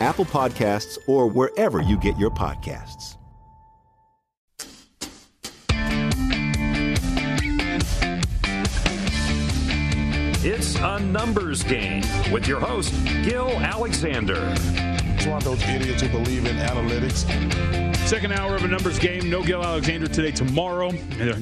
Apple 0.00 0.24
Podcasts, 0.24 0.98
or 1.06 1.26
wherever 1.26 1.82
you 1.82 1.98
get 1.98 2.18
your 2.18 2.30
podcasts. 2.30 3.16
It's 10.42 10.74
a 10.76 10.98
numbers 10.98 11.62
game 11.62 12.02
with 12.32 12.48
your 12.48 12.60
host, 12.60 12.94
Gill 13.22 13.50
Alexander. 13.60 14.54
It's 14.56 15.26
one 15.26 15.36
of 15.36 15.44
those 15.44 15.62
idiots 15.64 16.00
who 16.00 16.08
believe 16.08 16.46
in 16.46 16.56
analytics. 16.56 17.26
Second 18.08 18.32
hour 18.32 18.56
of 18.56 18.64
a 18.64 18.68
numbers 18.68 18.98
game. 18.98 19.28
No 19.28 19.42
Gill 19.42 19.62
Alexander 19.62 20.06
today. 20.08 20.30
Tomorrow, 20.30 20.92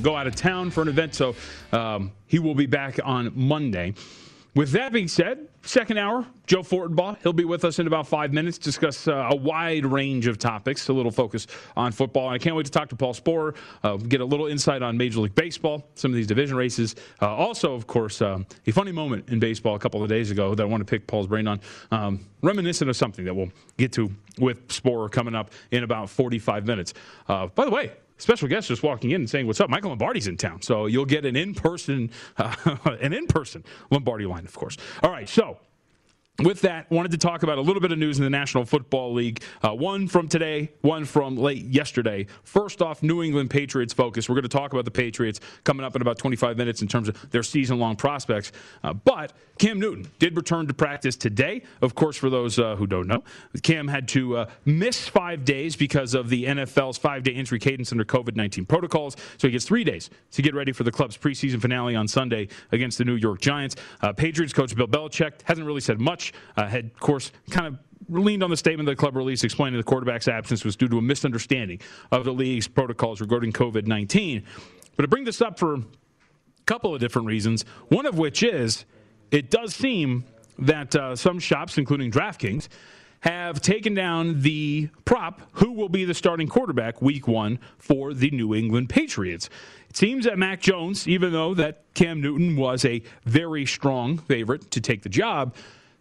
go 0.02 0.16
out 0.16 0.26
of 0.26 0.34
town 0.34 0.70
for 0.70 0.82
an 0.82 0.88
event, 0.88 1.14
so 1.14 1.36
um, 1.72 2.10
he 2.26 2.40
will 2.40 2.56
be 2.56 2.66
back 2.66 2.98
on 3.04 3.30
Monday. 3.36 3.94
With 4.58 4.72
that 4.72 4.92
being 4.92 5.06
said, 5.06 5.46
second 5.62 5.98
hour, 5.98 6.26
Joe 6.48 6.62
Fortenbaugh. 6.62 7.18
He'll 7.22 7.32
be 7.32 7.44
with 7.44 7.64
us 7.64 7.78
in 7.78 7.86
about 7.86 8.08
five 8.08 8.32
minutes, 8.32 8.58
discuss 8.58 9.06
uh, 9.06 9.28
a 9.30 9.36
wide 9.36 9.86
range 9.86 10.26
of 10.26 10.36
topics, 10.36 10.88
a 10.88 10.92
little 10.92 11.12
focus 11.12 11.46
on 11.76 11.92
football. 11.92 12.26
And 12.26 12.34
I 12.34 12.38
can't 12.38 12.56
wait 12.56 12.66
to 12.66 12.72
talk 12.72 12.88
to 12.88 12.96
Paul 12.96 13.14
Sporer, 13.14 13.54
uh, 13.84 13.98
get 13.98 14.20
a 14.20 14.24
little 14.24 14.48
insight 14.48 14.82
on 14.82 14.96
Major 14.96 15.20
League 15.20 15.36
Baseball, 15.36 15.86
some 15.94 16.10
of 16.10 16.16
these 16.16 16.26
division 16.26 16.56
races. 16.56 16.96
Uh, 17.22 17.32
also, 17.32 17.72
of 17.72 17.86
course, 17.86 18.20
um, 18.20 18.46
a 18.66 18.72
funny 18.72 18.90
moment 18.90 19.28
in 19.28 19.38
baseball 19.38 19.76
a 19.76 19.78
couple 19.78 20.02
of 20.02 20.08
days 20.08 20.32
ago 20.32 20.56
that 20.56 20.62
I 20.64 20.66
want 20.66 20.80
to 20.80 20.90
pick 20.90 21.06
Paul's 21.06 21.28
brain 21.28 21.46
on, 21.46 21.60
um, 21.92 22.26
reminiscent 22.42 22.90
of 22.90 22.96
something 22.96 23.24
that 23.26 23.34
we'll 23.34 23.52
get 23.76 23.92
to 23.92 24.10
with 24.40 24.66
Sporer 24.66 25.08
coming 25.08 25.36
up 25.36 25.52
in 25.70 25.84
about 25.84 26.10
45 26.10 26.66
minutes. 26.66 26.94
Uh, 27.28 27.46
by 27.46 27.64
the 27.64 27.70
way, 27.70 27.92
special 28.18 28.48
guest 28.48 28.68
just 28.68 28.82
walking 28.82 29.10
in 29.10 29.22
and 29.22 29.30
saying, 29.30 29.46
"What's 29.46 29.60
up?" 29.60 29.70
Michael 29.70 29.90
Lombardi's 29.90 30.26
in 30.26 30.36
town, 30.36 30.62
so 30.62 30.86
you'll 30.86 31.06
get 31.06 31.24
an 31.24 31.36
in-person, 31.36 32.10
uh, 32.36 32.76
an 33.00 33.12
in-person 33.12 33.64
Lombardi 33.90 34.26
line, 34.26 34.44
of 34.44 34.54
course. 34.54 34.76
All 35.02 35.10
right, 35.10 35.28
so 35.28 35.58
with 36.44 36.60
that, 36.60 36.88
wanted 36.88 37.10
to 37.10 37.18
talk 37.18 37.42
about 37.42 37.58
a 37.58 37.60
little 37.60 37.80
bit 37.80 37.90
of 37.90 37.98
news 37.98 38.18
in 38.18 38.24
the 38.24 38.30
National 38.30 38.64
Football 38.64 39.12
League. 39.12 39.42
Uh, 39.60 39.74
one 39.74 40.06
from 40.06 40.28
today, 40.28 40.70
one 40.82 41.04
from 41.04 41.36
late 41.36 41.64
yesterday. 41.64 42.26
First 42.44 42.80
off, 42.80 43.02
New 43.02 43.24
England 43.24 43.50
Patriots 43.50 43.92
focus. 43.92 44.28
We're 44.28 44.36
going 44.36 44.44
to 44.44 44.48
talk 44.48 44.72
about 44.72 44.84
the 44.84 44.92
Patriots 44.92 45.40
coming 45.64 45.84
up 45.84 45.96
in 45.96 46.02
about 46.02 46.16
25 46.16 46.56
minutes 46.56 46.80
in 46.80 46.86
terms 46.86 47.08
of 47.08 47.30
their 47.30 47.42
season 47.42 47.80
long 47.80 47.96
prospects. 47.96 48.52
Uh, 48.84 48.92
but 48.92 49.32
Cam 49.58 49.80
Newton 49.80 50.08
did 50.20 50.36
return 50.36 50.68
to 50.68 50.74
practice 50.74 51.16
today. 51.16 51.62
Of 51.82 51.96
course, 51.96 52.16
for 52.16 52.30
those 52.30 52.56
uh, 52.60 52.76
who 52.76 52.86
don't 52.86 53.08
know, 53.08 53.24
Cam 53.64 53.88
had 53.88 54.06
to 54.08 54.36
uh, 54.36 54.50
miss 54.64 55.08
five 55.08 55.44
days 55.44 55.74
because 55.74 56.14
of 56.14 56.28
the 56.28 56.44
NFL's 56.44 56.98
five 56.98 57.24
day 57.24 57.32
injury 57.32 57.58
cadence 57.58 57.90
under 57.90 58.04
COVID 58.04 58.36
19 58.36 58.64
protocols. 58.66 59.16
So 59.38 59.48
he 59.48 59.52
gets 59.52 59.64
three 59.64 59.82
days 59.82 60.08
to 60.32 60.42
get 60.42 60.54
ready 60.54 60.70
for 60.70 60.84
the 60.84 60.92
club's 60.92 61.16
preseason 61.16 61.60
finale 61.60 61.96
on 61.96 62.06
Sunday 62.06 62.46
against 62.70 62.98
the 62.98 63.04
New 63.04 63.16
York 63.16 63.40
Giants. 63.40 63.74
Uh, 64.00 64.12
Patriots 64.12 64.52
coach 64.52 64.76
Bill 64.76 64.86
Belichick 64.86 65.32
hasn't 65.42 65.66
really 65.66 65.80
said 65.80 66.00
much. 66.00 66.27
Uh, 66.56 66.66
had, 66.66 66.86
of 66.86 67.00
course, 67.00 67.32
kind 67.50 67.66
of 67.66 67.78
leaned 68.08 68.42
on 68.42 68.50
the 68.50 68.56
statement 68.56 68.86
that 68.86 68.92
the 68.92 68.96
club 68.96 69.16
released 69.16 69.44
explaining 69.44 69.78
the 69.78 69.84
quarterback's 69.84 70.28
absence 70.28 70.64
was 70.64 70.76
due 70.76 70.88
to 70.88 70.98
a 70.98 71.02
misunderstanding 71.02 71.80
of 72.10 72.24
the 72.24 72.32
league's 72.32 72.68
protocols 72.68 73.20
regarding 73.20 73.52
COVID 73.52 73.86
19. 73.86 74.44
But 74.96 75.02
to 75.02 75.08
bring 75.08 75.24
this 75.24 75.40
up 75.40 75.58
for 75.58 75.74
a 75.74 75.82
couple 76.66 76.94
of 76.94 77.00
different 77.00 77.28
reasons, 77.28 77.64
one 77.88 78.06
of 78.06 78.18
which 78.18 78.42
is 78.42 78.84
it 79.30 79.50
does 79.50 79.74
seem 79.74 80.24
that 80.58 80.94
uh, 80.96 81.14
some 81.14 81.38
shops, 81.38 81.78
including 81.78 82.10
DraftKings, 82.10 82.68
have 83.20 83.60
taken 83.60 83.94
down 83.94 84.42
the 84.42 84.88
prop 85.04 85.42
who 85.52 85.72
will 85.72 85.88
be 85.88 86.04
the 86.04 86.14
starting 86.14 86.48
quarterback 86.48 87.02
week 87.02 87.26
one 87.26 87.58
for 87.78 88.14
the 88.14 88.30
New 88.30 88.54
England 88.54 88.88
Patriots. 88.88 89.50
It 89.90 89.96
seems 89.96 90.24
that 90.24 90.38
Mac 90.38 90.60
Jones, 90.60 91.08
even 91.08 91.32
though 91.32 91.54
that 91.54 91.82
Cam 91.94 92.20
Newton 92.20 92.56
was 92.56 92.84
a 92.84 93.02
very 93.24 93.66
strong 93.66 94.18
favorite 94.18 94.70
to 94.70 94.80
take 94.80 95.02
the 95.02 95.08
job, 95.08 95.54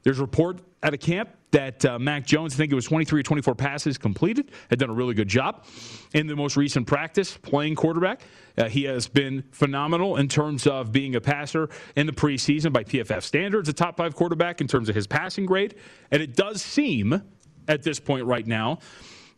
there's 0.08 0.20
a 0.20 0.22
report 0.22 0.62
at 0.84 0.94
a 0.94 0.98
camp 0.98 1.32
that 1.52 1.84
uh, 1.84 2.00
Mac 2.00 2.26
Jones, 2.26 2.54
I 2.54 2.56
think 2.56 2.72
it 2.72 2.76
was 2.76 2.86
23 2.86 3.20
or 3.20 3.24
24 3.24 3.56
passes 3.56 3.98
completed, 3.98 4.52
had 4.70 4.80
done 4.80 4.90
a 4.90 4.94
really 4.94 5.14
good 5.14 5.28
job 5.28 5.66
in 6.14 6.28
the 6.28 6.36
most 6.38 6.56
recent 6.56 6.88
practice 6.88 7.36
playing 7.36 7.76
quarterback. 7.76 8.22
Uh, 8.58 8.70
he 8.70 8.86
has 8.86 9.10
been 9.10 9.44
phenomenal 9.52 10.16
in 10.16 10.30
terms 10.30 10.66
of 10.66 10.94
being 10.94 11.16
a 11.16 11.20
passer 11.20 11.68
in 11.98 12.06
the 12.06 12.14
preseason 12.14 12.72
by 12.72 12.86
PFF 12.86 13.22
standards, 13.22 13.68
a 13.68 13.74
top 13.74 13.98
five 13.98 14.16
quarterback 14.16 14.62
in 14.62 14.68
terms 14.68 14.88
of 14.88 14.96
his 14.96 15.08
passing 15.08 15.46
grade. 15.46 15.76
And 16.10 16.22
it 16.22 16.38
does 16.38 16.62
seem 16.62 17.22
at 17.68 17.84
this 17.84 18.00
point 18.00 18.24
right 18.24 18.48
now 18.48 18.80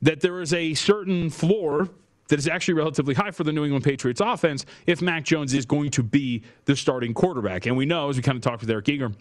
that 0.04 0.22
there 0.22 0.40
is 0.40 0.54
a 0.54 0.76
certain 0.76 1.32
floor 1.32 1.90
that 2.28 2.38
is 2.38 2.48
actually 2.48 2.76
relatively 2.76 3.16
high 3.16 3.32
for 3.32 3.44
the 3.44 3.52
New 3.52 3.64
England 3.64 3.84
Patriots 3.84 4.22
offense 4.24 4.68
if 4.86 5.02
Mac 5.02 5.24
Jones 5.24 5.56
is 5.56 5.66
going 5.66 5.90
to 5.90 6.04
be 6.04 6.44
the 6.66 6.76
starting 6.76 7.16
quarterback. 7.16 7.66
And 7.66 7.76
we 7.76 7.88
know, 7.88 8.10
as 8.10 8.18
we 8.18 8.22
kind 8.22 8.36
of 8.36 8.44
talked 8.44 8.62
with 8.62 8.70
Eric 8.70 8.88
Eager, 8.88 9.12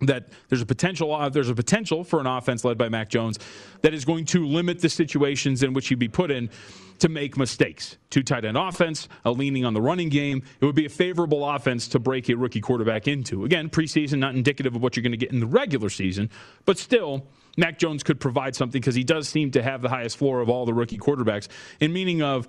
that 0.00 0.28
there's 0.48 0.62
a 0.62 0.66
potential 0.66 1.14
uh, 1.14 1.28
there's 1.28 1.48
a 1.48 1.54
potential 1.54 2.04
for 2.04 2.20
an 2.20 2.26
offense 2.26 2.64
led 2.64 2.76
by 2.76 2.88
Mac 2.88 3.08
Jones 3.08 3.38
that 3.82 3.94
is 3.94 4.04
going 4.04 4.24
to 4.26 4.46
limit 4.46 4.80
the 4.80 4.88
situations 4.88 5.62
in 5.62 5.72
which 5.72 5.88
he'd 5.88 5.98
be 5.98 6.08
put 6.08 6.30
in 6.30 6.50
to 6.98 7.08
make 7.08 7.36
mistakes. 7.36 7.96
Two 8.10 8.22
tight 8.22 8.44
end 8.44 8.56
offense, 8.56 9.08
a 9.24 9.30
leaning 9.30 9.64
on 9.64 9.74
the 9.74 9.80
running 9.80 10.08
game. 10.08 10.42
It 10.60 10.64
would 10.64 10.74
be 10.74 10.86
a 10.86 10.90
favorable 10.90 11.48
offense 11.48 11.88
to 11.88 11.98
break 11.98 12.28
a 12.28 12.34
rookie 12.34 12.60
quarterback 12.60 13.08
into. 13.08 13.44
Again, 13.44 13.68
preseason 13.68 14.18
not 14.18 14.34
indicative 14.34 14.74
of 14.76 14.82
what 14.82 14.96
you're 14.96 15.02
going 15.02 15.12
to 15.12 15.18
get 15.18 15.32
in 15.32 15.40
the 15.40 15.46
regular 15.46 15.90
season, 15.90 16.30
but 16.64 16.78
still 16.78 17.26
Mac 17.56 17.78
Jones 17.78 18.02
could 18.02 18.20
provide 18.20 18.56
something 18.56 18.80
because 18.80 18.94
he 18.94 19.04
does 19.04 19.28
seem 19.28 19.50
to 19.52 19.62
have 19.62 19.82
the 19.82 19.88
highest 19.88 20.16
floor 20.16 20.40
of 20.40 20.48
all 20.48 20.66
the 20.66 20.74
rookie 20.74 20.98
quarterbacks 20.98 21.48
in 21.80 21.92
meaning 21.92 22.22
of 22.22 22.48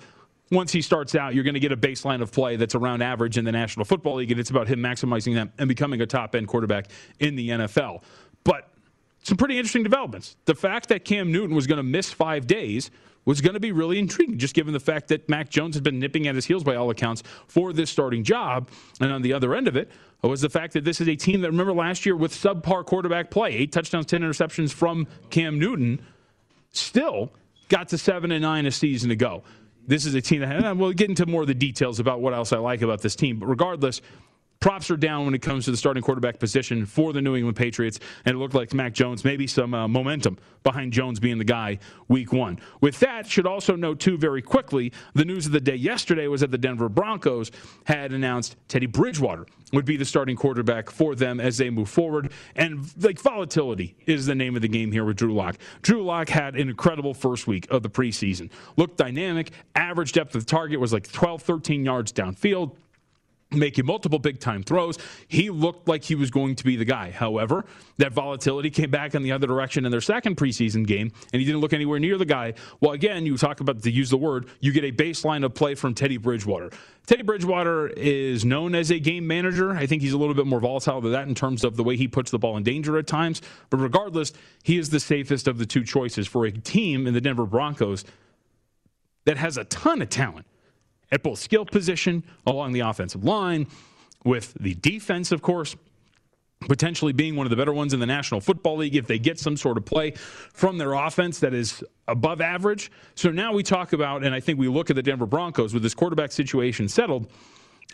once 0.52 0.72
he 0.72 0.82
starts 0.82 1.16
out, 1.16 1.34
you're 1.34 1.44
going 1.44 1.56
to 1.56 1.60
get 1.60 1.72
a 1.72 1.78
baseline 1.78 2.22
of 2.22 2.32
play 2.32 2.56
that's 2.56 2.76
around 2.76 3.02
average 3.02 3.38
in 3.38 3.46
the 3.46 3.52
National 3.52 3.86
Football 3.86 4.16
League, 4.16 4.32
and 4.32 4.40
it's 4.40 4.52
about 4.52 4.68
him 4.68 4.80
maximizing 4.80 5.36
that 5.36 5.50
and 5.58 5.68
becoming 5.68 6.02
a 6.02 6.06
top 6.06 6.36
end 6.36 6.48
quarterback 6.48 6.88
in 7.20 7.36
the 7.36 7.50
NFL. 7.50 8.04
But 8.44 8.70
some 9.24 9.38
pretty 9.38 9.58
interesting 9.58 9.84
developments. 9.84 10.36
The 10.46 10.54
fact 10.54 10.90
that 10.90 11.04
Cam 11.04 11.32
Newton 11.32 11.56
was 11.56 11.66
going 11.66 11.78
to 11.78 11.84
miss 11.84 12.12
five 12.12 12.46
days 12.46 12.92
was 13.26 13.42
going 13.42 13.56
to 13.56 13.60
be 13.60 13.72
really 13.72 13.98
intriguing, 13.98 14.38
just 14.38 14.54
given 14.54 14.72
the 14.72 14.80
fact 14.80 15.08
that 15.08 15.28
Mac 15.28 15.50
Jones 15.50 15.76
had 15.76 15.84
been 15.84 16.00
nipping 16.00 16.28
at 16.28 16.36
his 16.36 16.46
heels 16.46 16.64
by 16.64 16.76
all 16.76 16.92
accounts 16.92 17.24
for 17.48 17.74
this 17.74 17.90
starting 17.90 18.24
job. 18.24 18.70
And 19.02 19.12
on 19.12 19.24
the 19.24 19.34
other 19.34 19.56
end 19.56 19.68
of 19.68 19.76
it 19.76 19.90
was 20.22 20.42
the 20.42 20.50
fact 20.50 20.74
that 20.74 20.84
this 20.84 21.02
is 21.02 21.08
a 21.08 21.16
team 21.16 21.42
that, 21.42 21.50
remember 21.50 21.74
last 21.74 22.06
year 22.06 22.16
with 22.16 22.32
subpar 22.32 22.86
quarterback 22.86 23.32
play, 23.32 23.52
eight 23.52 23.72
touchdowns, 23.72 24.06
10 24.06 24.22
interceptions 24.22 24.72
from 24.72 25.08
Cam 25.32 25.58
Newton, 25.58 26.06
still 26.72 27.32
got 27.68 27.90
to 27.90 27.98
seven 27.98 28.32
and 28.32 28.44
nine 28.44 28.68
a 28.68 28.72
season 28.72 29.10
ago. 29.10 29.44
This 29.88 30.06
is 30.06 30.16
a 30.16 30.22
team 30.22 30.42
that, 30.42 30.64
and 30.64 30.80
we'll 30.80 30.94
get 30.94 31.10
into 31.10 31.26
more 31.26 31.42
of 31.42 31.48
the 31.48 31.54
details 31.54 32.00
about 32.00 32.22
what 32.22 32.34
else 32.34 32.52
I 32.52 32.58
like 32.58 32.82
about 32.82 33.02
this 33.02 33.16
team. 33.16 33.40
But 33.40 33.48
regardless, 33.48 34.02
props 34.66 34.90
are 34.90 34.98
down 34.98 35.26
when 35.26 35.36
it 35.36 35.44
comes 35.44 35.64
to 35.64 35.70
the 35.70 35.78
starting 35.78 36.02
quarterback 36.02 36.40
position 36.40 36.88
for 36.88 37.14
the 37.14 37.22
New 37.22 37.36
England 37.36 37.56
Patriots, 37.56 38.00
and 38.26 38.36
it 38.36 38.40
looked 38.40 38.56
like 38.56 38.74
Mac 38.74 38.94
Jones, 38.96 39.24
maybe 39.24 39.46
some 39.46 39.76
uh, 39.76 39.88
momentum 39.88 40.40
behind 40.64 40.92
Jones 40.92 41.20
being 41.20 41.38
the 41.38 41.44
guy 41.44 41.78
week 42.08 42.34
one. 42.34 42.58
With 42.82 43.00
that, 43.02 43.28
should 43.28 43.46
also 43.46 43.76
note, 43.76 44.00
too, 44.00 44.18
very 44.18 44.42
quickly, 44.42 44.92
the 45.14 45.24
news 45.24 45.46
of 45.46 45.52
the 45.52 45.60
day 45.60 45.76
yesterday 45.76 46.26
was 46.26 46.42
that 46.42 46.50
the 46.50 46.58
Denver 46.58 46.90
Broncos 46.90 47.52
had 47.84 48.12
announced 48.12 48.56
Teddy 48.68 48.88
Bridgewater 48.88 49.46
would 49.72 49.86
be 49.86 49.98
the 49.98 50.06
starting 50.06 50.36
quarterback 50.36 50.90
for 50.90 51.14
them 51.14 51.40
as 51.40 51.58
they 51.58 51.70
move 51.70 51.90
forward. 51.90 52.32
And 52.56 52.92
like 53.04 53.20
volatility 53.20 53.96
is 54.08 54.26
the 54.26 54.34
name 54.34 54.56
of 54.56 54.64
the 54.64 54.68
game 54.68 54.92
here 54.92 55.06
with 55.06 55.18
Drew 55.18 55.36
Lock. 55.36 55.58
Drew 55.84 56.04
Lock 56.04 56.30
had 56.30 56.56
an 56.56 56.70
incredible 56.70 57.14
first 57.14 57.46
week 57.46 57.68
of 57.70 57.84
the 57.84 57.90
preseason. 57.90 58.50
Looked 58.78 58.98
dynamic. 58.98 59.52
Average 59.76 60.14
depth 60.14 60.34
of 60.34 60.48
target 60.48 60.80
was 60.80 60.92
like 60.92 61.12
12, 61.12 61.44
13 61.44 61.86
yards 61.86 62.12
downfield 62.12 62.76
making 63.52 63.86
multiple 63.86 64.20
big 64.20 64.40
time 64.40 64.64
throws. 64.64 64.98
He 65.28 65.50
looked 65.50 65.88
like 65.88 66.04
he 66.04 66.16
was 66.16 66.32
going 66.32 66.56
to 66.56 66.64
be 66.64 66.76
the 66.76 66.86
guy. 66.86 67.12
However, 67.12 67.66
that 67.98 68.12
volatility 68.12 68.70
came 68.70 68.90
back 68.90 69.16
in 69.16 69.24
the 69.24 69.32
other 69.32 69.48
direction 69.48 69.86
in 69.86 69.92
their 69.92 70.02
second 70.02 70.38
preseason 70.38 70.86
game, 70.86 71.12
and 71.32 71.40
he 71.40 71.46
didn't 71.46 71.62
look 71.62 71.74
anywhere 71.74 72.00
near 72.00 72.18
the 72.18 72.26
guy. 72.26 72.54
Well, 72.82 72.92
again, 72.92 73.26
you 73.26 73.38
talk 73.38 73.60
about 73.60 73.82
to 73.84 73.92
use 73.92 74.10
the 74.10 74.18
word, 74.18 74.48
you 74.60 74.72
get 74.72 74.84
a 74.84 74.92
baseline 74.92 75.46
of 75.46 75.54
play 75.54 75.76
from 75.76 75.94
Teddy 75.94 76.18
Bridgewater. 76.18 76.72
Teddy 77.06 77.22
Bridgewater 77.22 77.88
is 77.88 78.44
known 78.44 78.74
as 78.74 78.90
a 78.90 79.00
game 79.00 79.28
manager. 79.28 79.72
I 79.72 79.86
think 79.86 80.02
he's 80.02 80.14
a 80.14 80.18
little 80.18 80.34
bit 80.34 80.48
more 80.48 80.60
volatile 80.60 81.02
than 81.02 81.12
that 81.12 81.28
in 81.28 81.36
terms 81.36 81.64
of 81.64 81.76
the 81.76 81.84
way 81.84 81.96
he 81.96 82.08
puts 82.08 82.32
the 82.32 82.40
ball 82.40 82.58
in 82.58 82.64
danger 82.64 82.98
at 82.98 83.06
times. 83.06 83.44
But 83.70 83.78
regardless, 83.78 84.34
he 84.64 84.80
is 84.80 84.90
the 84.90 85.00
safest 85.00 85.48
of 85.48 85.60
the 85.60 85.68
two 85.68 85.84
choices 85.84 86.28
for 86.28 86.46
a 86.46 86.52
team 86.52 87.06
in 87.06 87.14
the 87.14 87.22
Denver 87.22 87.46
Broncos 87.46 88.06
that 89.26 89.38
has 89.38 89.58
a 89.58 89.66
ton 89.66 90.02
of 90.02 90.10
talent 90.10 90.48
at 91.12 91.24
both 91.24 91.40
skill 91.40 91.66
position 91.66 92.24
along 92.46 92.74
the 92.74 92.82
offensive 92.82 93.24
line, 93.24 93.68
with 94.24 94.54
the 94.60 94.74
defense, 94.76 95.32
of 95.32 95.42
course, 95.42 95.76
potentially 96.62 97.14
being 97.14 97.36
one 97.36 97.46
of 97.46 97.50
the 97.52 97.56
better 97.56 97.74
ones 97.74 97.94
in 97.94 98.00
the 98.00 98.06
National 98.06 98.42
Football 98.42 98.78
League 98.78 98.96
if 98.96 99.08
they 99.08 99.20
get 99.20 99.40
some 99.40 99.56
sort 99.56 99.78
of 99.78 99.86
play 99.86 100.12
from 100.12 100.78
their 100.78 100.94
offense 100.94 101.40
that 101.40 101.54
is 101.54 101.84
above 102.08 102.42
average. 102.42 102.92
So 103.14 103.30
now 103.30 103.54
we 103.54 103.62
talk 103.62 103.94
about, 103.94 104.24
and 104.24 104.34
I 104.34 104.40
think 104.40 104.58
we 104.58 104.68
look 104.68 104.90
at 104.90 104.96
the 104.96 105.04
Denver 105.04 105.28
Broncos 105.28 105.74
with 105.74 105.84
this 105.84 105.94
quarterback 105.94 106.32
situation 106.32 106.88
settled 106.88 107.30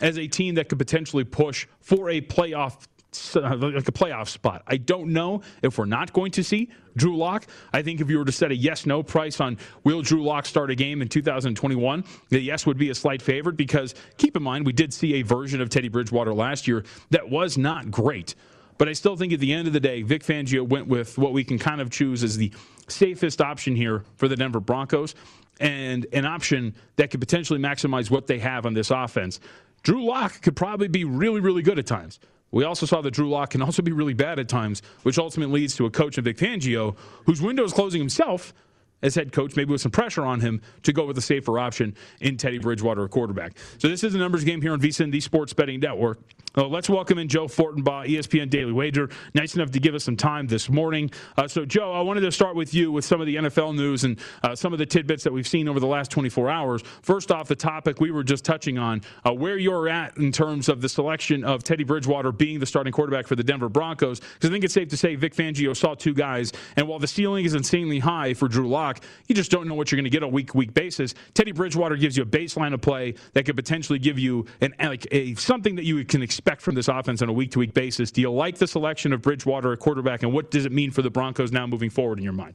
as 0.00 0.18
a 0.18 0.26
team 0.26 0.54
that 0.54 0.68
could 0.68 0.78
potentially 0.78 1.24
push 1.24 1.66
for 1.80 2.08
a 2.08 2.20
playoff 2.20 2.86
Uh, 3.34 3.56
like 3.56 3.86
a 3.86 3.92
playoff 3.92 4.28
spot. 4.28 4.62
I 4.66 4.78
don't 4.78 5.12
know 5.12 5.42
if 5.60 5.76
we're 5.76 5.84
not 5.84 6.14
going 6.14 6.32
to 6.32 6.42
see 6.42 6.70
Drew 6.96 7.16
Lock. 7.16 7.46
I 7.70 7.82
think 7.82 8.00
if 8.00 8.08
you 8.08 8.18
were 8.18 8.24
to 8.24 8.32
set 8.32 8.50
a 8.50 8.56
yes 8.56 8.86
no 8.86 9.02
price 9.02 9.38
on 9.38 9.58
will 9.84 10.00
Drew 10.00 10.24
Lock 10.24 10.46
start 10.46 10.70
a 10.70 10.74
game 10.74 11.02
in 11.02 11.08
2021, 11.08 12.04
the 12.30 12.40
yes 12.40 12.64
would 12.64 12.78
be 12.78 12.88
a 12.88 12.94
slight 12.94 13.20
favorite 13.20 13.58
because 13.58 13.94
keep 14.16 14.34
in 14.34 14.42
mind, 14.42 14.64
we 14.64 14.72
did 14.72 14.94
see 14.94 15.14
a 15.14 15.22
version 15.22 15.60
of 15.60 15.68
Teddy 15.68 15.88
Bridgewater 15.88 16.32
last 16.32 16.66
year 16.66 16.84
that 17.10 17.28
was 17.28 17.58
not 17.58 17.90
great. 17.90 18.34
But 18.78 18.88
I 18.88 18.94
still 18.94 19.16
think 19.16 19.34
at 19.34 19.40
the 19.40 19.52
end 19.52 19.66
of 19.66 19.74
the 19.74 19.80
day, 19.80 20.00
Vic 20.00 20.22
Fangio 20.22 20.66
went 20.66 20.88
with 20.88 21.18
what 21.18 21.34
we 21.34 21.44
can 21.44 21.58
kind 21.58 21.82
of 21.82 21.90
choose 21.90 22.24
as 22.24 22.38
the 22.38 22.50
safest 22.88 23.42
option 23.42 23.76
here 23.76 24.04
for 24.16 24.26
the 24.26 24.36
Denver 24.36 24.60
Broncos 24.60 25.14
and 25.60 26.06
an 26.12 26.24
option 26.24 26.74
that 26.96 27.10
could 27.10 27.20
potentially 27.20 27.58
maximize 27.58 28.10
what 28.10 28.26
they 28.26 28.38
have 28.38 28.64
on 28.64 28.72
this 28.72 28.90
offense. 28.90 29.38
Drew 29.82 30.04
Lock 30.04 30.40
could 30.42 30.56
probably 30.56 30.88
be 30.88 31.04
really, 31.04 31.40
really 31.40 31.62
good 31.62 31.78
at 31.78 31.86
times. 31.86 32.18
We 32.52 32.64
also 32.64 32.86
saw 32.86 33.00
that 33.00 33.10
Drew 33.10 33.28
Lock 33.28 33.50
can 33.50 33.62
also 33.62 33.82
be 33.82 33.92
really 33.92 34.14
bad 34.14 34.38
at 34.38 34.48
times, 34.48 34.82
which 35.02 35.18
ultimately 35.18 35.62
leads 35.62 35.74
to 35.76 35.86
a 35.86 35.90
coach 35.90 36.18
in 36.18 36.24
Vic 36.24 36.36
Fangio 36.36 36.96
whose 37.26 37.42
window 37.42 37.64
is 37.64 37.72
closing 37.72 38.00
himself 38.00 38.54
as 39.02 39.14
head 39.14 39.32
coach, 39.32 39.56
maybe 39.56 39.72
with 39.72 39.80
some 39.80 39.90
pressure 39.90 40.24
on 40.24 40.40
him 40.40 40.60
to 40.84 40.92
go 40.92 41.04
with 41.04 41.18
a 41.18 41.22
safer 41.22 41.58
option 41.58 41.94
in 42.20 42.36
Teddy 42.36 42.58
Bridgewater, 42.58 43.02
a 43.02 43.08
quarterback. 43.08 43.56
So 43.78 43.88
this 43.88 44.04
is 44.04 44.14
a 44.14 44.18
numbers 44.18 44.44
game 44.44 44.62
here 44.62 44.72
on 44.72 44.80
VSIN, 44.80 45.10
the 45.10 45.20
Sports 45.20 45.52
Betting 45.52 45.80
Network. 45.80 46.20
Uh, 46.54 46.66
let's 46.66 46.90
welcome 46.90 47.18
in 47.18 47.28
Joe 47.28 47.46
Fortenbaugh, 47.46 48.06
ESPN 48.06 48.50
Daily 48.50 48.72
Wager. 48.72 49.08
Nice 49.32 49.54
enough 49.54 49.70
to 49.70 49.80
give 49.80 49.94
us 49.94 50.04
some 50.04 50.18
time 50.18 50.46
this 50.46 50.68
morning. 50.68 51.10
Uh, 51.38 51.48
so, 51.48 51.64
Joe, 51.64 51.92
I 51.92 52.02
wanted 52.02 52.20
to 52.20 52.32
start 52.32 52.56
with 52.56 52.74
you 52.74 52.92
with 52.92 53.06
some 53.06 53.22
of 53.22 53.26
the 53.26 53.36
NFL 53.36 53.74
news 53.74 54.04
and 54.04 54.18
uh, 54.42 54.54
some 54.54 54.74
of 54.74 54.78
the 54.78 54.84
tidbits 54.84 55.24
that 55.24 55.32
we've 55.32 55.48
seen 55.48 55.66
over 55.66 55.80
the 55.80 55.86
last 55.86 56.10
24 56.10 56.50
hours. 56.50 56.82
First 57.00 57.32
off, 57.32 57.48
the 57.48 57.56
topic 57.56 58.00
we 58.00 58.10
were 58.10 58.22
just 58.22 58.44
touching 58.44 58.76
on, 58.76 59.00
uh, 59.24 59.32
where 59.32 59.56
you're 59.56 59.88
at 59.88 60.18
in 60.18 60.30
terms 60.30 60.68
of 60.68 60.82
the 60.82 60.90
selection 60.90 61.42
of 61.42 61.64
Teddy 61.64 61.84
Bridgewater 61.84 62.32
being 62.32 62.58
the 62.58 62.66
starting 62.66 62.92
quarterback 62.92 63.26
for 63.26 63.34
the 63.34 63.44
Denver 63.44 63.70
Broncos. 63.70 64.20
Because 64.20 64.50
I 64.50 64.52
think 64.52 64.64
it's 64.64 64.74
safe 64.74 64.88
to 64.88 64.96
say 64.96 65.14
Vic 65.14 65.34
Fangio 65.34 65.74
saw 65.74 65.94
two 65.94 66.12
guys, 66.12 66.52
and 66.76 66.86
while 66.86 66.98
the 66.98 67.06
ceiling 67.06 67.46
is 67.46 67.54
insanely 67.54 67.98
high 67.98 68.34
for 68.34 68.46
Drew 68.46 68.68
Lock, 68.68 69.02
you 69.26 69.34
just 69.34 69.50
don't 69.50 69.66
know 69.66 69.74
what 69.74 69.90
you're 69.90 69.96
going 69.96 70.04
to 70.04 70.10
get 70.10 70.22
on 70.22 70.28
a 70.28 70.32
week 70.32 70.54
week 70.54 70.74
basis. 70.74 71.14
Teddy 71.32 71.52
Bridgewater 71.52 71.96
gives 71.96 72.14
you 72.14 72.24
a 72.24 72.26
baseline 72.26 72.74
of 72.74 72.82
play 72.82 73.14
that 73.32 73.46
could 73.46 73.56
potentially 73.56 73.98
give 73.98 74.18
you 74.18 74.44
an 74.60 74.74
like 74.78 75.06
a 75.12 75.34
something 75.36 75.76
that 75.76 75.84
you 75.84 76.04
can 76.04 76.20
expect 76.20 76.41
from 76.62 76.74
this 76.74 76.88
offense 76.88 77.22
on 77.22 77.28
a 77.28 77.32
week 77.32 77.50
to 77.52 77.58
week 77.58 77.74
basis. 77.74 78.10
Do 78.10 78.20
you 78.20 78.30
like 78.30 78.56
the 78.56 78.66
selection 78.66 79.12
of 79.12 79.20
Bridgewater, 79.22 79.72
a 79.72 79.76
quarterback, 79.76 80.22
and 80.22 80.32
what 80.32 80.50
does 80.50 80.64
it 80.64 80.72
mean 80.72 80.90
for 80.90 81.02
the 81.02 81.10
Broncos 81.10 81.52
now 81.52 81.66
moving 81.66 81.90
forward 81.90 82.18
in 82.18 82.24
your 82.24 82.32
mind? 82.32 82.54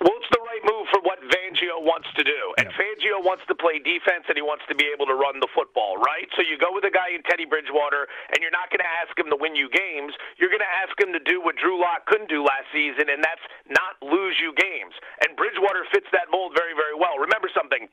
Well, 0.00 0.14
it's 0.16 0.30
the 0.30 0.42
right 0.42 0.64
move 0.64 0.86
for 0.90 1.00
what 1.02 1.18
Fangio 1.30 1.82
wants 1.82 2.08
to 2.18 2.24
do. 2.24 2.40
And 2.58 2.66
yeah. 2.66 2.78
Fangio 2.78 3.22
wants 3.22 3.46
to 3.46 3.54
play 3.54 3.78
defense 3.78 4.26
and 4.26 4.34
he 4.34 4.42
wants 4.42 4.66
to 4.68 4.74
be 4.74 4.86
able 4.90 5.06
to 5.06 5.14
run 5.14 5.38
the 5.38 5.46
football, 5.54 5.98
right? 5.98 6.26
So 6.34 6.42
you 6.42 6.58
go 6.58 6.74
with 6.74 6.82
a 6.84 6.90
guy 6.90 7.14
in 7.14 7.22
Teddy 7.30 7.46
Bridgewater 7.46 8.06
and 8.34 8.42
you're 8.42 8.54
not 8.54 8.70
going 8.74 8.82
to 8.82 8.92
ask 9.02 9.14
him 9.14 9.30
to 9.30 9.38
win 9.38 9.54
you 9.54 9.70
games. 9.70 10.12
You're 10.38 10.50
going 10.50 10.64
to 10.64 10.74
ask 10.82 10.94
him 10.98 11.14
to 11.14 11.22
do 11.22 11.38
what 11.38 11.54
Drew 11.56 11.78
Lock 11.78 12.06
couldn't 12.10 12.28
do 12.28 12.42
last 12.42 12.66
season, 12.74 13.06
and 13.06 13.22
that's 13.22 13.42
not 13.70 13.98
lose 14.02 14.34
you 14.42 14.50
games. 14.58 14.94
And 15.22 15.38
Bridgewater 15.38 15.86
fits 15.94 16.10
that 16.10 16.26
mold 16.34 16.58
very, 16.58 16.74
very 16.74 16.98
well. 16.98 17.22
Remember 17.22 17.46
something 17.54 17.86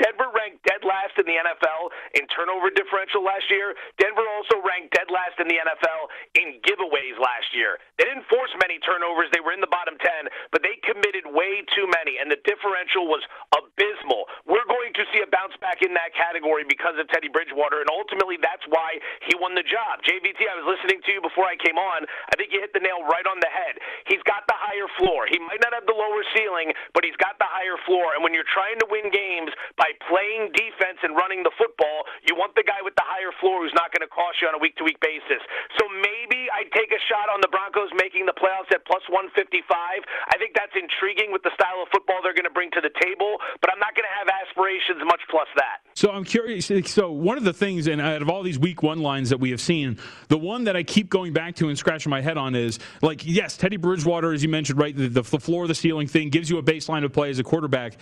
Denver 0.00 0.32
ranked 0.32 0.64
dead 0.64 0.80
last 0.82 1.12
in 1.20 1.28
the 1.28 1.36
NFL 1.36 1.92
in 2.16 2.24
turnover 2.32 2.72
differential 2.72 3.20
last 3.20 3.46
year. 3.52 3.76
Denver 4.00 4.24
also 4.40 4.58
ranked 4.64 4.96
dead 4.96 5.12
last 5.12 5.36
in 5.36 5.46
the 5.46 5.60
NFL 5.60 6.08
in 6.40 6.56
giveaways 6.64 7.20
last 7.20 7.52
year. 7.52 7.76
They 8.00 8.08
didn't 8.08 8.24
force 8.32 8.50
many 8.64 8.80
turnovers. 8.80 9.28
They 9.36 9.44
were 9.44 9.52
in 9.52 9.60
the 9.60 9.68
bottom 9.68 10.00
10, 10.00 10.32
but 10.50 10.64
they 10.64 10.80
committed 10.80 11.28
way 11.28 11.60
too 11.76 11.84
many, 11.92 12.16
and 12.16 12.32
the 12.32 12.40
differential 12.48 13.04
was 13.06 13.20
abysmal. 13.52 14.24
We're 14.48 14.66
going 14.66 14.96
to 14.96 15.04
see 15.12 15.20
a 15.20 15.28
bounce 15.28 15.52
back 15.60 15.84
in 15.84 15.92
that 15.94 16.16
category 16.16 16.64
because 16.64 16.96
of 16.96 17.04
Teddy 17.12 17.28
Bridgewater, 17.28 17.84
and 17.84 17.90
ultimately 17.92 18.40
that's 18.40 18.64
why 18.72 18.96
he 19.28 19.36
won 19.36 19.52
the 19.52 19.66
job. 19.66 20.00
JVT, 20.02 20.40
I 20.48 20.56
was 20.64 20.66
listening 20.66 21.04
to 21.04 21.10
you 21.12 21.20
before 21.20 21.44
I 21.44 21.60
came 21.60 21.76
on. 21.76 22.08
I 22.08 22.34
think 22.40 22.56
you 22.56 22.64
hit 22.64 22.72
the 22.72 22.80
nail 22.80 23.04
right 23.04 23.26
on 23.28 23.36
the 23.44 23.52
head. 23.52 23.76
He's 24.08 24.24
got 24.24 24.48
the 24.48 24.56
higher 24.56 24.88
floor. 24.96 25.28
He 25.28 25.36
might 25.36 25.60
not 25.60 25.76
have 25.76 25.84
the 25.84 25.96
lower 25.96 26.24
ceiling, 26.32 26.72
but 26.96 27.04
he's 27.04 27.18
got 27.20 27.36
the 27.36 27.48
higher 27.50 27.76
floor, 27.84 28.16
and 28.16 28.24
when 28.24 28.32
you're 28.32 28.48
trying 28.48 28.80
to 28.80 28.88
win 28.88 29.12
games 29.12 29.52
by 29.76 29.89
by 29.90 30.06
playing 30.06 30.52
defense 30.54 30.98
and 31.02 31.16
running 31.16 31.42
the 31.42 31.50
football, 31.58 32.06
you 32.26 32.34
want 32.34 32.54
the 32.54 32.62
guy 32.62 32.78
with 32.82 32.94
the 32.94 33.02
higher 33.04 33.34
floor 33.40 33.62
who's 33.62 33.74
not 33.74 33.90
going 33.90 34.06
to 34.06 34.12
cost 34.12 34.38
you 34.40 34.46
on 34.46 34.54
a 34.54 34.62
week 34.62 34.76
to 34.76 34.84
week 34.84 35.00
basis. 35.00 35.42
So 35.78 35.86
maybe 35.90 36.46
I'd 36.54 36.70
take 36.72 36.92
a 36.94 37.00
shot 37.10 37.26
on 37.32 37.40
the 37.42 37.48
Broncos 37.50 37.90
making 37.98 38.26
the 38.26 38.36
playoffs 38.36 38.70
at 38.70 38.86
plus 38.86 39.02
155. 39.10 39.66
I 39.66 40.36
think 40.38 40.54
that's 40.54 40.74
intriguing 40.78 41.32
with 41.32 41.42
the 41.42 41.50
style 41.54 41.82
of 41.82 41.88
football 41.90 42.22
they're 42.22 42.36
going 42.36 42.48
to 42.48 42.54
bring 42.54 42.70
to 42.72 42.82
the 42.82 42.92
table, 43.02 43.38
but 43.60 43.72
I'm 43.72 43.82
not 43.82 43.98
going 43.98 44.06
to 44.06 44.14
have 44.14 44.28
aspirations 44.30 45.02
much 45.02 45.22
plus 45.30 45.48
that. 45.58 45.82
So 45.94 46.10
I'm 46.10 46.24
curious. 46.24 46.70
So 46.90 47.10
one 47.10 47.38
of 47.38 47.44
the 47.44 47.54
things, 47.54 47.88
and 47.88 48.00
out 48.00 48.22
of 48.22 48.30
all 48.30 48.42
these 48.42 48.58
week 48.58 48.82
one 48.82 49.00
lines 49.00 49.30
that 49.30 49.40
we 49.40 49.50
have 49.50 49.60
seen, 49.60 49.98
the 50.28 50.38
one 50.38 50.64
that 50.64 50.76
I 50.76 50.82
keep 50.82 51.10
going 51.10 51.32
back 51.32 51.56
to 51.56 51.68
and 51.68 51.76
scratching 51.76 52.10
my 52.10 52.20
head 52.20 52.38
on 52.38 52.54
is 52.54 52.78
like, 53.02 53.26
yes, 53.26 53.56
Teddy 53.56 53.76
Bridgewater, 53.76 54.32
as 54.32 54.42
you 54.42 54.48
mentioned, 54.48 54.78
right, 54.78 54.96
the, 54.96 55.08
the 55.08 55.24
floor, 55.24 55.66
the 55.66 55.74
ceiling 55.74 56.06
thing 56.06 56.30
gives 56.30 56.48
you 56.48 56.58
a 56.58 56.62
baseline 56.62 57.04
of 57.04 57.12
play 57.12 57.30
as 57.30 57.38
a 57.38 57.44
quarterback. 57.44 57.96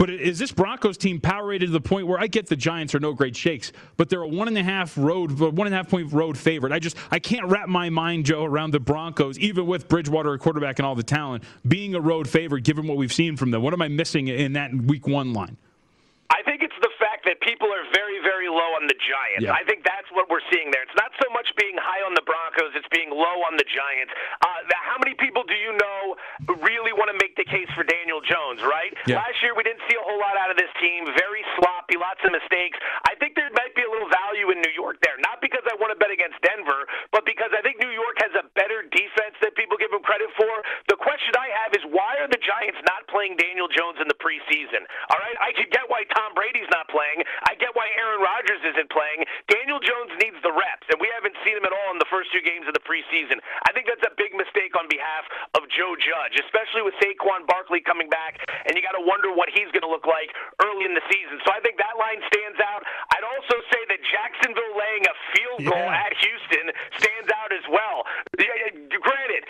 But 0.00 0.08
is 0.08 0.38
this 0.38 0.50
Broncos 0.50 0.96
team 0.96 1.20
power 1.20 1.48
rated 1.48 1.68
to 1.68 1.72
the 1.72 1.78
point 1.78 2.06
where 2.06 2.18
I 2.18 2.26
get 2.26 2.46
the 2.46 2.56
Giants 2.56 2.94
are 2.94 3.00
no 3.00 3.12
great 3.12 3.36
shakes, 3.36 3.70
but 3.98 4.08
they're 4.08 4.22
a 4.22 4.26
one 4.26 4.48
and 4.48 4.56
a 4.56 4.62
half 4.62 4.96
road, 4.96 5.38
one 5.38 5.66
and 5.66 5.74
a 5.74 5.76
half 5.76 5.90
point 5.90 6.10
road 6.10 6.38
favorite. 6.38 6.72
I 6.72 6.78
just 6.78 6.96
I 7.10 7.18
can't 7.18 7.44
wrap 7.48 7.68
my 7.68 7.90
mind, 7.90 8.24
Joe, 8.24 8.42
around 8.42 8.70
the 8.70 8.80
Broncos, 8.80 9.38
even 9.38 9.66
with 9.66 9.88
Bridgewater, 9.88 10.32
a 10.32 10.38
quarterback, 10.38 10.78
and 10.78 10.86
all 10.86 10.94
the 10.94 11.02
talent, 11.02 11.44
being 11.68 11.94
a 11.94 12.00
road 12.00 12.26
favorite 12.26 12.64
given 12.64 12.86
what 12.86 12.96
we've 12.96 13.12
seen 13.12 13.36
from 13.36 13.50
them. 13.50 13.60
What 13.60 13.74
am 13.74 13.82
I 13.82 13.88
missing 13.88 14.28
in 14.28 14.54
that 14.54 14.74
Week 14.74 15.06
One 15.06 15.34
line? 15.34 15.58
I 16.30 16.40
think 16.48 16.62
it's 16.62 16.80
the 16.80 16.88
fact 16.98 17.26
that 17.26 17.38
people 17.42 17.68
are 17.68 17.84
very, 17.92 18.22
very 18.22 18.39
low 18.50 18.76
on 18.76 18.86
the 18.90 18.98
Giants. 18.98 19.46
Yeah. 19.46 19.56
I 19.56 19.62
think 19.64 19.86
that's 19.86 20.10
what 20.14 20.30
we're 20.30 20.44
seeing 20.50 20.70
there. 20.70 20.82
It's 20.82 20.98
not 20.98 21.10
so 21.18 21.30
much 21.34 21.50
being 21.56 21.78
high 21.78 22.02
on 22.06 22.14
the 22.14 22.22
Broncos; 22.22 22.74
it's 22.76 22.90
being 22.94 23.10
low 23.10 23.46
on 23.46 23.56
the 23.56 23.66
Giants. 23.66 24.12
Uh, 24.42 24.66
how 24.86 24.98
many 25.00 25.16
people 25.16 25.42
do 25.42 25.56
you 25.56 25.74
know 25.76 25.98
really 26.62 26.94
want 26.94 27.10
to 27.10 27.18
make 27.18 27.34
the 27.36 27.46
case 27.46 27.70
for 27.74 27.82
Daniel 27.82 28.20
Jones? 28.22 28.62
Right? 28.62 28.94
Yeah. 29.10 29.18
Last 29.18 29.42
year 29.42 29.58
we 29.58 29.66
didn't 29.66 29.82
see 29.90 29.98
a 29.98 30.04
whole 30.04 30.22
lot 30.22 30.38
out 30.38 30.54
of 30.54 30.58
this 30.58 30.70
team. 30.78 31.10
Very 31.18 31.42
sloppy, 31.58 31.98
lots 31.98 32.22
of 32.22 32.30
mistakes. 32.30 32.78
I 33.10 33.18
think 33.18 33.34
there 33.34 33.50
might 33.58 33.74
be 33.74 33.82
a 33.82 33.90
little 33.90 34.10
value 34.10 34.54
in 34.54 34.62
New 34.62 34.74
York 34.74 35.02
there, 35.02 35.18
not 35.18 35.42
because 35.42 35.49
I 35.70 35.78
want 35.78 35.94
to 35.94 35.98
bet 35.98 36.10
against 36.10 36.42
Denver, 36.42 36.90
but 37.14 37.22
because 37.22 37.54
I 37.54 37.62
think 37.62 37.78
New 37.78 37.94
York 37.94 38.18
has 38.26 38.34
a 38.34 38.44
better 38.58 38.82
defense 38.90 39.38
that 39.38 39.54
people 39.54 39.78
give 39.78 39.94
them 39.94 40.02
credit 40.02 40.28
for. 40.34 40.50
The 40.90 40.98
question 40.98 41.30
I 41.38 41.48
have 41.62 41.72
is 41.78 41.84
why 41.94 42.18
are 42.18 42.26
the 42.26 42.42
Giants 42.42 42.82
not 42.82 43.06
playing 43.06 43.38
Daniel 43.38 43.70
Jones 43.70 44.02
in 44.02 44.10
the 44.10 44.18
preseason. 44.18 44.82
All 45.14 45.20
right, 45.22 45.38
I 45.38 45.54
could 45.54 45.70
get 45.70 45.86
why 45.86 46.02
Tom 46.10 46.34
Brady's 46.34 46.68
not 46.74 46.90
playing. 46.90 47.22
I 47.46 47.54
get 47.54 47.70
why 47.78 47.86
Aaron 47.94 48.18
Rodgers 48.18 48.62
isn't 48.74 48.90
playing. 48.90 49.22
Daniel 49.46 49.78
Jones 49.78 50.10
needs 50.18 50.38
the 50.42 50.50
reps, 50.50 50.86
and 50.90 50.98
we 50.98 51.06
haven't 51.14 51.36
seen 51.46 51.54
him 51.54 51.66
at 51.66 51.70
all 51.70 51.90
in 51.94 52.02
the 52.02 52.10
first 52.10 52.34
two 52.34 52.42
games 52.42 52.66
of 52.66 52.74
the 52.74 52.82
preseason. 52.82 53.38
I 53.68 53.70
think 53.70 53.86
that's 53.86 54.02
a 54.02 54.14
big 54.18 54.34
mistake 54.34 54.74
on 54.74 54.90
behalf 54.90 55.24
of 55.54 55.66
Joe 55.70 55.94
Judge, 55.94 56.34
especially 56.42 56.82
with 56.82 56.96
Saquon 56.98 57.46
Barkley 57.46 57.84
coming 57.84 58.10
back, 58.10 58.42
and 58.66 58.74
you 58.74 58.82
got 58.82 58.98
to 58.98 59.04
wonder 59.04 59.30
what 59.30 59.52
he's 59.54 59.70
going 59.70 59.86
to 59.86 59.92
look 59.92 60.08
like 60.08 60.34
early 60.64 60.88
in 60.88 60.94
the 60.96 61.04
season. 61.10 61.38
So 61.46 61.54
I 61.54 61.60
think 61.62 61.78
that 61.78 61.94
line 62.00 62.20
stands 62.26 62.58
out. 62.58 62.82
I'd 63.14 63.26
also 63.26 63.56
say 63.70 63.82
that 63.94 63.99
Jacksonville 64.10 64.74
laying 64.74 65.04
a 65.06 65.14
field 65.32 65.60
goal 65.70 65.86
yeah. 65.86 66.04
at 66.06 66.12
Houston 66.18 66.66
stands 66.98 67.30
out 67.30 67.54
as 67.54 67.64
well. 67.70 68.04
Granted, 68.36 69.46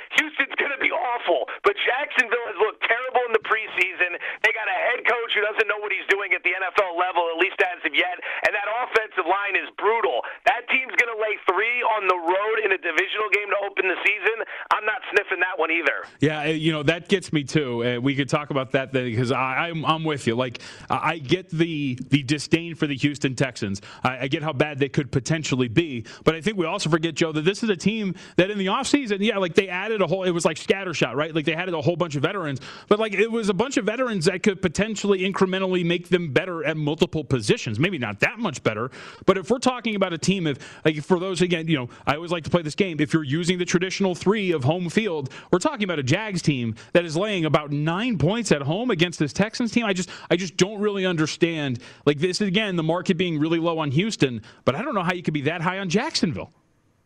going 0.71 0.79
to 0.79 0.87
be 0.87 0.95
awful, 0.95 1.51
but 1.67 1.75
Jacksonville 1.83 2.47
has 2.47 2.59
looked 2.63 2.87
terrible 2.87 3.27
in 3.27 3.35
the 3.35 3.43
preseason. 3.43 4.15
They 4.47 4.55
got 4.55 4.71
a 4.71 4.79
head 4.95 5.03
coach 5.03 5.35
who 5.35 5.43
doesn't 5.43 5.67
know 5.67 5.83
what 5.83 5.91
he's 5.91 6.07
doing 6.07 6.31
at 6.31 6.47
the 6.47 6.55
NFL 6.55 6.95
level, 6.95 7.27
at 7.35 7.43
least 7.43 7.59
as 7.59 7.83
of 7.83 7.91
yet, 7.91 8.15
and 8.47 8.55
that 8.55 8.71
offensive 8.71 9.27
line 9.27 9.59
is 9.59 9.67
brutal. 9.75 10.23
That 10.47 10.71
team's 10.71 10.95
going 10.95 11.11
to 11.11 11.19
lay 11.19 11.35
three 11.51 11.83
on 11.99 12.07
the 12.07 12.15
road 12.15 12.57
in 12.63 12.71
a 12.71 12.79
divisional 12.79 13.27
game 13.35 13.51
to 13.51 13.59
open 13.67 13.91
the 13.91 13.99
season. 14.07 14.47
I'm 14.71 14.87
not 14.87 15.03
sniffing 15.11 15.43
that 15.43 15.59
one 15.59 15.75
either. 15.75 16.07
Yeah, 16.23 16.47
eh, 16.47 16.55
you 16.55 16.71
know 16.71 16.87
that 16.87 17.11
gets 17.11 17.33
me 17.33 17.43
too. 17.43 17.83
Uh, 17.83 18.01
we 18.01 18.15
could 18.15 18.29
talk 18.29 18.51
about 18.55 18.71
that 18.73 18.93
then 18.93 19.11
because 19.11 19.33
I'm 19.33 19.83
I'm 19.85 20.05
with 20.05 20.31
you. 20.31 20.39
Like 20.39 20.63
I 20.89 21.19
get 21.19 21.51
the 21.51 21.99
the 22.11 22.23
disdain 22.23 22.75
for 22.75 22.87
the 22.87 22.97
Houston 22.97 23.35
Texans. 23.35 23.83
I, 24.05 24.25
I 24.25 24.29
get 24.29 24.43
how 24.43 24.53
bad 24.53 24.79
they 24.79 24.89
could 24.89 25.11
potentially 25.11 25.69
be, 25.69 26.07
but 26.25 26.35
I 26.35 26.41
think 26.41 26.57
we 26.57 26.67
also 26.67 26.91
forget 26.91 27.15
Joe 27.15 27.33
that 27.33 27.45
this 27.45 27.63
is 27.63 27.71
a 27.71 27.77
team 27.77 28.15
that 28.37 28.51
in 28.51 28.59
the 28.59 28.67
offseason, 28.67 29.19
yeah, 29.21 29.39
like 29.39 29.55
they 29.55 29.69
added 29.69 30.03
a 30.03 30.07
whole. 30.07 30.25
It 30.25 30.31
was 30.31 30.45
like 30.45 30.60
scattershot, 30.65 31.15
right? 31.15 31.35
Like 31.35 31.45
they 31.45 31.55
had 31.55 31.69
a 31.69 31.81
whole 31.81 31.97
bunch 31.97 32.17
of 32.17 32.23
veterans, 32.23 32.61
but 32.89 32.99
like 32.99 33.15
it 33.15 33.31
was 33.31 33.49
a 33.49 33.55
bunch 33.55 33.77
of 33.77 33.85
veterans 33.85 34.27
that 34.27 34.43
could 34.43 34.63
potentially 34.63 35.21
incrementally 35.21 35.85
make 35.85 36.09
them 36.09 36.33
better 36.33 36.65
at 36.65 36.77
multiple 36.77 37.25
positions. 37.25 37.79
Maybe 37.79 37.99
not 37.99 38.21
that 38.21 38.39
much 38.39 38.63
better, 38.63 38.91
but 39.27 39.39
if 39.39 39.51
we're 39.51 39.59
talking 39.59 39.95
about 39.95 40.13
a 40.13 40.19
team, 40.19 40.47
if 40.47 40.59
like 40.85 41.03
for 41.03 41.19
those 41.19 41.43
again, 41.43 41.69
you 41.69 41.77
know, 41.77 41.89
I 42.07 42.17
always 42.17 42.31
like 42.31 42.45
to 42.45 42.51
play 42.51 42.63
this 42.63 42.75
game. 42.75 43.01
If 43.01 43.13
you're 43.13 43.25
using 43.25 43.59
the 43.59 43.65
traditional 43.65 44.15
three 44.15 44.53
of 44.53 44.65
home 44.65 44.89
field, 44.89 45.33
we're 45.53 45.59
talking 45.59 45.85
about 45.85 45.99
a 45.99 46.03
Jags 46.03 46.43
team 46.43 46.75
that 46.93 47.05
is 47.05 47.17
laying 47.17 47.45
about 47.45 47.71
nine 47.71 48.19
points 48.19 48.53
at 48.53 48.63
home 48.63 48.91
against 48.91 49.19
this 49.19 49.33
Texans 49.33 49.73
team. 49.73 49.85
I 49.85 49.93
just 49.93 50.11
I 50.31 50.37
just 50.37 50.57
don't 50.57 50.81
really 50.81 51.07
understand. 51.07 51.81
Like 52.07 52.19
this 52.19 52.41
again, 52.41 52.77
the 52.77 52.83
market 52.83 53.17
being 53.17 53.39
really 53.39 53.59
low 53.59 53.79
on 53.79 53.91
Houston, 53.91 54.43
but 54.65 54.75
I 54.75 54.83
don't 54.83 54.95
know 54.95 55.03
how 55.03 55.15
you 55.15 55.23
could 55.23 55.35
be 55.35 55.43
that 55.43 55.61
high 55.61 55.79
on 55.79 55.89
Jacksonville. 55.89 56.53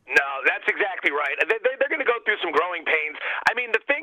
No, 0.09 0.29
that's 0.47 0.65
exactly 0.69 1.11
right. 1.11 1.35
They, 1.49 1.59
they, 1.65 1.84
through 2.35 2.51
some 2.51 2.55
growing 2.55 2.83
pains. 2.83 3.15
I 3.47 3.55
mean, 3.55 3.71
the 3.71 3.79
thing, 3.87 3.94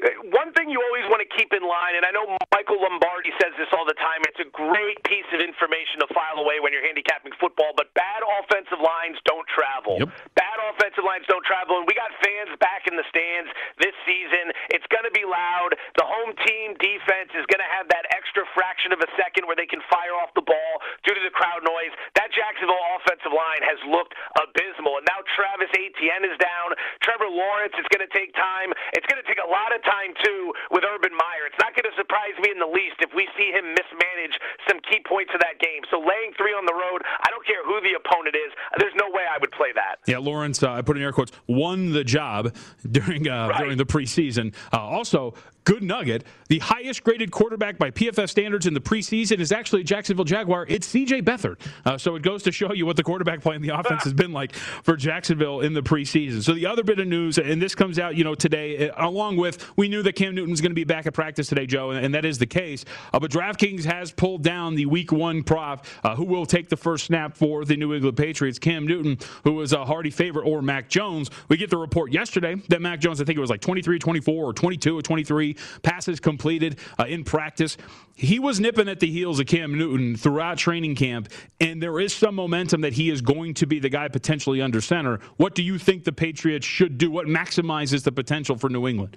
Uh, 0.00 0.32
one 0.34 0.50
thing 0.56 0.72
you 0.72 0.80
always 0.80 1.06
want 1.12 1.20
to 1.20 1.30
keep 1.36 1.52
in 1.52 1.62
line, 1.62 1.94
and 1.94 2.08
I 2.08 2.10
know 2.10 2.24
Michael 2.50 2.80
Lombardi 2.80 3.30
says 3.36 3.52
this 3.60 3.68
all 3.76 3.84
the 3.84 3.96
time. 4.00 4.24
It's 4.26 4.40
a 4.40 4.50
great 4.50 4.98
piece 5.04 5.28
of 5.30 5.38
information 5.38 6.02
to 6.02 6.08
file 6.10 6.40
away 6.40 6.58
when 6.58 6.72
you're 6.74 6.84
handicapping 6.84 7.36
football. 7.38 7.76
But 7.76 7.92
bad 7.94 8.24
offensive 8.24 8.80
lines 8.80 9.20
don't 9.28 9.46
travel. 9.52 10.02
Yep. 10.02 10.10
Bad 10.34 10.58
offensive 10.72 11.04
lines 11.04 11.28
don't 11.28 11.44
travel, 11.44 11.78
and 11.78 11.86
we 11.86 11.94
got 11.94 12.10
fans 12.24 12.56
back 12.58 12.88
in 12.88 12.96
the 12.96 13.06
stands 13.12 13.52
this 13.78 13.94
season. 14.08 14.50
It's 14.72 14.86
going 14.88 15.04
to 15.04 15.14
be 15.14 15.28
loud. 15.28 15.76
The 16.00 16.06
home 16.06 16.34
team 16.48 16.74
defense 16.80 17.30
is 17.36 17.44
going 17.46 17.62
to 17.62 17.70
have 17.70 17.86
that 17.92 18.08
extra 18.10 18.48
fraction 18.56 18.90
of 18.90 19.00
a 19.04 19.10
second 19.14 19.44
where 19.46 19.58
they 19.58 19.68
can 19.68 19.84
fire 19.92 20.16
off 20.18 20.32
the 20.32 20.44
ball 20.44 20.72
due 21.04 21.14
to 21.14 21.22
the 21.22 21.34
crowd 21.34 21.62
noise. 21.66 21.92
That 22.16 22.32
Jacksonville 22.32 22.80
offensive 22.98 23.34
line 23.34 23.62
has 23.62 23.78
looked 23.86 24.16
abysmal, 24.40 24.98
and 24.98 25.06
now. 25.06 25.18
Travis 25.34 25.70
Etienne 25.74 26.26
is 26.26 26.38
down. 26.38 26.74
Trevor 27.02 27.26
Lawrence, 27.30 27.74
it's 27.78 27.90
going 27.90 28.02
to 28.02 28.14
take 28.14 28.30
time. 28.34 28.70
It's 28.94 29.06
going 29.10 29.18
to 29.18 29.26
take 29.26 29.42
a 29.42 29.48
lot 29.48 29.57
of 29.74 29.82
time, 29.82 30.14
too, 30.22 30.52
with 30.70 30.84
Urban 30.86 31.12
Meyer. 31.12 31.50
It's 31.50 31.58
not 31.58 31.74
going 31.74 31.86
to 31.86 31.96
surprise 31.98 32.36
me 32.42 32.50
in 32.54 32.58
the 32.58 32.70
least 32.70 33.02
if 33.02 33.10
we 33.14 33.26
see 33.34 33.50
him 33.50 33.74
mismanage 33.74 34.36
some 34.70 34.78
key 34.86 35.00
points 35.06 35.34
of 35.34 35.40
that 35.40 35.58
game. 35.58 35.82
So 35.90 35.98
laying 35.98 36.34
three 36.38 36.54
on 36.54 36.66
the 36.66 36.74
road, 36.74 37.02
I 37.02 37.30
don't 37.30 37.44
care 37.46 37.62
who 37.66 37.80
the 37.82 37.98
opponent 37.98 38.36
is. 38.36 38.50
There's 38.78 38.94
no 38.94 39.10
way 39.10 39.26
I 39.26 39.38
would 39.40 39.52
play 39.52 39.74
that. 39.74 39.98
Yeah, 40.06 40.18
Lawrence, 40.18 40.62
uh, 40.62 40.72
I 40.72 40.82
put 40.82 40.96
in 40.96 41.02
air 41.02 41.12
quotes, 41.12 41.32
won 41.46 41.92
the 41.92 42.04
job 42.04 42.54
during 42.90 43.28
uh, 43.28 43.48
right. 43.48 43.58
during 43.58 43.78
the 43.78 43.86
preseason. 43.86 44.54
Uh, 44.72 44.80
also, 44.80 45.34
good 45.68 45.82
nugget. 45.82 46.24
The 46.48 46.60
highest 46.60 47.04
graded 47.04 47.30
quarterback 47.30 47.76
by 47.76 47.90
PFF 47.90 48.30
standards 48.30 48.66
in 48.66 48.72
the 48.72 48.80
preseason 48.80 49.38
is 49.38 49.52
actually 49.52 49.84
Jacksonville 49.84 50.24
Jaguar. 50.24 50.64
It's 50.66 50.90
CJ 50.90 51.22
Beathard. 51.24 51.60
Uh, 51.84 51.98
so 51.98 52.16
it 52.16 52.22
goes 52.22 52.42
to 52.44 52.52
show 52.52 52.72
you 52.72 52.86
what 52.86 52.96
the 52.96 53.02
quarterback 53.02 53.42
play 53.42 53.54
in 53.54 53.60
the 53.60 53.68
offense 53.68 54.02
has 54.04 54.14
been 54.14 54.32
like 54.32 54.54
for 54.54 54.96
Jacksonville 54.96 55.60
in 55.60 55.74
the 55.74 55.82
preseason. 55.82 56.42
So 56.42 56.54
the 56.54 56.64
other 56.64 56.82
bit 56.82 56.98
of 56.98 57.06
news, 57.06 57.36
and 57.36 57.60
this 57.60 57.74
comes 57.74 57.98
out, 57.98 58.16
you 58.16 58.24
know, 58.24 58.34
today, 58.34 58.88
uh, 58.88 59.06
along 59.06 59.36
with 59.36 59.70
we 59.76 59.88
knew 59.88 60.02
that 60.04 60.14
Cam 60.14 60.34
Newton 60.34 60.50
was 60.50 60.62
going 60.62 60.70
to 60.70 60.74
be 60.74 60.84
back 60.84 61.06
at 61.06 61.12
practice 61.12 61.48
today, 61.48 61.66
Joe, 61.66 61.90
and, 61.90 62.14
that 62.14 62.24
is 62.24 62.38
the 62.38 62.46
case. 62.46 62.86
Uh, 63.12 63.20
but 63.20 63.30
DraftKings 63.30 63.84
has 63.84 64.10
pulled 64.10 64.42
down 64.42 64.74
the 64.74 64.86
Week 64.86 65.12
One 65.12 65.42
prop, 65.42 65.84
uh, 66.02 66.16
who 66.16 66.24
will 66.24 66.46
take 66.46 66.70
the 66.70 66.78
first 66.78 67.04
snap 67.04 67.36
for 67.36 67.66
the 67.66 67.76
New 67.76 67.92
England 67.92 68.16
Patriots, 68.16 68.58
Cam 68.58 68.86
Newton, 68.86 69.18
who 69.44 69.52
was 69.52 69.74
a 69.74 69.84
hardy 69.84 70.08
favorite, 70.08 70.46
or 70.46 70.62
Mac 70.62 70.88
Jones. 70.88 71.30
We 71.50 71.58
get 71.58 71.68
the 71.68 71.76
report 71.76 72.10
yesterday 72.10 72.54
that 72.68 72.80
Mac 72.80 73.00
Jones, 73.00 73.20
I 73.20 73.24
think 73.24 73.36
it 73.36 73.40
was 73.42 73.50
like 73.50 73.60
23, 73.60 73.98
24, 73.98 74.44
or 74.46 74.54
22 74.54 74.96
or 74.96 75.02
23 75.02 75.57
passes 75.82 76.20
completed 76.20 76.78
uh, 76.98 77.04
in 77.04 77.24
practice. 77.24 77.76
He 78.14 78.38
was 78.38 78.58
nipping 78.58 78.88
at 78.88 79.00
the 79.00 79.10
heels 79.10 79.38
of 79.38 79.46
Cam 79.46 79.76
Newton 79.76 80.16
throughout 80.16 80.58
training 80.58 80.96
camp, 80.96 81.28
and 81.60 81.82
there 81.82 82.00
is 82.00 82.12
some 82.12 82.34
momentum 82.34 82.80
that 82.80 82.92
he 82.92 83.10
is 83.10 83.20
going 83.20 83.54
to 83.54 83.66
be 83.66 83.78
the 83.78 83.88
guy 83.88 84.08
potentially 84.08 84.60
under 84.60 84.80
center. 84.80 85.20
What 85.36 85.54
do 85.54 85.62
you 85.62 85.78
think 85.78 86.04
the 86.04 86.12
Patriots 86.12 86.66
should 86.66 86.98
do? 86.98 87.10
What 87.10 87.26
maximizes 87.26 88.02
the 88.02 88.12
potential 88.12 88.56
for 88.56 88.68
New 88.68 88.88
England? 88.88 89.16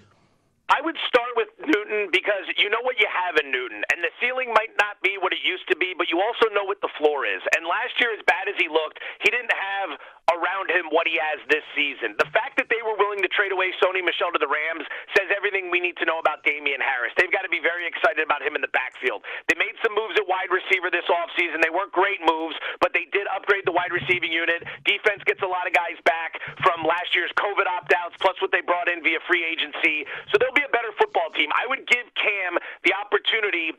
I 0.69 0.79
would 0.81 0.95
start 1.07 1.31
with 1.35 1.49
Newton 1.59 2.07
because 2.11 2.47
you 2.57 2.69
know 2.69 2.81
what 2.83 2.97
you 2.97 3.07
have 3.11 3.35
in 3.43 3.51
Newton, 3.51 3.83
ceiling 4.21 4.53
might 4.53 4.71
not 4.77 5.01
be 5.01 5.17
what 5.17 5.33
it 5.33 5.41
used 5.41 5.65
to 5.73 5.75
be, 5.75 5.97
but 5.97 6.07
you 6.07 6.21
also 6.21 6.47
know 6.53 6.63
what 6.63 6.79
the 6.79 6.93
floor 7.01 7.25
is. 7.25 7.41
And 7.57 7.65
last 7.65 7.97
year, 7.97 8.13
as 8.13 8.21
bad 8.29 8.47
as 8.47 8.55
he 8.55 8.69
looked, 8.69 9.01
he 9.19 9.33
didn't 9.33 9.51
have 9.51 9.97
around 10.37 10.71
him 10.71 10.87
what 10.93 11.09
he 11.09 11.19
has 11.19 11.41
this 11.51 11.65
season. 11.75 12.15
The 12.15 12.29
fact 12.31 12.55
that 12.61 12.71
they 12.71 12.79
were 12.85 12.95
willing 12.95 13.19
to 13.25 13.31
trade 13.33 13.51
away 13.51 13.73
Sony 13.81 13.99
Michel 13.99 14.31
to 14.31 14.39
the 14.39 14.47
Rams 14.47 14.85
says 15.17 15.27
everything 15.33 15.67
we 15.67 15.83
need 15.83 15.97
to 15.99 16.05
know 16.07 16.21
about 16.21 16.45
Damien 16.47 16.79
Harris. 16.79 17.11
They've 17.19 17.33
got 17.33 17.43
to 17.43 17.51
be 17.51 17.59
very 17.59 17.83
excited 17.83 18.23
about 18.23 18.39
him 18.39 18.55
in 18.55 18.63
the 18.63 18.71
backfield. 18.71 19.25
They 19.51 19.57
made 19.59 19.75
some 19.83 19.91
moves 19.97 20.15
at 20.15 20.23
wide 20.29 20.53
receiver 20.53 20.87
this 20.93 21.07
offseason. 21.11 21.59
They 21.59 21.73
weren't 21.73 21.91
great 21.91 22.23
moves, 22.23 22.55
but 22.79 22.95
they 22.95 23.09
did 23.11 23.27
upgrade 23.33 23.67
the 23.67 23.75
wide 23.75 23.91
receiving 23.91 24.31
unit. 24.31 24.63
Defense 24.87 25.25
gets 25.27 25.43
a 25.43 25.49
lot 25.49 25.67
of 25.67 25.73
guys 25.75 25.99
back 26.07 26.39
from 26.63 26.85
last 26.87 27.11
year's 27.11 27.33
COVID 27.35 27.67
opt 27.67 27.91
outs, 27.91 28.15
plus 28.23 28.37
what 28.39 28.53
they 28.55 28.63
brought 28.63 28.87
in 28.87 29.03
via 29.03 29.19
free 29.27 29.43
agency. 29.43 30.07
So 30.31 30.39
they'll 30.39 30.55
be 30.55 30.63
a 30.63 30.71
better 30.71 30.95
football 30.95 31.33
team. 31.35 31.51
I 31.51 31.67
would 31.67 31.83
give 31.89 32.07
Cam 32.15 32.55
the 32.87 32.95
opportunity 32.95 33.75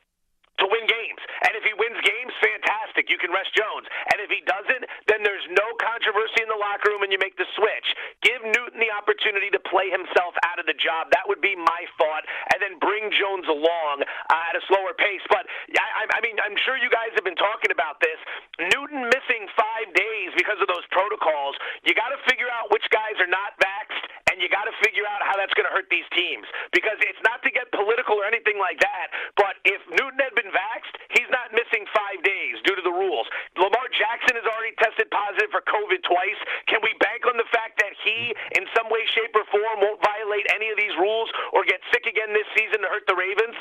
to 0.60 0.64
win 0.68 0.84
games. 0.84 1.22
And 1.48 1.56
if 1.56 1.64
he 1.64 1.72
wins 1.74 1.98
games, 2.04 2.32
fantastic. 2.42 3.08
You 3.08 3.16
can 3.16 3.32
rest 3.32 3.54
Jones. 3.56 3.88
And 4.12 4.20
if 4.20 4.28
he 4.28 4.44
doesn't, 4.44 4.84
then 5.08 5.24
there's 5.24 5.46
no 5.54 5.66
controversy 5.80 6.44
in 6.44 6.50
the 6.50 6.58
locker 6.58 6.92
room 6.92 7.02
and 7.02 7.10
you 7.10 7.18
make 7.18 7.34
the 7.40 7.48
switch. 7.56 7.88
Give 8.20 8.40
Newton 8.44 8.78
the 8.78 8.92
opportunity 8.92 9.48
to 9.50 9.60
play 9.66 9.88
himself 9.88 10.36
out 10.44 10.60
of 10.60 10.68
the 10.68 10.76
job. 10.76 11.10
That 11.10 11.24
would 11.26 11.40
be 11.40 11.56
my 11.56 11.82
thought. 11.96 12.24
And 12.52 12.60
then 12.60 12.76
bring 12.78 13.10
Jones 13.10 13.48
along 13.48 14.04
uh, 14.04 14.48
at 14.50 14.54
a 14.54 14.62
slower 14.68 14.92
pace. 14.94 15.24
But 15.32 15.48
I, 15.74 16.04
I 16.06 16.20
mean, 16.20 16.36
I'm 16.42 16.56
sure 16.62 16.76
you 16.76 16.92
guys 16.92 17.10
have 17.16 17.24
been 17.26 17.38
talking 17.38 17.72
about 17.72 17.98
this. 17.98 18.18
Newton 18.60 19.08
missing 19.08 19.48
five 19.56 19.88
days 19.96 20.30
because 20.36 20.60
of 20.60 20.68
those 20.68 20.84
protocols. 20.92 21.56
You 21.82 21.96
got 21.96 22.12
to 22.14 22.20
figure 22.28 22.50
out 22.52 22.70
which 22.70 22.84
guys 22.92 23.16
are 23.18 23.30
not 23.30 23.56
vaxxed 23.58 24.01
you 24.42 24.50
got 24.50 24.66
to 24.66 24.74
figure 24.82 25.06
out 25.06 25.22
how 25.22 25.38
that's 25.38 25.54
going 25.54 25.70
to 25.70 25.72
hurt 25.72 25.86
these 25.86 26.06
teams 26.10 26.44
because 26.74 26.98
it's 27.06 27.22
not 27.22 27.38
to 27.46 27.50
get 27.54 27.70
political 27.70 28.18
or 28.18 28.26
anything 28.26 28.58
like 28.58 28.82
that. 28.82 29.14
But 29.38 29.62
if 29.62 29.78
Newton 29.94 30.18
had 30.18 30.34
been 30.34 30.50
vaxxed, 30.50 30.94
he's 31.14 31.30
not 31.30 31.54
missing 31.54 31.86
five 31.94 32.18
days 32.26 32.58
due 32.66 32.74
to 32.74 32.82
the 32.82 32.92
rules. 32.92 33.30
Lamar 33.54 33.86
Jackson 33.94 34.34
has 34.34 34.44
already 34.44 34.74
tested 34.82 35.06
positive 35.14 35.54
for 35.54 35.62
COVID 35.70 36.02
twice. 36.02 36.40
Can 36.66 36.82
we 36.82 36.90
bank 36.98 37.22
on 37.30 37.38
the 37.38 37.46
fact 37.54 37.78
that 37.78 37.94
he, 38.02 38.34
in 38.58 38.66
some 38.74 38.90
way, 38.90 39.06
shape, 39.14 39.30
or 39.38 39.46
form, 39.48 39.78
won't 39.78 40.02
violate 40.02 40.50
any 40.50 40.74
of 40.74 40.76
these 40.76 40.94
rules 40.98 41.30
or 41.54 41.62
get 41.62 41.78
sick 41.94 42.10
again 42.10 42.34
this 42.34 42.48
season 42.58 42.82
to 42.82 42.88
hurt 42.90 43.06
the 43.06 43.14
Ravens? 43.14 43.54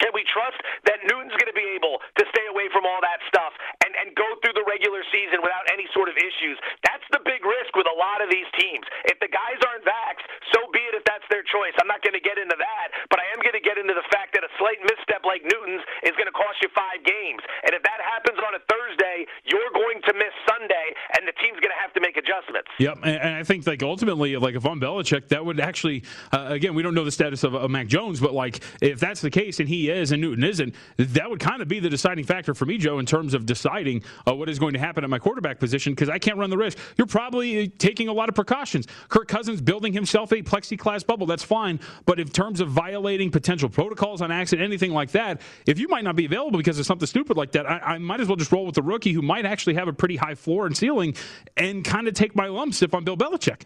Can 0.00 0.16
we 0.16 0.24
trust 0.24 0.56
that 0.88 1.04
Newton's 1.04 1.36
going 1.36 1.52
to 1.52 1.56
be 1.56 1.76
able 1.76 2.00
to 2.00 2.24
stay 2.32 2.48
away 2.48 2.72
from 2.72 2.88
all 2.88 3.04
that 3.04 3.20
stuff 3.28 3.52
and, 3.84 3.92
and 4.00 4.16
go 4.16 4.24
through 4.40 4.49
regular 4.70 5.02
season 5.10 5.42
without 5.42 5.66
any 5.74 5.90
sort 5.90 6.06
of 6.06 6.14
issues? 6.14 6.54
That's 6.86 7.02
the 7.10 7.18
big 7.26 7.42
risk 7.42 7.74
with 7.74 7.90
a 7.90 7.96
lot 7.98 8.22
of 8.22 8.30
these 8.30 8.46
teams. 8.54 8.86
If 9.10 9.18
the 9.18 9.26
guys 9.26 9.58
aren't 9.66 9.82
vaxxed, 9.82 10.26
so 10.54 10.70
be 10.70 10.78
it 10.86 10.94
if 10.94 11.02
that's 11.02 11.26
their 11.26 11.42
choice. 11.50 11.74
I'm 11.82 11.90
not 11.90 12.06
going 12.06 12.14
to 12.14 12.22
get 12.22 12.38
into 12.38 12.54
that, 12.54 12.86
but 13.10 13.18
I 13.18 13.26
am 13.34 13.42
going 13.42 13.58
to 13.58 13.64
get 13.64 13.74
into 13.74 13.98
the 13.98 14.06
fact 14.14 14.38
that 14.38 14.39
slight 14.60 14.76
misstep 14.84 15.24
like 15.24 15.40
Newton's 15.40 15.80
is 16.04 16.12
going 16.20 16.28
to 16.28 16.36
cost 16.36 16.60
you 16.60 16.68
five 16.76 17.00
games. 17.00 17.40
And 17.64 17.72
if 17.72 17.82
that 17.82 18.04
happens 18.04 18.36
on 18.44 18.52
a 18.52 18.62
Thursday, 18.68 19.24
you're 19.48 19.72
going 19.72 20.04
to 20.04 20.12
miss 20.12 20.34
Sunday, 20.44 20.86
and 21.16 21.24
the 21.24 21.32
team's 21.40 21.56
going 21.64 21.72
to 21.72 21.80
have 21.80 21.92
to 21.96 22.00
make 22.04 22.20
adjustments. 22.20 22.68
Yep, 22.78 23.00
and, 23.02 23.40
I 23.40 23.42
think 23.42 23.66
like 23.66 23.82
ultimately, 23.82 24.36
like 24.36 24.54
if 24.54 24.66
I'm 24.66 24.80
Belichick, 24.80 25.28
that 25.28 25.44
would 25.44 25.58
actually, 25.58 26.04
uh, 26.32 26.46
again, 26.50 26.74
we 26.74 26.82
don't 26.82 26.94
know 26.94 27.04
the 27.04 27.10
status 27.10 27.42
of, 27.42 27.54
of 27.54 27.70
Mac 27.70 27.88
Jones, 27.88 28.20
but 28.20 28.34
like 28.34 28.60
if 28.80 29.00
that's 29.00 29.20
the 29.20 29.30
case 29.30 29.60
and 29.60 29.68
he 29.68 29.88
is 29.88 30.12
and 30.12 30.20
Newton 30.20 30.44
isn't, 30.44 30.74
that 30.98 31.28
would 31.30 31.40
kind 31.40 31.62
of 31.62 31.68
be 31.68 31.80
the 31.80 31.88
deciding 31.88 32.24
factor 32.24 32.52
for 32.52 32.66
me, 32.66 32.76
Joe, 32.76 32.98
in 32.98 33.06
terms 33.06 33.32
of 33.32 33.46
deciding 33.46 34.04
uh, 34.28 34.34
what 34.34 34.48
is 34.48 34.58
going 34.58 34.74
to 34.74 34.78
happen 34.78 35.04
at 35.04 35.10
my 35.10 35.18
quarterback 35.18 35.58
position 35.58 35.92
because 35.92 36.10
I 36.10 36.18
can't 36.18 36.36
run 36.36 36.50
the 36.50 36.58
risk. 36.58 36.78
You're 36.98 37.06
probably 37.06 37.64
uh, 37.64 37.68
taking 37.78 38.08
a 38.08 38.12
lot 38.12 38.28
of 38.28 38.34
precautions. 38.34 38.86
Kirk 39.08 39.28
Cousins 39.28 39.60
building 39.60 39.92
himself 39.92 40.32
a 40.32 40.42
plexiglass 40.42 41.06
bubble, 41.06 41.26
that's 41.26 41.44
fine, 41.44 41.80
but 42.04 42.20
in 42.20 42.28
terms 42.28 42.60
of 42.60 42.68
violating 42.68 43.30
potential 43.30 43.68
protocols 43.68 44.20
on 44.20 44.30
accident, 44.30 44.49
anything 44.58 44.92
like 44.92 45.10
that, 45.12 45.40
if 45.66 45.78
you 45.78 45.88
might 45.88 46.04
not 46.04 46.16
be 46.16 46.24
available 46.24 46.58
because 46.58 46.78
of 46.78 46.86
something 46.86 47.06
stupid 47.06 47.36
like 47.36 47.52
that, 47.52 47.68
I, 47.68 47.78
I 47.78 47.98
might 47.98 48.20
as 48.20 48.28
well 48.28 48.36
just 48.36 48.52
roll 48.52 48.66
with 48.66 48.74
the 48.74 48.82
rookie 48.82 49.12
who 49.12 49.22
might 49.22 49.44
actually 49.44 49.74
have 49.74 49.88
a 49.88 49.92
pretty 49.92 50.16
high 50.16 50.34
floor 50.34 50.66
and 50.66 50.76
ceiling 50.76 51.14
and 51.56 51.84
kind 51.84 52.08
of 52.08 52.14
take 52.14 52.34
my 52.34 52.46
lumps 52.46 52.82
if 52.82 52.94
I'm 52.94 53.04
Bill 53.04 53.16
Belichick. 53.16 53.62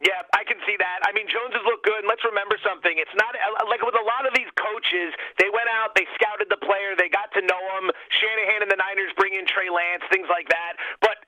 Yeah, 0.00 0.24
I 0.32 0.48
can 0.48 0.56
see 0.64 0.80
that. 0.80 1.04
I 1.04 1.12
mean, 1.12 1.28
Jones 1.28 1.52
has 1.52 1.60
looked 1.68 1.84
good. 1.84 2.00
And 2.00 2.08
let's 2.08 2.24
remember 2.24 2.56
something. 2.64 2.96
It's 2.96 3.12
not 3.20 3.36
like 3.68 3.84
with 3.84 3.92
a 3.92 4.06
lot 4.08 4.24
of 4.24 4.32
these 4.32 4.48
coaches, 4.56 5.12
they 5.36 5.52
went 5.52 5.68
out, 5.68 5.92
they 5.92 6.08
scouted 6.16 6.48
the 6.48 6.56
player, 6.56 6.96
they 6.96 7.12
got 7.12 7.28
to 7.36 7.44
know 7.44 7.60
him. 7.76 7.92
Shanahan 8.08 8.64
and 8.64 8.72
the 8.72 8.80
Niners 8.80 9.12
bring 9.20 9.36
in 9.36 9.44
Trey 9.44 9.68
Lance, 9.68 10.00
things 10.08 10.32
like 10.32 10.48
that. 10.48 10.80
But 11.04 11.19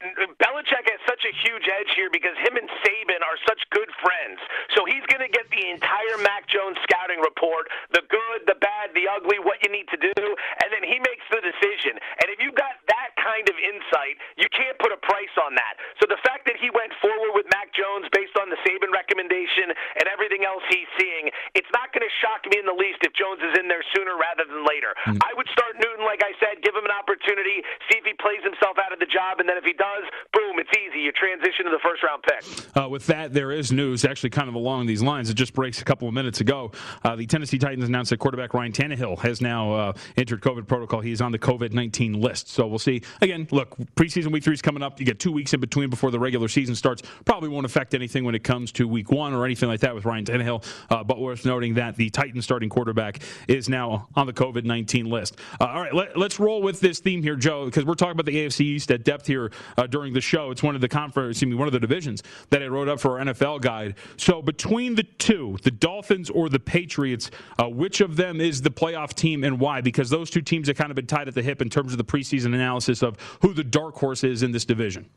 Belichick 0.42 0.87
has 0.90 1.00
such 1.06 1.23
a 1.23 1.32
huge 1.47 1.71
edge 1.71 1.94
here 1.94 2.11
because 2.11 2.35
him 2.42 2.59
and 2.59 2.66
Saban 2.82 3.23
are 3.23 3.38
such 3.47 3.62
good 3.71 3.88
friends. 4.02 4.42
So 4.75 4.82
he's 4.82 5.04
going 5.06 5.23
to 5.23 5.30
get 5.30 5.47
the 5.54 5.71
entire 5.71 6.18
Mac 6.26 6.50
Jones 6.50 6.75
scouting 6.82 7.23
report, 7.23 7.71
the 7.94 8.02
good, 8.11 8.44
the 8.50 8.59
bad, 8.59 8.90
the 8.99 9.06
ugly, 9.06 9.38
what 9.38 9.62
you 9.62 9.71
need 9.71 9.87
to 9.94 10.00
do, 10.00 10.11
and 10.18 10.68
then 10.75 10.82
he 10.82 10.99
makes 10.99 11.26
the 11.30 11.38
decision. 11.38 11.99
And 12.23 12.26
if 12.35 12.42
you've 12.42 12.59
got 12.59 12.82
that 12.90 13.14
kind 13.21 13.47
of 13.47 13.54
insight, 13.54 14.18
you 14.35 14.50
can't 14.50 14.75
put 14.82 14.90
a 14.90 14.99
price 15.06 15.35
on 15.38 15.54
that. 15.54 15.78
So 16.02 16.11
the 16.11 16.18
fact 16.26 16.50
that 16.50 16.59
he 16.59 16.75
went 16.75 16.90
forward 16.99 17.38
with 17.38 17.47
Mac 17.54 17.71
Jones 17.71 18.11
based 18.11 18.35
on 18.42 18.50
the 18.50 18.59
Saban 18.66 18.90
recommendation 18.90 19.71
and 19.71 20.11
everything 20.11 20.42
else 20.42 20.66
he's 20.66 20.90
seeing, 20.99 21.30
it's 21.54 21.71
not 21.71 21.94
going 21.94 22.02
to 22.02 22.14
shock 22.18 22.42
me 22.50 22.59
in 22.59 22.66
the 22.66 22.75
least 22.75 23.06
if 23.06 23.14
Jones 23.14 23.38
is 23.44 23.54
in 23.54 23.71
there 23.71 23.87
sooner 23.94 24.18
rather 24.18 24.42
than 24.49 24.66
later. 24.66 24.97
Mm-hmm. 25.06 25.23
I 25.23 25.30
would 25.38 25.47
start 25.54 25.78
Newton, 25.78 26.02
like 26.02 26.26
I 26.26 26.35
said, 26.42 26.59
give 26.66 26.75
him 26.75 26.82
an 26.82 26.94
opportunity, 26.94 27.62
see 27.87 28.02
if 28.02 28.06
he 28.09 28.18
plays 28.18 28.42
himself 28.42 28.82
out 28.82 28.90
of 28.90 28.99
the 28.99 29.06
job, 29.06 29.38
and 29.38 29.47
then 29.47 29.61
if 29.61 29.66
he 29.66 29.76
does, 29.76 29.91
boom, 30.32 30.58
it's 30.58 30.70
easy. 30.76 31.00
You 31.00 31.12
transition 31.12 31.64
to 31.66 31.70
the 31.70 31.80
first 31.82 32.02
round 32.02 32.22
pick. 32.22 32.76
Uh, 32.76 32.88
with 32.88 33.06
that, 33.06 33.32
there 33.32 33.52
is 33.52 33.72
news 33.72 34.04
actually 34.04 34.30
kind 34.30 34.49
of 34.49 34.54
along 34.54 34.87
these 34.87 35.02
lines. 35.02 35.30
It 35.30 35.34
just 35.34 35.52
breaks 35.52 35.80
a 35.80 35.84
couple 35.84 36.08
of 36.08 36.14
minutes 36.14 36.40
ago. 36.40 36.72
Uh, 37.04 37.16
the 37.16 37.26
Tennessee 37.26 37.58
Titans 37.58 37.88
announced 37.88 38.11
that 38.11 38.18
quarterback 38.18 38.54
Ryan 38.54 38.72
Tannehill 38.72 39.18
has 39.20 39.40
now 39.40 39.72
uh, 39.72 39.92
entered 40.16 40.40
COVID 40.40 40.66
protocol. 40.66 41.00
He's 41.00 41.20
on 41.20 41.32
the 41.32 41.38
COVID 41.38 41.72
19 41.72 42.20
list. 42.20 42.49
So 42.49 42.66
we'll 42.66 42.78
see. 42.78 43.02
Again, 43.20 43.46
look, 43.50 43.76
preseason 43.96 44.32
week 44.32 44.44
three 44.44 44.54
is 44.54 44.62
coming 44.62 44.82
up. 44.82 45.00
You 45.00 45.06
get 45.06 45.18
two 45.18 45.32
weeks 45.32 45.52
in 45.54 45.61
between 45.61 45.90
before 45.90 46.11
the 46.11 46.18
regular 46.18 46.49
season 46.49 46.75
starts. 46.75 47.02
Probably 47.25 47.49
won't 47.49 47.66
affect 47.66 47.94
anything 47.94 48.25
when 48.25 48.34
it 48.34 48.44
comes 48.44 48.72
to 48.72 48.88
week 48.88 49.11
one 49.11 49.32
or 49.32 49.44
anything 49.44 49.68
like 49.68 49.80
that 49.80 49.94
with 49.94 50.04
Ryan 50.04 50.25
Tannehill. 50.25 50.64
Uh, 50.90 51.04
but 51.04 51.20
worth 51.20 51.44
noting 51.44 51.75
that 51.75 51.96
the 51.96 52.11
Titans 52.11 52.44
starting 52.44 52.68
quarterback 52.68 53.20
is 53.49 53.68
now 53.68 54.08
on 54.14 54.26
the 54.26 54.32
COVID 54.32 54.64
19 54.64 55.06
list. 55.06 55.38
Uh, 55.61 55.66
all 55.66 55.80
right, 55.80 55.94
let, 55.94 56.16
us 56.16 56.38
roll 56.38 56.62
with 56.62 56.80
this 56.80 57.00
theme 57.00 57.22
here, 57.22 57.37
Joe, 57.37 57.66
because 57.66 57.84
we're 57.84 57.94
talking 57.94 58.12
about 58.12 58.26
the 58.26 58.37
AFC 58.37 58.61
East 58.61 58.90
at 58.90 59.04
depth 59.04 59.26
here 59.26 59.50
uh, 59.83 59.87
during 59.87 60.12
the 60.12 60.21
show. 60.21 60.51
It's 60.51 60.62
one 60.62 60.75
of 60.75 60.81
the 60.81 60.89
conference, 60.89 61.37
excuse 61.37 61.51
me, 61.51 61.57
one 61.57 61.69
of 61.69 61.73
the 61.73 61.81
divisions 61.81 62.23
that 62.51 62.62
I 62.62 62.67
wrote 62.67 62.89
up 62.89 63.01
for 63.01 63.19
our 63.19 63.25
NFL 63.25 63.61
guide. 63.61 63.97
So 64.17 64.41
between 64.41 64.95
the 64.95 65.03
two, 65.03 65.59
the 65.62 65.71
Dolphins 65.71 66.31
or 66.31 66.49
the 66.49 66.61
Patriots, 66.61 67.31
uh, 67.59 67.69
which 67.69 68.01
of 68.01 68.17
them 68.17 68.41
is 68.41 68.62
the 68.62 68.71
playoff 68.71 69.15
team 69.15 69.45
and 69.45 69.59
why? 69.59 69.81
Because 69.81 70.11
those 70.11 70.31
two 70.31 70.43
teams 70.43 70.69
have 70.69 70.77
kind 70.77 70.91
of 70.91 70.97
been 70.97 71.07
tied 71.07 71.29
at 71.29 71.35
the 71.35 71.43
hip 71.43 71.61
in 71.61 71.69
terms 71.69 71.93
of 71.93 71.99
the 71.99 72.05
preseason 72.05 72.55
analysis 72.55 73.03
of 73.03 73.17
who 73.41 73.53
the 73.53 73.65
dark 73.65 73.97
horse 73.97 74.25
is 74.25 74.43
in 74.43 74.53
this 74.53 74.65
division. 74.65 75.09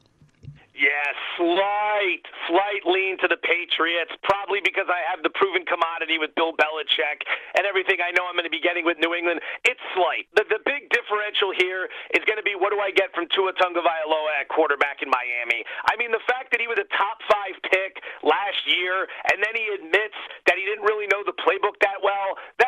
Yeah, 0.75 1.07
slight, 1.39 2.27
slight 2.51 2.83
lean 2.83 3.15
to 3.23 3.27
the 3.31 3.39
Patriots, 3.39 4.11
probably 4.23 4.59
because 4.59 4.91
I 4.91 5.07
have 5.07 5.23
the 5.23 5.31
proven 5.31 5.63
commodity 5.63 6.19
with 6.19 6.35
Bill 6.35 6.51
Belichick 6.51 7.23
and 7.55 7.63
everything 7.63 8.03
I 8.03 8.11
know 8.11 8.27
I'm 8.27 8.35
going 8.35 8.43
to 8.43 8.51
be 8.51 8.59
getting 8.59 8.83
with 8.83 8.99
New 8.99 9.15
England. 9.15 9.39
It's 9.63 9.79
slight. 9.95 10.27
The, 10.35 10.43
the 10.51 10.59
big 10.67 10.91
differential 11.15 11.55
here 11.55 11.87
is 12.11 12.23
going 12.27 12.35
to 12.35 12.43
be 12.43 12.59
what 12.59 12.75
do 12.75 12.79
I 12.83 12.91
get 12.91 13.15
from 13.15 13.31
Tua 13.31 13.55
Tagovailoa 13.55 14.43
at 14.43 14.51
quarterback 14.51 14.99
in 14.99 15.07
Miami? 15.07 15.63
I 15.87 15.95
mean, 15.95 16.11
the 16.11 16.23
fact 16.27 16.51
that 16.51 16.59
he 16.59 16.67
was 16.67 16.75
a 16.75 16.87
top 16.91 17.23
five 17.31 17.55
pick 17.71 18.03
last 18.19 18.59
year 18.67 19.07
and 19.31 19.39
then 19.39 19.55
he 19.55 19.65
admits 19.79 20.19
that 20.51 20.59
he 20.59 20.67
didn't 20.67 20.83
really 20.83 21.07
know 21.07 21.23
the 21.23 21.35
playbook 21.39 21.79
that 21.79 22.03
well, 22.03 22.35
that 22.59 22.64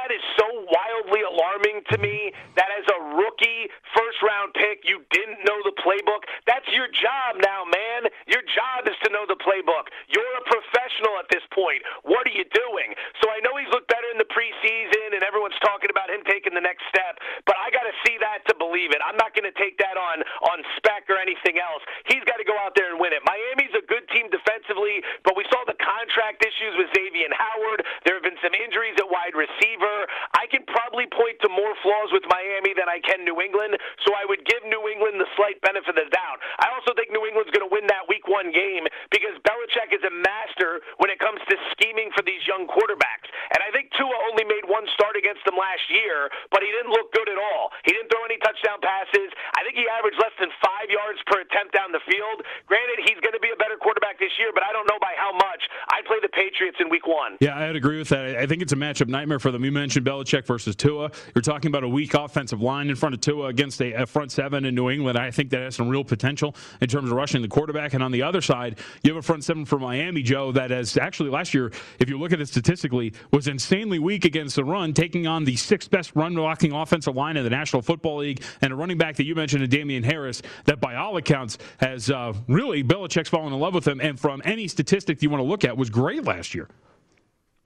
wildly 0.72 1.24
alarming 1.24 1.84
to 1.92 1.98
me 2.00 2.32
that 2.56 2.70
as 2.76 2.86
a 2.90 3.00
rookie 3.16 3.70
first 3.96 4.20
round 4.24 4.54
pick, 4.56 4.84
you 4.84 5.04
didn't 5.12 5.44
know 5.46 5.60
the 5.64 5.76
playbook. 5.84 6.26
That's 6.48 6.68
your 6.74 6.88
job 6.92 7.40
now, 7.40 7.64
man. 7.68 8.10
Your 8.28 8.44
job 8.52 8.88
is 8.90 8.98
to 9.06 9.10
know 9.14 9.24
the 9.28 9.40
playbook. 9.40 9.92
You're 10.10 10.34
a 10.42 10.46
professional 10.48 11.20
at 11.20 11.28
this 11.30 11.44
point. 11.54 11.84
What 12.04 12.26
are 12.28 12.36
you 12.36 12.46
doing? 12.52 12.90
So 13.22 13.30
I 13.30 13.40
know 13.44 13.56
he's 13.60 13.70
looked 13.72 13.88
better 13.92 14.08
in 14.12 14.20
the 14.20 14.30
preseason, 14.32 15.16
and 15.16 15.22
everyone's 15.22 15.58
talking 15.62 15.92
about 15.92 16.10
him 16.10 16.24
taking 16.26 16.54
the 16.58 16.64
next 16.64 16.84
step. 16.90 17.20
But 17.46 17.56
I 17.62 17.70
got 17.70 17.86
to 17.86 17.96
see 18.08 18.18
that 18.20 18.44
to 18.50 18.54
believe 18.58 18.92
it. 18.92 19.00
I'm 19.04 19.18
not 19.20 19.36
going 19.38 19.48
to 19.48 19.56
take 19.56 19.78
that 19.80 19.96
on 19.96 20.24
on 20.50 20.64
spec 20.80 21.06
or 21.12 21.20
anything 21.22 21.62
else. 21.62 21.84
He's 22.10 22.24
got 22.26 22.42
to 22.42 22.48
go 22.48 22.56
out 22.58 22.74
there 22.76 22.90
and 22.92 22.98
win 23.00 23.14
it. 23.14 23.22
Miami's 23.26 23.74
a 23.78 23.84
good 23.86 24.06
team 24.10 24.30
defensively, 24.34 25.04
but 25.24 25.38
we 25.38 25.46
saw 25.54 25.62
the 25.68 25.78
contract 25.78 26.42
issues 26.44 26.74
with 26.78 26.90
Xavier 26.96 27.30
Howard. 27.34 27.86
There 28.06 28.16
have 28.16 28.26
been 28.26 28.40
some 28.42 28.54
injuries 28.56 28.96
at 28.98 29.08
wide 29.10 29.36
receiver. 29.36 30.08
I 30.34 30.48
can 30.50 30.57
probably 30.68 31.08
point 31.12 31.40
to 31.44 31.50
more 31.50 31.74
flaws 31.84 32.12
with 32.12 32.24
Miami 32.28 32.76
than 32.76 32.88
I 32.88 33.00
can 33.04 33.24
New 33.24 33.40
England, 33.40 33.80
so 34.06 34.14
I 34.14 34.28
would 34.28 34.44
give 34.46 34.62
New 34.68 34.84
England 34.92 35.20
the 35.20 35.30
slight 35.40 35.60
benefit 35.64 35.96
of 35.96 35.98
the 35.98 36.10
doubt. 36.12 36.40
I 36.60 36.70
also 36.76 36.92
think 36.94 37.10
New 37.16 37.24
England's 37.24 37.50
going 37.56 37.64
to 37.64 37.72
win 37.72 37.88
that 37.88 38.06
week 38.12 38.28
one 38.28 38.52
game 38.52 38.84
because 39.10 39.36
Belichick 39.48 39.96
is 39.96 40.04
a 40.04 40.14
master 40.14 40.84
when 41.00 41.08
it 41.08 41.18
comes 41.18 41.40
to 41.48 41.56
scheming 41.72 42.12
for 42.12 42.22
these 42.28 42.44
young 42.44 42.68
quarterbacks. 42.68 43.32
And 43.56 43.64
I 43.64 43.72
think 43.72 43.90
Tua 43.96 44.12
only 44.28 44.44
made 44.44 44.68
one 44.68 44.84
start 44.92 45.16
against 45.16 45.48
them 45.48 45.56
last 45.56 45.88
year, 45.88 46.28
but 46.52 46.60
he 46.60 46.70
didn't 46.76 46.92
look 46.92 47.10
good 47.16 47.32
at 47.32 47.40
all. 47.40 47.72
He 47.88 47.96
didn't 47.96 48.12
throw 48.12 48.28
any 48.28 48.36
touchdown 48.44 48.84
passes. 48.84 49.32
I 49.56 49.64
think 49.64 49.80
he 49.80 49.88
averaged 49.88 50.20
less 50.20 50.36
than 50.36 50.52
five 50.60 50.92
yards 50.92 51.24
per 51.32 51.48
attempt 51.48 51.72
down 51.72 51.96
the 51.96 52.04
field. 52.04 52.44
Granted, 52.68 53.08
he's 53.08 53.20
going 53.24 53.36
to 53.36 53.44
be 53.44 53.56
a 53.56 53.60
better 53.60 53.80
quarterback 53.80 54.20
this 54.20 54.36
year, 54.36 54.52
but 54.52 54.68
I 54.68 54.76
don't 54.76 54.86
know 54.92 55.00
by 55.00 55.16
how 55.16 55.32
much. 55.32 55.64
I'd 55.96 56.04
play 56.04 56.20
the 56.20 56.32
Patriots 56.32 56.78
in 56.84 56.92
week 56.92 57.08
one. 57.08 57.40
Yeah, 57.40 57.56
I'd 57.56 57.80
agree 57.80 57.98
with 57.98 58.12
that. 58.12 58.36
I 58.36 58.46
think 58.46 58.60
it's 58.62 58.76
a 58.76 58.80
matchup 58.80 59.08
nightmare 59.08 59.40
for 59.40 59.56
them. 59.56 59.64
You 59.64 59.72
mentioned 59.72 60.04
Belichick 60.06 60.44
versus 60.44 60.57
Tua. 60.66 61.12
You're 61.36 61.42
talking 61.42 61.70
about 61.70 61.84
a 61.84 61.88
weak 61.88 62.14
offensive 62.14 62.62
line 62.62 62.90
in 62.90 62.96
front 62.96 63.16
of 63.16 63.22
Tua 63.22 63.48
against 63.48 63.82
a, 63.82 63.94
a 63.94 64.06
front 64.06 64.32
seven 64.32 64.66
in 64.66 64.76
New 64.76 64.90
England. 64.90 65.18
I 65.18 65.32
think 65.32 65.50
that 65.52 65.62
has 65.62 65.76
some 65.76 65.90
real 65.90 66.04
potential 66.04 66.56
in 66.82 66.88
terms 66.88 67.12
of 67.12 67.16
rushing 67.16 67.42
the 67.42 67.48
quarterback. 67.48 67.94
And 67.94 68.04
on 68.04 68.12
the 68.12 68.24
other 68.24 68.42
side, 68.42 68.80
you 69.04 69.14
have 69.14 69.24
a 69.24 69.26
front 69.26 69.44
seven 69.44 69.66
for 69.66 69.80
Miami, 69.80 70.22
Joe, 70.22 70.52
that 70.54 70.72
has 70.72 70.98
actually 70.98 71.30
last 71.30 71.54
year, 71.54 71.72
if 72.00 72.10
you 72.10 72.18
look 72.18 72.32
at 72.32 72.42
it 72.42 72.48
statistically, 72.48 73.14
was 73.32 73.48
insanely 73.48 74.00
weak 74.00 74.26
against 74.26 74.56
the 74.56 74.64
run, 74.64 74.94
taking 74.94 75.28
on 75.28 75.44
the 75.44 75.56
sixth 75.56 75.90
best 75.92 76.16
run 76.16 76.34
blocking 76.36 76.72
offensive 76.72 77.16
line 77.16 77.38
in 77.38 77.44
the 77.44 77.50
National 77.50 77.82
Football 77.82 78.18
League, 78.18 78.44
and 78.62 78.74
a 78.74 78.76
running 78.76 78.98
back 78.98 79.16
that 79.16 79.26
you 79.26 79.36
mentioned, 79.36 79.68
Damien 79.70 80.04
Harris, 80.04 80.42
that 80.66 80.80
by 80.80 80.96
all 80.96 81.18
accounts 81.18 81.58
has 81.80 82.10
uh, 82.10 82.34
really 82.48 82.84
Belichick's 82.84 83.30
fallen 83.30 83.54
in 83.54 83.60
love 83.60 83.74
with 83.74 83.88
him, 83.88 84.00
and 84.00 84.20
from 84.20 84.42
any 84.46 84.68
statistic 84.68 85.22
you 85.22 85.30
want 85.30 85.42
to 85.42 85.48
look 85.48 85.64
at, 85.66 85.76
was 85.76 85.90
great 85.90 86.24
last 86.24 86.56
year. 86.56 86.70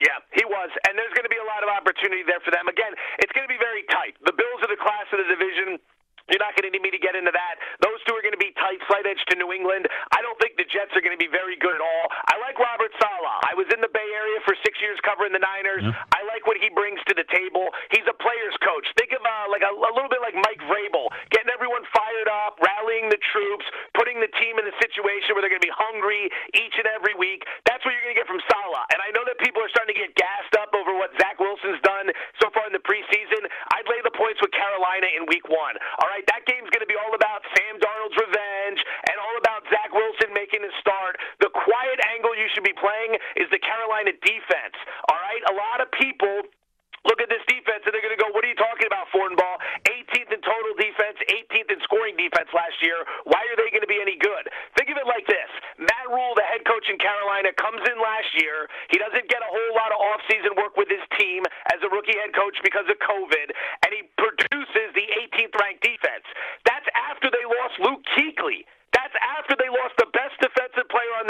Yeah, 0.00 0.18
he 0.34 0.44
was. 0.44 0.70
And 0.88 0.98
there's 0.98 1.14
going 1.14 1.22
to 1.22 1.30
be 1.30 1.31
lot 1.62 1.78
of 1.78 1.86
opportunity 1.86 2.26
there 2.26 2.42
for 2.42 2.50
them. 2.50 2.66
Again, 2.66 2.90
it's 3.22 3.30
going 3.30 3.46
to 3.46 3.52
be 3.52 3.60
very 3.62 3.86
tight. 3.94 4.18
The 4.26 4.34
Bills 4.34 4.60
are 4.66 4.70
the 4.70 4.80
class 4.80 5.06
of 5.14 5.22
the 5.22 5.28
division. 5.30 5.78
You're 6.30 6.42
not 6.42 6.54
going 6.54 6.70
to 6.70 6.72
need 6.74 6.84
me 6.84 6.94
to 6.94 7.02
get 7.02 7.18
into 7.18 7.34
that. 7.34 7.58
Those 7.82 7.98
two 8.06 8.14
are 8.14 8.22
going 8.22 8.36
to 8.36 8.40
be 8.40 8.54
tight, 8.54 8.78
slight 8.86 9.06
edge 9.08 9.18
to 9.28 9.34
New 9.34 9.50
England. 9.50 9.90
I 10.14 10.22
don't 10.22 10.38
think 10.38 10.54
the 10.54 10.68
Jets 10.68 10.94
are 10.94 11.02
going 11.02 11.14
to 11.14 11.18
be 11.18 11.30
very 11.30 11.58
good 11.58 11.74
at 11.74 11.82
all. 11.82 12.06
I 12.30 12.38
like 12.38 12.54
Robert 12.62 12.94
Saleh. 13.02 13.38
I 13.42 13.58
was 13.58 13.66
in 13.74 13.82
the 13.82 13.90
Bay 13.90 14.06
Area 14.14 14.38
for 14.46 14.54
six 14.62 14.78
years 14.78 15.02
covering 15.02 15.34
the 15.34 15.42
Niners. 15.42 15.82
Yeah. 15.82 16.14
I 16.14 16.22
like 16.30 16.46
what 16.46 16.62
he 16.62 16.70
brings 16.70 17.02
to 17.10 17.14
the 17.18 17.26
table. 17.26 17.66
He's 17.90 18.06
a 18.06 18.14
player's 18.14 18.54
coach. 18.62 18.86
Think 18.94 19.12
of 19.18 19.22
uh, 19.22 19.50
like 19.50 19.66
a, 19.66 19.72
a 19.74 19.92
little 19.92 20.10
bit 20.10 20.22
like 20.22 20.36
Mike 20.38 20.62
Vrabel, 20.70 21.10
getting 21.34 21.50
everyone 21.50 21.82
fired 21.90 22.30
up, 22.30 22.58
rallying 22.62 23.10
the 23.10 23.18
troops, 23.34 23.66
putting 23.98 24.22
the 24.22 24.30
team 24.38 24.62
in 24.62 24.64
a 24.70 24.76
situation 24.78 25.34
where 25.34 25.42
they're 25.42 25.52
going 25.52 25.62
to 25.62 25.68
be 25.68 25.74
hungry 25.74 26.30
each 26.54 26.76
and 26.78 26.86
every 26.94 27.18
week. 27.18 27.42
That's 27.66 27.82
what 27.82 27.92
you're 27.92 28.06
going 28.06 28.14
to 28.14 28.20
get 28.22 28.30
from 28.30 28.42
Saleh. 28.46 28.84
And 28.94 29.02
I 29.02 29.10
know 29.10 29.26
that 29.26 29.42
people 29.42 29.58
are 29.58 29.70
starting 29.74 29.98
to 29.98 30.00
get 30.06 30.14
gassed 30.14 30.54
up 30.62 30.70
over 30.72 30.94
what 30.94 31.10
Zach 31.18 31.42
Wilson's 31.42 31.82
done 31.82 32.14
so 32.38 32.48
far 32.54 32.64
in 32.70 32.74
the 32.74 32.84
preseason. 32.84 33.42
I'd 33.74 33.88
lay 33.90 33.98
the 34.06 34.14
points 34.14 34.38
with 34.38 34.54
Carolina 34.54 35.10
in 35.18 35.26
week 35.26 35.50
one. 35.50 35.74
All 36.00 36.08
right, 36.12 36.24
that 36.28 36.44
game's 36.44 36.68
going 36.68 36.84
to 36.84 36.90
be 36.90 36.98
all 37.00 37.16
about 37.16 37.40
Sam 37.56 37.80
Darnold's 37.80 38.18
revenge 38.20 38.80
and 39.08 39.16
all 39.16 39.36
about 39.40 39.64
Zach 39.72 39.88
Wilson 39.96 40.36
making 40.36 40.60
his 40.60 40.76
start. 40.76 41.16
The 41.40 41.48
quiet 41.48 41.98
angle 42.12 42.36
you 42.36 42.52
should 42.52 42.68
be 42.68 42.76
playing 42.76 43.16
is 43.40 43.48
the 43.48 43.58
Carolina 43.58 44.12
defense. 44.20 44.76
All 45.08 45.16
right, 45.16 45.42
a 45.48 45.54
lot 45.56 45.80
of 45.80 45.88
people 45.96 46.44
look 47.06 47.18
at 47.18 47.30
this 47.30 47.42
defense 47.50 47.82
and 47.82 47.90
they're 47.94 48.04
going 48.04 48.14
to 48.14 48.20
go, 48.20 48.30
"What 48.30 48.44
are 48.44 48.50
you 48.50 48.58
talking 48.58 48.86
about, 48.86 49.10
Ball? 49.12 49.58
18th 49.88 50.30
in 50.30 50.40
total 50.42 50.72
defense, 50.78 51.18
18th 51.28 51.70
in 51.70 51.80
scoring 51.82 52.16
defense 52.16 52.50
last 52.54 52.78
year. 52.82 53.02
Why 53.24 53.42
are 53.50 53.56
they 53.58 53.70
going 53.70 53.84
to 53.84 53.90
be 53.90 54.00
any 54.00 54.16
good?" 54.18 54.50
Think 54.78 54.90
of 54.90 54.98
it 54.98 55.06
like 55.06 55.26
this: 55.26 55.50
Matt 55.78 56.06
Rhule, 56.10 56.34
the 56.38 56.46
head 56.46 56.64
coach 56.64 56.86
in 56.90 56.98
Carolina, 56.98 57.52
comes 57.58 57.82
in 57.88 57.96
last 57.98 58.30
year. 58.38 58.68
He 58.90 58.98
doesn't 58.98 59.26
get 59.26 59.42
a 59.42 59.50
whole 59.50 59.74
lot 59.74 59.90
of 59.90 59.98
offseason 59.98 60.54
work 60.56 60.76
with 60.76 60.88
his 60.88 61.02
team 61.18 61.42
as 61.74 61.82
a 61.82 61.90
rookie 61.90 62.16
head 62.16 62.34
coach 62.34 62.56
because 62.62 62.86
of 62.86 62.96
COVID, 63.02 63.48
and 63.86 63.90
he 63.90 64.06
produces 64.18 64.88
the 64.94 65.06
18th 65.26 65.54
ranked 65.58 65.82
defense. 65.82 66.26
That's 66.64 66.86
after 66.94 67.30
they 67.30 67.44
lost 67.44 67.76
Luke 67.82 68.02
Kuechly. 68.14 68.64
That's 68.92 69.16
after 69.40 69.56
they 69.56 69.72
lost 69.72 69.96
the 69.96 70.06
best 70.12 70.36
defensive 70.36 70.84
player 70.92 71.12
on 71.16 71.26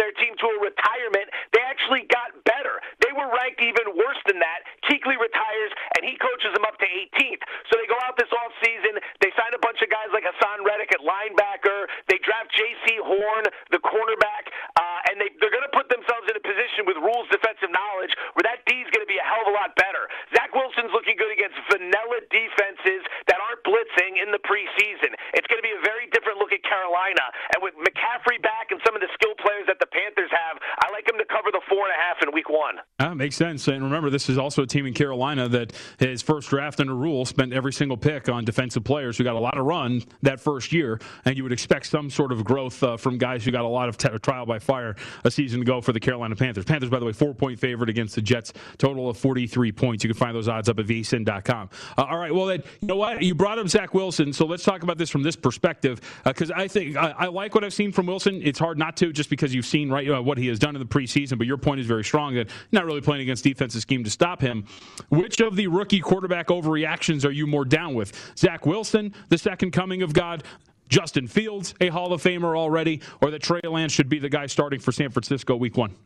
19th. 7.22 7.42
So 7.70 7.78
they 7.78 7.86
go 7.88 7.98
out 8.04 8.16
this 8.16 8.30
off 8.32 8.52
season. 8.62 8.98
They 9.20 9.30
sign 9.36 9.52
a 9.54 9.62
bunch 9.62 9.80
of 9.80 9.88
guys 9.88 10.08
like 10.12 10.24
Haason 10.24 10.64
Reddick 10.64 10.92
at 10.92 11.02
linebacker. 11.04 11.88
They 12.08 12.18
draft 12.20 12.52
Jaycee 12.52 13.00
Horn, 13.00 13.44
the 13.70 13.80
cornerback, 13.80 14.50
uh, 14.76 15.08
and 15.10 15.20
they, 15.20 15.30
they're 15.40 15.52
going 15.52 15.66
to 15.66 15.74
put 15.74 15.88
themselves 15.88 16.26
in 16.28 16.36
a 16.36 16.44
position 16.44 16.84
with 16.88 16.98
Rhule's 17.00 17.28
defensive 17.32 17.70
knowledge 17.72 18.12
where 18.36 18.44
that 18.44 18.64
D 18.68 18.82
is 18.82 18.90
going 18.92 19.04
to 19.04 19.10
be 19.10 19.18
a 19.18 19.26
hell 19.26 19.44
of 19.46 19.52
a 19.52 19.54
lot 19.54 19.72
better. 19.78 20.08
Zach 20.36 20.52
Wilson's 20.52 20.92
looking 20.92 21.16
good 21.16 21.32
against 21.32 21.56
vanilla 21.70 22.20
defenses 22.28 23.02
that 23.28 23.38
aren't 23.40 23.62
blitzing 23.64 24.20
in 24.20 24.30
the 24.34 24.42
preseason. 24.44 25.14
It's 25.36 25.48
going 25.48 25.60
to 25.60 25.66
be 25.66 25.74
a 25.74 25.82
very 25.84 26.08
different 26.12 26.40
look 26.40 26.52
at 26.52 26.62
Carolina. 26.64 27.24
And 27.56 27.64
with 27.64 27.76
McCaffrey 27.80 28.40
back 28.42 28.70
and 28.70 28.80
some 28.84 28.94
of 28.96 29.00
the 29.00 29.10
skill 29.16 29.34
players 29.40 29.68
that 29.68 29.80
the 29.80 29.88
Panthers 29.88 30.30
have, 30.32 30.60
I 30.82 30.92
like 30.92 31.06
them 31.08 31.16
to 31.20 31.28
cover 31.28 31.52
the 31.52 31.62
four 31.68 31.88
and 31.88 31.94
a 31.94 32.00
half 32.00 32.20
in 32.20 32.32
week 32.34 32.48
one. 32.48 32.80
That 32.98 33.16
makes 33.32 33.38
sense. 33.38 33.68
And 33.68 33.82
remember, 33.82 34.10
this 34.10 34.28
is 34.28 34.36
also 34.36 34.62
a 34.62 34.66
team 34.66 34.84
in 34.84 34.92
Carolina 34.92 35.48
that 35.48 35.72
his 35.98 36.20
first 36.20 36.50
draft 36.50 36.80
under 36.80 36.94
Rhule 36.94 37.24
spent 37.24 37.52
every 37.52 37.72
single 37.72 37.96
pick 37.96 38.28
on 38.28 38.44
defensive 38.44 38.84
players 38.84 39.16
who 39.16 39.24
got 39.24 39.36
a 39.36 39.40
lot 39.40 39.56
of 39.56 39.64
run 39.64 40.02
that 40.20 40.38
first 40.38 40.72
year. 40.72 41.00
And 41.24 41.36
you 41.36 41.42
would 41.42 41.52
expect 41.52 41.86
some 41.86 42.10
sort 42.10 42.30
of 42.30 42.44
growth 42.44 42.82
uh, 42.82 42.98
from 42.98 43.16
guys 43.16 43.44
who 43.44 43.50
got 43.50 43.64
a 43.64 43.68
lot 43.68 43.88
of 43.88 43.96
t- 43.96 44.08
trial 44.18 44.44
by 44.44 44.58
fire 44.58 44.96
a 45.24 45.30
season 45.30 45.62
ago 45.62 45.80
for 45.80 45.92
the 45.92 46.00
Carolina 46.00 46.36
Panthers. 46.36 46.66
Panthers, 46.66 46.90
by 46.90 46.98
the 46.98 47.06
way, 47.06 47.12
four 47.12 47.32
point 47.32 47.58
favorite 47.58 47.88
against 47.88 48.14
the 48.16 48.22
Jets, 48.22 48.52
total 48.76 49.08
of 49.08 49.16
43 49.16 49.72
points. 49.72 50.04
You 50.04 50.10
can 50.10 50.18
find 50.18 50.36
those 50.36 50.48
odds 50.48 50.68
up 50.68 50.78
at 50.78 50.86
vsin.com. 50.86 51.70
Uh, 51.96 52.02
all 52.02 52.18
right. 52.18 52.34
Well, 52.34 52.46
then, 52.46 52.62
you 52.82 52.88
know 52.88 52.96
what? 52.96 53.22
You 53.22 53.34
brought 53.34 53.58
up 53.58 53.68
Zach 53.68 53.94
Wilson. 53.94 54.32
So 54.34 54.44
let's 54.44 54.64
talk 54.64 54.82
about 54.82 54.98
this 54.98 55.08
from 55.08 55.22
this 55.22 55.36
perspective 55.36 56.02
because 56.24 56.50
uh, 56.50 56.54
I 56.56 56.68
think 56.68 56.96
I, 56.96 57.14
I, 57.16 57.26
like 57.28 57.54
what 57.54 57.64
I've 57.64 57.72
seen 57.72 57.92
from 57.92 58.06
Wilson. 58.06 58.42
It's 58.44 58.58
hard 58.58 58.78
not 58.78 58.94
to 58.98 59.10
just 59.10 59.30
because 59.30 59.54
you've 59.54 59.64
seen 59.64 59.88
right 59.88 60.10
uh, 60.10 60.20
what 60.20 60.36
he 60.36 60.48
has 60.48 60.58
done 60.58 60.76
in 60.76 60.80
the 60.80 60.86
preseason. 60.86 61.38
But 61.38 61.46
your 61.46 61.56
point 61.56 61.80
is 61.80 61.86
very 61.86 62.04
strong 62.04 62.34
that 62.34 62.50
not 62.72 62.84
really 62.84 63.00
playing 63.00 63.21
against 63.22 63.44
defensive 63.44 63.80
scheme 63.80 64.04
to 64.04 64.10
stop 64.10 64.40
him. 64.40 64.66
Which 65.08 65.40
of 65.40 65.56
the 65.56 65.66
rookie 65.66 66.00
quarterback 66.00 66.48
overreactions 66.48 67.24
are 67.24 67.30
you 67.30 67.46
more 67.46 67.64
down 67.64 67.94
with? 67.94 68.32
Zach 68.36 68.66
Wilson, 68.66 69.14
the 69.28 69.38
second 69.38 69.70
coming 69.70 70.02
of 70.02 70.12
God, 70.12 70.44
Justin 70.92 71.26
Fields, 71.26 71.74
a 71.80 71.88
Hall 71.88 72.12
of 72.12 72.22
Famer 72.22 72.56
already, 72.56 73.00
or 73.22 73.30
that 73.30 73.42
Trey 73.42 73.64
Lance 73.64 73.92
should 73.92 74.10
be 74.10 74.18
the 74.18 74.28
guy 74.28 74.44
starting 74.44 74.78
for 74.78 74.92
San 74.92 75.10
Francisco 75.10 75.56
week 75.56 75.76
one? 75.76 75.96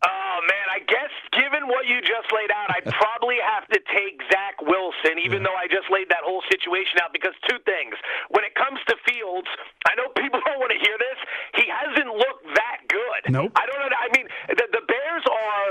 Oh, 0.00 0.38
man, 0.48 0.66
I 0.72 0.80
guess 0.88 1.12
given 1.36 1.68
what 1.68 1.84
you 1.84 2.00
just 2.00 2.32
laid 2.32 2.48
out, 2.48 2.72
I'd 2.72 2.88
probably 3.04 3.36
have 3.44 3.68
to 3.68 3.78
take 3.92 4.22
Zach 4.32 4.62
Wilson, 4.62 5.20
even 5.20 5.44
yeah. 5.44 5.52
though 5.52 5.58
I 5.60 5.68
just 5.68 5.92
laid 5.92 6.08
that 6.08 6.24
whole 6.24 6.40
situation 6.48 7.04
out, 7.04 7.12
because 7.12 7.36
two 7.44 7.60
things. 7.68 8.00
When 8.32 8.48
it 8.48 8.56
comes 8.56 8.80
to 8.88 8.96
Fields, 9.04 9.50
I 9.84 9.92
know 10.00 10.08
people 10.16 10.40
don't 10.46 10.56
want 10.56 10.72
to 10.72 10.80
hear 10.80 10.96
this. 10.96 11.18
He 11.60 11.68
hasn't 11.68 12.08
looked 12.08 12.48
that 12.56 12.88
good. 12.88 13.28
Nope. 13.28 13.52
I 13.60 13.68
don't 13.68 13.76
know. 13.76 13.92
I 13.92 14.08
mean, 14.16 14.26
the, 14.48 14.66
the 14.72 14.84
Bears 14.88 15.24
are 15.28 15.68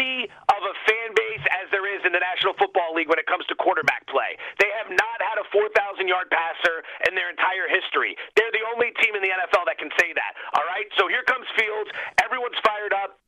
of 0.00 0.60
a 0.64 0.74
fan 0.88 1.12
base 1.12 1.44
as 1.60 1.68
there 1.68 1.84
is 1.84 2.00
in 2.08 2.12
the 2.16 2.22
National 2.22 2.56
Football 2.56 2.96
League 2.96 3.12
when 3.12 3.20
it 3.20 3.28
comes 3.28 3.44
to 3.52 3.54
quarterback 3.60 4.08
play. 4.08 4.36
They 4.56 4.70
have 4.80 4.88
not 4.88 5.18
had 5.20 5.36
a 5.36 5.46
4,000 5.52 6.08
yard 6.08 6.32
passer 6.32 6.80
in 7.08 7.12
their 7.12 7.28
entire 7.28 7.68
history. 7.68 8.16
They're 8.36 8.52
the 8.52 8.64
only 8.72 8.96
team 9.04 9.12
in 9.12 9.20
the 9.20 9.32
NFL 9.32 9.68
that 9.68 9.76
can 9.76 9.92
say 10.00 10.16
that. 10.16 10.32
All 10.56 10.64
right? 10.64 10.88
So 10.96 11.08
here 11.08 11.24
comes 11.28 11.44
Fields. 11.52 11.90
Everyone's 12.24 12.58
fired 12.64 12.96
up. 12.96 13.20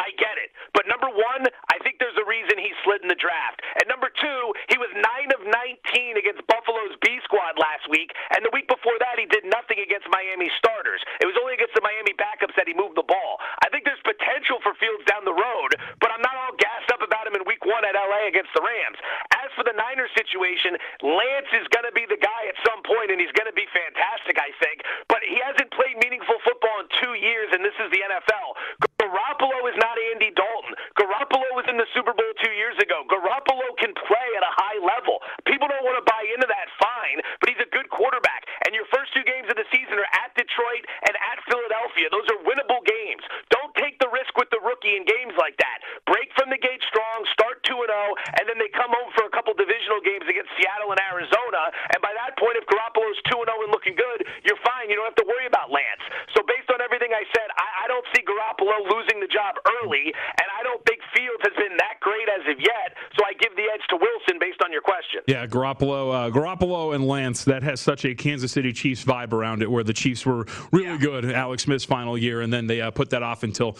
I 0.00 0.16
get 0.16 0.40
it. 0.40 0.56
But 0.72 0.88
number 0.88 1.12
one, 1.12 1.44
I 1.68 1.76
think 1.84 2.00
there's 2.00 2.16
a 2.16 2.24
reason 2.24 2.56
he 2.56 2.72
slid 2.88 3.04
in 3.04 3.12
the 3.12 3.18
draft. 3.20 3.60
And 3.76 3.84
number 3.84 4.08
two, 4.08 4.40
he 4.72 4.80
was 4.80 4.88
9 4.96 5.04
of 5.36 5.44
19 5.44 6.16
against 6.16 6.40
Buffalo's 6.48 6.96
B 7.04 7.20
squad 7.28 7.60
last 7.60 7.84
week. 7.92 8.16
And 8.32 8.40
the 8.40 8.52
week 8.56 8.64
before 8.64 8.96
that, 8.96 9.20
he 9.20 9.28
did 9.28 9.44
nothing 9.44 9.76
against 9.76 10.08
Miami 10.08 10.48
starters. 10.56 11.04
It 11.20 11.28
was 11.28 11.36
only 11.36 11.52
against 11.52 11.76
the 11.76 11.84
Miami 11.84 12.16
backups 12.16 12.56
that 12.56 12.64
he 12.64 12.72
moved 12.72 12.96
the 12.96 13.04
ball. 13.04 13.44
I 13.60 13.68
think 13.68 13.84
there's 13.84 14.00
potential 14.00 14.62
for 14.64 14.72
Fields 14.80 15.04
down 15.04 15.28
the 15.28 15.36
road, 15.36 15.76
but 16.00 16.10
I'm 16.10 16.24
not 16.24 16.34
all 16.34 16.56
gassed 16.56 16.90
up 16.90 17.04
about 17.04 17.28
him 17.28 17.36
in 17.36 17.44
week 17.44 17.62
one 17.68 17.84
at 17.84 17.94
LA 17.94 18.26
against 18.26 18.50
the 18.56 18.64
Rams. 18.64 18.98
As 19.36 19.52
for 19.54 19.62
the 19.62 19.76
Niners 19.76 20.10
situation, 20.16 20.80
Lance 21.04 21.52
is 21.54 21.68
going 21.70 21.86
to 21.86 21.94
be 21.94 22.08
the 22.08 22.18
guy 22.18 22.42
at 22.48 22.56
some 22.64 22.80
point, 22.82 23.12
and 23.12 23.20
he's 23.20 23.32
going 23.36 23.48
to 23.48 23.54
be 23.54 23.68
fantastic, 23.70 24.40
I 24.40 24.50
think. 24.58 24.82
But 25.12 25.20
he 25.22 25.38
hasn't 25.44 25.70
played 25.76 26.00
meaningful 26.00 26.39
in 26.80 26.88
two 27.04 27.14
years, 27.20 27.52
and 27.52 27.60
this 27.60 27.76
is 27.76 27.92
the 27.92 28.00
NFL. 28.00 28.48
Garoppolo 28.96 29.68
is 29.68 29.76
not 29.76 29.96
Andy 30.12 30.32
Dalton. 30.32 30.72
Garoppolo 30.96 31.48
was 31.52 31.68
in 31.68 31.76
the 31.76 31.88
Super 31.92 32.12
Bowl 32.16 32.32
two 32.40 32.52
years 32.56 32.76
ago. 32.80 33.04
Garoppolo 33.08 33.76
can 33.76 33.92
play 33.96 34.28
at 34.36 34.44
a 34.44 34.52
high 34.56 34.80
level. 34.80 35.20
People 35.44 35.68
don't 35.68 35.84
want 35.84 36.00
to 36.00 36.06
buy 36.08 36.24
into 36.32 36.48
that, 36.48 36.68
fine, 36.80 37.20
but 37.40 37.48
he's 37.52 37.60
a 37.60 37.70
good 37.72 37.88
quarterback. 37.92 38.48
And 38.64 38.72
your 38.76 38.88
first 38.92 39.12
two 39.16 39.24
games 39.24 39.48
of 39.48 39.56
the 39.56 39.68
season 39.72 39.96
are 39.96 40.12
at 40.24 40.32
Detroit 40.36 40.84
and 41.08 41.14
at 41.16 41.38
Philadelphia. 41.48 42.12
Those 42.12 42.28
are 42.32 42.40
winnable 42.44 42.80
games. 42.84 43.24
Don't 43.52 43.72
take 43.76 43.96
the 44.00 44.08
risk 44.12 44.36
with 44.36 44.48
the 44.52 44.60
rookie 44.60 44.96
in 44.96 45.04
games 45.04 45.36
like 45.36 45.56
that. 45.60 45.80
Break 46.08 46.32
from 46.36 46.52
the 46.52 46.60
gate 46.60 46.80
strong, 46.88 47.24
start 47.32 47.64
2 47.64 47.72
and 47.72 47.92
0, 47.92 48.40
and 48.40 48.44
then 48.48 48.60
they 48.60 48.68
come 48.72 48.92
home 48.92 49.10
for 49.16 49.24
a 49.24 49.32
couple 49.32 49.52
divisional 49.56 50.00
games 50.04 50.28
against 50.28 50.52
Seattle 50.60 50.92
and 50.92 51.00
Arizona. 51.08 51.72
And 51.96 52.00
by 52.04 52.12
that 52.14 52.36
point, 52.36 52.60
if 52.60 52.64
Garoppolo's 52.68 53.20
2 53.32 53.42
and 53.42 53.50
0 53.50 53.64
and 53.68 53.72
looking 53.72 53.96
good, 53.96 54.22
you're 54.44 54.60
fine. 54.62 54.92
You 54.92 55.00
don't 55.00 55.08
have 55.08 55.20
to 55.24 55.28
worry 55.28 55.48
about 55.48 55.72
Lance. 55.72 56.04
So 56.36 56.44
based 56.46 56.68
on 56.70 56.78
everything 56.84 57.10
I 57.16 57.24
said, 57.34 57.48
I, 57.56 57.84
I 57.84 57.86
don't 57.88 58.06
see 58.14 58.22
Garoppolo 58.22 58.90
losing 58.90 59.22
the 59.22 59.30
job 59.30 59.58
early, 59.90 60.12
and 60.14 60.48
I 60.58 60.62
don't 60.62 60.84
think 60.86 61.00
Fields 61.14 61.42
has 61.42 61.52
been 61.56 61.76
that 61.76 62.00
great 62.00 62.28
as 62.28 62.52
of 62.52 62.60
yet. 62.60 62.96
So 63.18 63.24
I 63.24 63.32
give 63.38 63.54
the 63.56 63.66
edge 63.72 63.82
to 63.90 63.96
Wilson 63.96 64.38
based 64.40 64.62
on 64.64 64.72
your 64.72 64.82
question. 64.82 65.20
Yeah, 65.26 65.46
Garoppolo, 65.46 66.14
uh, 66.14 66.30
Garoppolo 66.30 66.94
and 66.94 67.06
Lance. 67.06 67.44
That 67.44 67.62
has 67.62 67.80
such 67.80 68.04
a 68.04 68.14
Kansas 68.14 68.52
City 68.52 68.72
Chiefs 68.72 69.04
vibe 69.04 69.32
around 69.32 69.62
it, 69.62 69.70
where 69.70 69.84
the 69.84 69.92
Chiefs 69.92 70.24
were 70.24 70.46
really 70.72 70.88
yeah. 70.90 70.98
good 70.98 71.30
Alex 71.30 71.64
Smith's 71.64 71.84
final 71.84 72.16
year, 72.16 72.40
and 72.40 72.52
then 72.52 72.66
they 72.66 72.80
uh, 72.80 72.90
put 72.90 73.10
that 73.10 73.22
off 73.22 73.42
until 73.42 73.76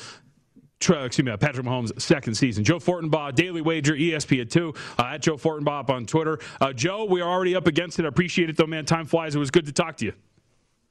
excuse 0.81 1.27
me, 1.27 1.37
Patrick 1.37 1.67
Mahomes' 1.67 2.01
second 2.01 2.35
season. 2.35 2.65
Joe 2.65 2.79
Fortenbaugh, 2.79 3.35
Daily 3.35 3.61
Wager, 3.61 3.95
ESPN2, 3.95 4.77
uh, 4.99 5.03
at 5.03 5.21
Joe 5.21 5.37
Fortenbaugh 5.37 5.91
on 5.91 6.07
Twitter. 6.07 6.39
Uh, 6.59 6.73
Joe, 6.73 7.05
we 7.05 7.21
are 7.21 7.29
already 7.29 7.55
up 7.55 7.67
against 7.67 7.99
it. 7.99 8.07
I 8.07 8.09
appreciate 8.09 8.49
it, 8.49 8.57
though, 8.57 8.67
man. 8.67 8.87
Time 8.87 9.05
flies. 9.05 9.35
It 9.35 9.39
was 9.39 9.51
good 9.51 9.67
to 9.67 9.73
talk 9.73 9.99
to 9.99 10.07
you. 10.07 10.15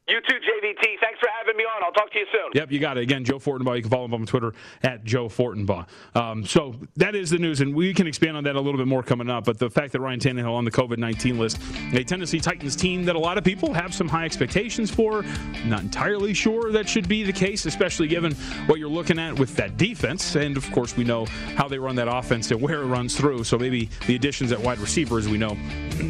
You 0.08 0.22
too, 0.28 0.36
JVT. 0.36 0.82
Thanks 1.02 1.20
for 1.20 1.29
having 1.29 1.29
me 1.60 1.66
on. 1.66 1.84
I'll 1.84 1.92
talk 1.92 2.12
to 2.12 2.18
you 2.18 2.26
soon. 2.32 2.52
Yep, 2.54 2.72
you 2.72 2.80
got 2.80 2.98
it. 2.98 3.02
Again, 3.02 3.24
Joe 3.24 3.38
Fortenbaugh. 3.38 3.76
You 3.76 3.82
can 3.84 3.92
follow 3.92 4.06
him 4.06 4.14
on 4.14 4.26
Twitter 4.26 4.54
at 4.84 5.04
Joe 5.04 5.28
Fortenbaugh. 5.28 5.86
Um, 6.16 6.46
so 6.46 6.76
that 6.96 7.16
is 7.16 7.30
the 7.30 7.38
news, 7.38 7.62
and 7.62 7.76
we 7.76 7.94
can 7.94 8.08
expand 8.08 8.38
on 8.38 8.44
that 8.46 8.56
a 8.56 8.62
little 8.62 8.78
bit 8.78 8.88
more 8.88 9.04
coming 9.04 9.30
up. 9.30 9.46
But 9.46 9.60
the 9.60 9.70
fact 9.70 9.92
that 9.94 10.00
Ryan 10.00 10.20
Tannehill 10.20 10.54
on 10.54 10.66
the 10.66 10.72
COVID 10.72 10.98
19 10.98 11.38
list, 11.38 11.60
a 11.94 12.04
Tennessee 12.04 12.40
Titans 12.40 12.76
team 12.76 13.04
that 13.06 13.16
a 13.16 13.20
lot 13.20 13.38
of 13.38 13.44
people 13.44 13.74
have 13.74 13.94
some 13.94 14.08
high 14.08 14.26
expectations 14.26 14.90
for, 14.90 15.24
not 15.66 15.82
entirely 15.82 16.34
sure 16.34 16.72
that 16.72 16.88
should 16.88 17.08
be 17.08 17.24
the 17.24 17.34
case, 17.34 17.66
especially 17.66 18.08
given 18.08 18.34
what 18.66 18.80
you're 18.80 18.90
looking 18.90 19.20
at 19.20 19.38
with 19.38 19.56
that 19.58 19.78
defense. 19.78 20.36
And 20.36 20.56
of 20.56 20.70
course, 20.72 20.96
we 20.96 21.04
know 21.04 21.26
how 21.56 21.68
they 21.68 21.78
run 21.78 21.96
that 21.98 22.08
offense 22.08 22.52
and 22.52 22.62
where 22.62 22.82
it 22.82 22.86
runs 22.86 23.16
through. 23.18 23.44
So 23.44 23.58
maybe 23.58 23.90
the 24.08 24.16
additions 24.16 24.52
at 24.52 24.60
wide 24.60 24.80
receiver, 24.80 25.18
as 25.18 25.28
we 25.28 25.38
know, 25.38 25.56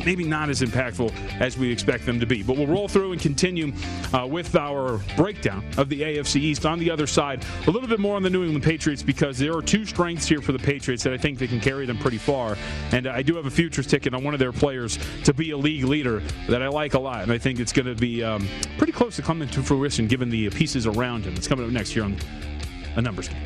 maybe 0.06 0.24
not 0.24 0.50
as 0.50 0.62
impactful 0.62 1.12
as 1.42 1.58
we 1.58 1.72
expect 1.72 2.06
them 2.06 2.20
to 2.20 2.26
be. 2.26 2.44
But 2.44 2.58
we'll 2.58 2.68
roll 2.68 2.88
through 2.88 3.14
and 3.14 3.22
continue 3.22 3.74
uh, 4.14 4.28
with 4.28 4.56
our 4.56 5.00
breakdown 5.40 5.64
of 5.78 5.90
the 5.90 6.02
AFC 6.02 6.38
East. 6.38 6.66
On 6.66 6.80
the 6.80 6.92
other 6.92 7.08
side, 7.08 7.46
a 7.68 7.72
little 7.72 7.88
bit 7.88 8.00
more 8.00 8.16
on 8.16 8.24
the 8.24 8.30
New 8.30 8.44
England 8.44 8.64
Patriots 8.64 9.02
because 9.02 9.38
there 9.38 9.56
are 9.56 9.62
two 9.62 9.86
strengths 9.86 10.28
here 10.28 10.42
for 10.42 10.52
the 10.52 10.60
Patriots 10.60 11.04
that 11.04 11.14
I 11.14 11.18
think 11.18 11.40
they 11.40 11.48
can 11.48 11.60
carry 11.60 11.86
them 11.86 11.98
pretty 11.98 12.18
far. 12.18 12.58
And 12.92 13.08
I 13.08 13.22
do 13.22 13.36
have 13.36 13.46
a 13.46 13.50
futures 13.50 13.88
ticket 13.88 14.14
on 14.14 14.24
one 14.24 14.34
of 14.34 14.40
their 14.40 14.52
players 14.52 15.00
to 15.24 15.34
be 15.34 15.52
a 15.52 15.58
league 15.58 15.86
leader 15.86 16.22
that 16.48 16.62
I 16.62 16.68
like 16.68 16.94
a 16.94 17.00
lot. 17.00 17.24
And 17.24 17.32
I 17.32 17.38
think 17.38 17.60
it's 17.60 17.74
going 17.74 17.86
to 17.86 17.96
be 17.96 18.24
um, 18.24 18.48
pretty 18.78 18.94
close 18.94 19.16
to 19.16 19.22
coming 19.22 19.48
to 19.50 19.64
fruition 19.64 20.08
given 20.08 20.30
the 20.30 20.50
pieces 20.50 20.86
around 20.86 21.24
him. 21.24 21.36
It's 21.36 21.48
coming 21.48 21.66
up 21.66 21.72
next 21.72 21.96
year 21.96 22.06
on 22.06 22.18
a 22.96 23.02
numbers 23.02 23.30
game. 23.30 23.46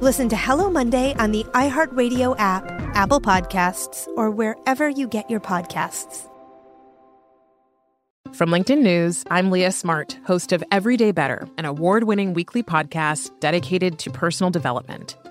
Listen 0.00 0.30
to 0.30 0.36
Hello 0.36 0.70
Monday 0.70 1.12
on 1.18 1.30
the 1.30 1.44
iHeartRadio 1.52 2.34
app, 2.38 2.64
Apple 2.94 3.20
Podcasts, 3.20 4.08
or 4.16 4.30
wherever 4.30 4.88
you 4.88 5.06
get 5.06 5.28
your 5.28 5.40
podcasts. 5.40 6.26
From 8.32 8.48
LinkedIn 8.48 8.80
News, 8.80 9.24
I'm 9.30 9.50
Leah 9.50 9.72
Smart, 9.72 10.18
host 10.24 10.52
of 10.52 10.64
Everyday 10.72 11.12
Better, 11.12 11.46
an 11.58 11.66
award 11.66 12.04
winning 12.04 12.32
weekly 12.32 12.62
podcast 12.62 13.30
dedicated 13.40 13.98
to 13.98 14.10
personal 14.10 14.48
development. 14.48 15.18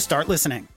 start 0.00 0.28
listening. 0.28 0.68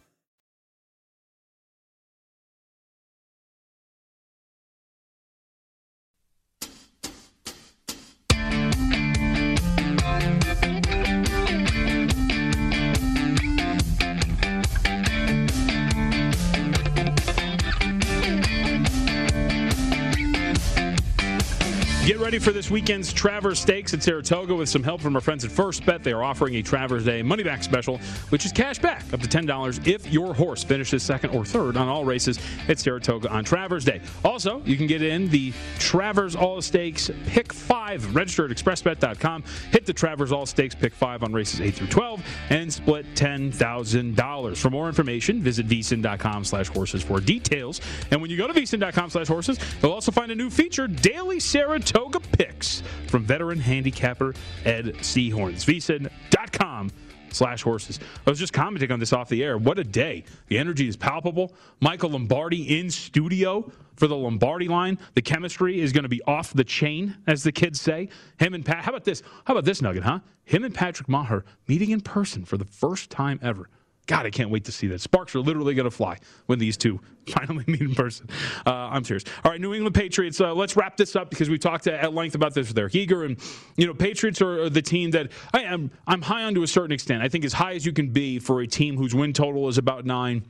Ready 22.31 22.39
for 22.39 22.53
this 22.53 22.71
weekend's 22.71 23.11
Travers 23.11 23.59
Stakes 23.59 23.93
at 23.93 24.01
Saratoga 24.01 24.55
with 24.55 24.69
some 24.69 24.83
help 24.83 25.01
from 25.01 25.15
our 25.15 25.21
friends 25.21 25.43
at 25.43 25.51
First 25.51 25.85
Bet. 25.85 26.01
They 26.01 26.13
are 26.13 26.23
offering 26.23 26.55
a 26.55 26.61
Travers 26.61 27.03
Day 27.03 27.21
money 27.21 27.43
back 27.43 27.61
special, 27.61 27.97
which 28.29 28.45
is 28.45 28.53
cash 28.53 28.79
back 28.79 29.03
up 29.11 29.19
to 29.19 29.27
$10 29.27 29.85
if 29.85 30.09
your 30.13 30.33
horse 30.33 30.63
finishes 30.63 31.03
second 31.03 31.31
or 31.31 31.43
third 31.43 31.75
on 31.75 31.89
all 31.89 32.05
races 32.05 32.39
at 32.69 32.79
Saratoga 32.79 33.29
on 33.29 33.43
Travers 33.43 33.83
Day. 33.83 33.99
Also, 34.23 34.61
you 34.63 34.77
can 34.77 34.87
get 34.87 35.01
in 35.01 35.27
the 35.27 35.51
Travers 35.77 36.33
All 36.33 36.61
Stakes 36.61 37.11
Pick 37.25 37.51
5. 37.51 38.15
Register 38.15 38.45
at 38.45 38.51
expressbet.com. 38.51 39.43
Hit 39.71 39.85
the 39.85 39.91
Travers 39.91 40.31
All 40.31 40.45
Stakes 40.45 40.73
Pick 40.73 40.93
5 40.93 41.23
on 41.23 41.33
races 41.33 41.59
8 41.59 41.73
through 41.73 41.87
12 41.87 42.25
and 42.49 42.71
split 42.71 43.05
$10,000. 43.13 44.57
For 44.57 44.69
more 44.69 44.87
information, 44.87 45.41
visit 45.41 45.67
vsin.com 45.67 46.45
slash 46.45 46.69
horses 46.69 47.03
for 47.03 47.19
details. 47.19 47.81
And 48.09 48.21
when 48.21 48.31
you 48.31 48.37
go 48.37 48.47
to 48.47 48.53
vsin.com 48.53 49.09
slash 49.09 49.27
horses, 49.27 49.59
you'll 49.83 49.91
also 49.91 50.13
find 50.13 50.31
a 50.31 50.35
new 50.35 50.49
feature, 50.49 50.87
Daily 50.87 51.41
Saratoga 51.41 52.20
Picks 52.31 52.83
from 53.07 53.23
veteran 53.23 53.59
handicapper 53.59 54.33
Ed 54.65 54.95
Seahorns. 54.99 55.65
vsin.com 55.65 56.91
slash 57.31 57.61
horses. 57.61 57.99
I 58.25 58.29
was 58.29 58.39
just 58.39 58.53
commenting 58.53 58.91
on 58.91 58.99
this 58.99 59.13
off 59.13 59.29
the 59.29 59.43
air. 59.43 59.57
What 59.57 59.79
a 59.79 59.83
day. 59.83 60.23
The 60.47 60.57
energy 60.57 60.87
is 60.87 60.97
palpable. 60.97 61.53
Michael 61.79 62.11
Lombardi 62.11 62.79
in 62.79 62.89
studio 62.89 63.71
for 63.95 64.07
the 64.07 64.15
Lombardi 64.15 64.67
line. 64.67 64.97
The 65.13 65.21
chemistry 65.21 65.79
is 65.79 65.93
going 65.93 66.03
to 66.03 66.09
be 66.09 66.21
off 66.23 66.53
the 66.53 66.63
chain, 66.63 67.15
as 67.27 67.43
the 67.43 67.51
kids 67.51 67.79
say. 67.79 68.09
Him 68.39 68.53
and 68.53 68.65
Pat. 68.65 68.83
How 68.83 68.91
about 68.91 69.05
this? 69.05 69.21
How 69.45 69.53
about 69.53 69.65
this 69.65 69.81
nugget, 69.81 70.03
huh? 70.03 70.19
Him 70.43 70.63
and 70.63 70.73
Patrick 70.73 71.07
Maher 71.07 71.45
meeting 71.67 71.91
in 71.91 72.01
person 72.01 72.45
for 72.45 72.57
the 72.57 72.65
first 72.65 73.09
time 73.09 73.39
ever. 73.41 73.69
God, 74.11 74.25
I 74.25 74.29
can't 74.29 74.49
wait 74.49 74.65
to 74.65 74.73
see 74.73 74.87
that. 74.87 74.99
Sparks 74.99 75.35
are 75.35 75.39
literally 75.39 75.73
going 75.73 75.85
to 75.85 75.89
fly 75.89 76.17
when 76.47 76.59
these 76.59 76.75
two 76.75 76.99
finally 77.29 77.63
meet 77.65 77.79
in 77.79 77.95
person. 77.95 78.27
Uh, 78.65 78.69
I'm 78.69 79.05
serious. 79.05 79.23
All 79.45 79.49
right, 79.49 79.61
New 79.61 79.73
England 79.73 79.95
Patriots. 79.95 80.41
Uh, 80.41 80.53
let's 80.53 80.75
wrap 80.75 80.97
this 80.97 81.15
up 81.15 81.29
because 81.29 81.49
we 81.49 81.57
talked 81.57 81.87
at 81.87 82.13
length 82.13 82.35
about 82.35 82.53
this 82.53 82.67
with 82.67 82.77
Eric 82.77 82.93
Eager, 82.93 83.23
and 83.23 83.39
you 83.77 83.87
know, 83.87 83.93
Patriots 83.93 84.41
are 84.41 84.69
the 84.69 84.81
team 84.81 85.11
that 85.11 85.31
I 85.53 85.61
am. 85.61 85.91
I'm 86.07 86.21
high 86.21 86.43
on 86.43 86.53
to 86.55 86.63
a 86.63 86.67
certain 86.67 86.91
extent. 86.91 87.23
I 87.23 87.29
think 87.29 87.45
as 87.45 87.53
high 87.53 87.71
as 87.71 87.85
you 87.85 87.93
can 87.93 88.09
be 88.09 88.37
for 88.37 88.59
a 88.59 88.67
team 88.67 88.97
whose 88.97 89.15
win 89.15 89.31
total 89.31 89.69
is 89.69 89.77
about 89.77 90.03
nine 90.03 90.43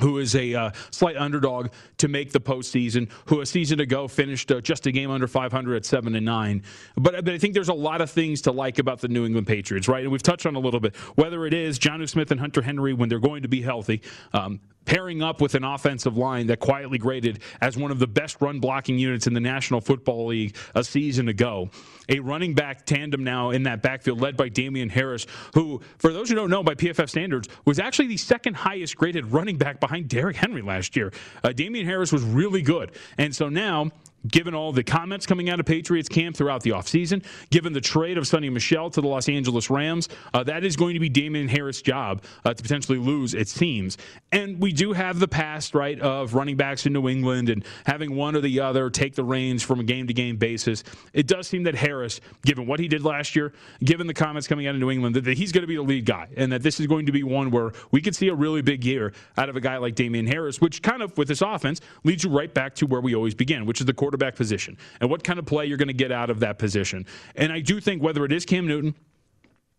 who 0.00 0.18
is 0.18 0.34
a 0.34 0.54
uh, 0.54 0.70
slight 0.90 1.16
underdog 1.16 1.68
to 1.98 2.08
make 2.08 2.32
the 2.32 2.40
postseason, 2.40 3.10
who 3.26 3.40
a 3.40 3.46
season 3.46 3.80
ago 3.80 4.08
finished 4.08 4.50
uh, 4.50 4.60
just 4.60 4.86
a 4.86 4.92
game 4.92 5.10
under 5.10 5.26
500 5.26 5.76
at 5.76 5.84
seven 5.84 6.14
and 6.14 6.26
nine. 6.26 6.62
But, 6.96 7.24
but 7.24 7.34
I 7.34 7.38
think 7.38 7.54
there's 7.54 7.68
a 7.68 7.74
lot 7.74 8.00
of 8.00 8.10
things 8.10 8.42
to 8.42 8.52
like 8.52 8.78
about 8.78 9.00
the 9.00 9.08
New 9.08 9.24
England 9.24 9.46
Patriots, 9.46 9.88
right? 9.88 10.02
And 10.02 10.12
we've 10.12 10.22
touched 10.22 10.46
on 10.46 10.54
a 10.54 10.60
little 10.60 10.80
bit 10.80 10.96
whether 11.16 11.46
it 11.46 11.54
is 11.54 11.78
Jonnu 11.78 12.08
Smith 12.08 12.30
and 12.30 12.40
Hunter 12.40 12.62
Henry 12.62 12.92
when 12.92 13.08
they're 13.08 13.18
going 13.18 13.42
to 13.42 13.48
be 13.48 13.62
healthy. 13.62 14.02
Um, 14.32 14.60
pairing 14.90 15.22
up 15.22 15.40
with 15.40 15.54
an 15.54 15.62
offensive 15.62 16.16
line 16.16 16.48
that 16.48 16.58
quietly 16.58 16.98
graded 16.98 17.38
as 17.60 17.76
one 17.76 17.92
of 17.92 18.00
the 18.00 18.08
best 18.08 18.40
run 18.40 18.58
blocking 18.58 18.98
units 18.98 19.28
in 19.28 19.32
the 19.32 19.38
National 19.38 19.80
Football 19.80 20.26
League 20.26 20.56
a 20.74 20.82
season 20.82 21.28
ago. 21.28 21.70
A 22.08 22.18
running 22.18 22.54
back 22.54 22.86
tandem 22.86 23.22
now 23.22 23.50
in 23.50 23.62
that 23.62 23.82
backfield 23.82 24.20
led 24.20 24.36
by 24.36 24.48
Damien 24.48 24.88
Harris, 24.88 25.28
who, 25.54 25.80
for 25.98 26.12
those 26.12 26.28
who 26.28 26.34
don't 26.34 26.50
know, 26.50 26.64
by 26.64 26.74
PFF 26.74 27.08
standards, 27.08 27.48
was 27.64 27.78
actually 27.78 28.08
the 28.08 28.16
second 28.16 28.54
highest 28.54 28.96
graded 28.96 29.26
running 29.26 29.56
back 29.56 29.78
behind 29.78 30.08
Derrick 30.08 30.34
Henry 30.34 30.60
last 30.60 30.96
year. 30.96 31.12
Uh, 31.44 31.52
Damien 31.52 31.86
Harris 31.86 32.10
was 32.10 32.24
really 32.24 32.62
good. 32.62 32.90
And 33.16 33.32
so 33.32 33.48
now 33.48 33.92
given 34.28 34.54
all 34.54 34.72
the 34.72 34.82
comments 34.82 35.26
coming 35.26 35.50
out 35.50 35.60
of 35.60 35.66
Patriots 35.66 36.08
camp 36.08 36.36
throughout 36.36 36.62
the 36.62 36.70
offseason, 36.70 37.24
given 37.50 37.72
the 37.72 37.80
trade 37.80 38.18
of 38.18 38.24
Sony 38.24 38.52
Michel 38.52 38.90
to 38.90 39.00
the 39.00 39.08
Los 39.08 39.28
Angeles 39.28 39.70
Rams, 39.70 40.08
uh, 40.34 40.42
that 40.44 40.64
is 40.64 40.76
going 40.76 40.94
to 40.94 41.00
be 41.00 41.08
Damien 41.08 41.48
Harris' 41.48 41.82
job 41.82 42.22
uh, 42.44 42.54
to 42.54 42.62
potentially 42.62 42.98
lose, 42.98 43.34
it 43.34 43.48
seems. 43.48 43.96
And 44.32 44.60
we 44.60 44.72
do 44.72 44.92
have 44.92 45.18
the 45.18 45.28
past, 45.28 45.74
right, 45.74 45.98
of 46.00 46.34
running 46.34 46.56
backs 46.56 46.86
in 46.86 46.92
New 46.92 47.08
England 47.08 47.48
and 47.48 47.64
having 47.86 48.14
one 48.14 48.36
or 48.36 48.40
the 48.40 48.60
other 48.60 48.90
take 48.90 49.14
the 49.14 49.24
reins 49.24 49.62
from 49.62 49.80
a 49.80 49.84
game 49.84 50.06
to 50.06 50.12
game 50.12 50.36
basis. 50.36 50.84
It 51.12 51.26
does 51.26 51.48
seem 51.48 51.62
that 51.64 51.74
Harris, 51.74 52.20
given 52.44 52.66
what 52.66 52.80
he 52.80 52.88
did 52.88 53.04
last 53.04 53.34
year, 53.34 53.52
given 53.82 54.06
the 54.06 54.14
comments 54.14 54.46
coming 54.46 54.66
out 54.66 54.74
of 54.74 54.80
New 54.80 54.90
England, 54.90 55.16
that, 55.16 55.24
that 55.24 55.38
he's 55.38 55.52
going 55.52 55.62
to 55.62 55.68
be 55.68 55.76
the 55.76 55.82
lead 55.82 56.04
guy 56.04 56.28
and 56.36 56.52
that 56.52 56.62
this 56.62 56.78
is 56.80 56.86
going 56.86 57.06
to 57.06 57.12
be 57.12 57.22
one 57.22 57.50
where 57.50 57.72
we 57.90 58.00
could 58.00 58.14
see 58.14 58.28
a 58.28 58.34
really 58.34 58.62
big 58.62 58.84
year 58.84 59.12
out 59.38 59.48
of 59.48 59.56
a 59.56 59.60
guy 59.60 59.78
like 59.78 59.94
Damien 59.94 60.26
Harris, 60.26 60.60
which 60.60 60.82
kind 60.82 61.02
of, 61.02 61.16
with 61.16 61.28
this 61.28 61.42
offense, 61.42 61.80
leads 62.04 62.24
you 62.24 62.30
right 62.30 62.52
back 62.52 62.74
to 62.76 62.86
where 62.86 63.00
we 63.00 63.14
always 63.14 63.34
begin, 63.34 63.64
which 63.66 63.80
is 63.80 63.86
the 63.86 63.94
quarterback 63.94 64.09
position 64.18 64.76
and 65.00 65.10
what 65.10 65.24
kind 65.24 65.38
of 65.38 65.46
play 65.46 65.66
you're 65.66 65.78
going 65.78 65.88
to 65.88 65.94
get 65.94 66.12
out 66.12 66.30
of 66.30 66.40
that 66.40 66.58
position. 66.58 67.06
And 67.36 67.52
I 67.52 67.60
do 67.60 67.80
think 67.80 68.02
whether 68.02 68.24
it 68.24 68.32
is 68.32 68.44
Cam 68.44 68.66
Newton, 68.66 68.94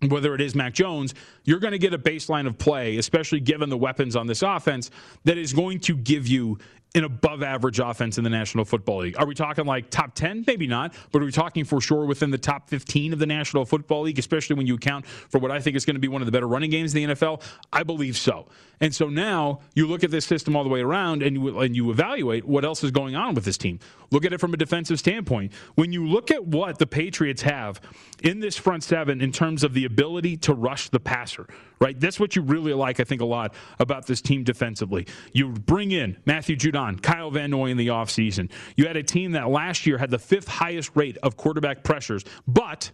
whether 0.07 0.33
it 0.33 0.41
is 0.41 0.55
Mac 0.55 0.73
Jones, 0.73 1.13
you're 1.43 1.59
going 1.59 1.73
to 1.73 1.77
get 1.77 1.93
a 1.93 1.99
baseline 1.99 2.47
of 2.47 2.57
play, 2.57 2.97
especially 2.97 3.39
given 3.39 3.69
the 3.69 3.77
weapons 3.77 4.15
on 4.15 4.27
this 4.27 4.41
offense, 4.41 4.89
that 5.25 5.37
is 5.37 5.53
going 5.53 5.79
to 5.81 5.95
give 5.95 6.27
you 6.27 6.57
an 6.93 7.05
above 7.05 7.41
average 7.41 7.79
offense 7.79 8.17
in 8.17 8.23
the 8.23 8.29
National 8.29 8.65
Football 8.65 8.99
League. 8.99 9.15
Are 9.17 9.25
we 9.25 9.33
talking 9.33 9.65
like 9.65 9.89
top 9.89 10.13
10? 10.13 10.43
Maybe 10.45 10.67
not, 10.67 10.93
but 11.11 11.21
are 11.21 11.25
we 11.25 11.31
talking 11.31 11.63
for 11.63 11.79
sure 11.79 12.05
within 12.05 12.31
the 12.31 12.37
top 12.37 12.69
15 12.69 13.13
of 13.13 13.19
the 13.19 13.25
National 13.25 13.63
Football 13.63 14.01
League, 14.03 14.19
especially 14.19 14.57
when 14.57 14.67
you 14.67 14.75
account 14.75 15.05
for 15.05 15.39
what 15.39 15.51
I 15.51 15.59
think 15.59 15.77
is 15.77 15.85
going 15.85 15.95
to 15.95 16.01
be 16.01 16.09
one 16.09 16.21
of 16.21 16.25
the 16.25 16.31
better 16.31 16.47
running 16.47 16.69
games 16.69 16.93
in 16.93 17.07
the 17.07 17.15
NFL? 17.15 17.41
I 17.71 17.83
believe 17.83 18.17
so. 18.17 18.47
And 18.81 18.93
so 18.93 19.07
now 19.07 19.61
you 19.73 19.87
look 19.87 20.03
at 20.03 20.11
this 20.11 20.25
system 20.25 20.55
all 20.55 20.63
the 20.63 20.69
way 20.69 20.81
around 20.81 21.23
and 21.23 21.35
you, 21.35 21.59
and 21.59 21.75
you 21.75 21.91
evaluate 21.91 22.45
what 22.45 22.65
else 22.65 22.83
is 22.83 22.91
going 22.91 23.15
on 23.15 23.35
with 23.35 23.45
this 23.45 23.57
team. 23.57 23.79
Look 24.09 24.25
at 24.25 24.33
it 24.33 24.39
from 24.39 24.53
a 24.53 24.57
defensive 24.57 24.99
standpoint. 24.99 25.53
When 25.75 25.93
you 25.93 26.05
look 26.05 26.29
at 26.29 26.45
what 26.45 26.79
the 26.79 26.87
Patriots 26.87 27.43
have 27.43 27.79
in 28.21 28.41
this 28.41 28.57
front 28.57 28.83
seven 28.83 29.21
in 29.21 29.31
terms 29.31 29.63
of 29.63 29.73
the 29.73 29.85
ability 29.85 30.35
to 30.37 30.53
rush 30.53 30.89
the 30.89 30.99
passer, 30.99 31.47
right? 31.81 31.99
That's 31.99 32.19
what 32.19 32.35
you 32.35 32.43
really 32.43 32.73
like, 32.73 32.99
I 32.99 33.03
think, 33.03 33.21
a 33.21 33.25
lot 33.25 33.53
about 33.79 34.05
this 34.05 34.21
team 34.21 34.43
defensively. 34.43 35.07
You 35.33 35.49
bring 35.49 35.91
in 35.91 36.17
Matthew 36.25 36.55
Judon, 36.55 37.01
Kyle 37.01 37.31
Van 37.31 37.49
Noy 37.49 37.71
in 37.71 37.77
the 37.77 37.87
offseason. 37.87 38.49
You 38.77 38.87
had 38.87 38.95
a 38.95 39.03
team 39.03 39.31
that 39.31 39.49
last 39.49 39.85
year 39.85 39.97
had 39.97 40.11
the 40.11 40.19
fifth 40.19 40.47
highest 40.47 40.91
rate 40.95 41.17
of 41.23 41.35
quarterback 41.35 41.83
pressures, 41.83 42.23
but 42.47 42.91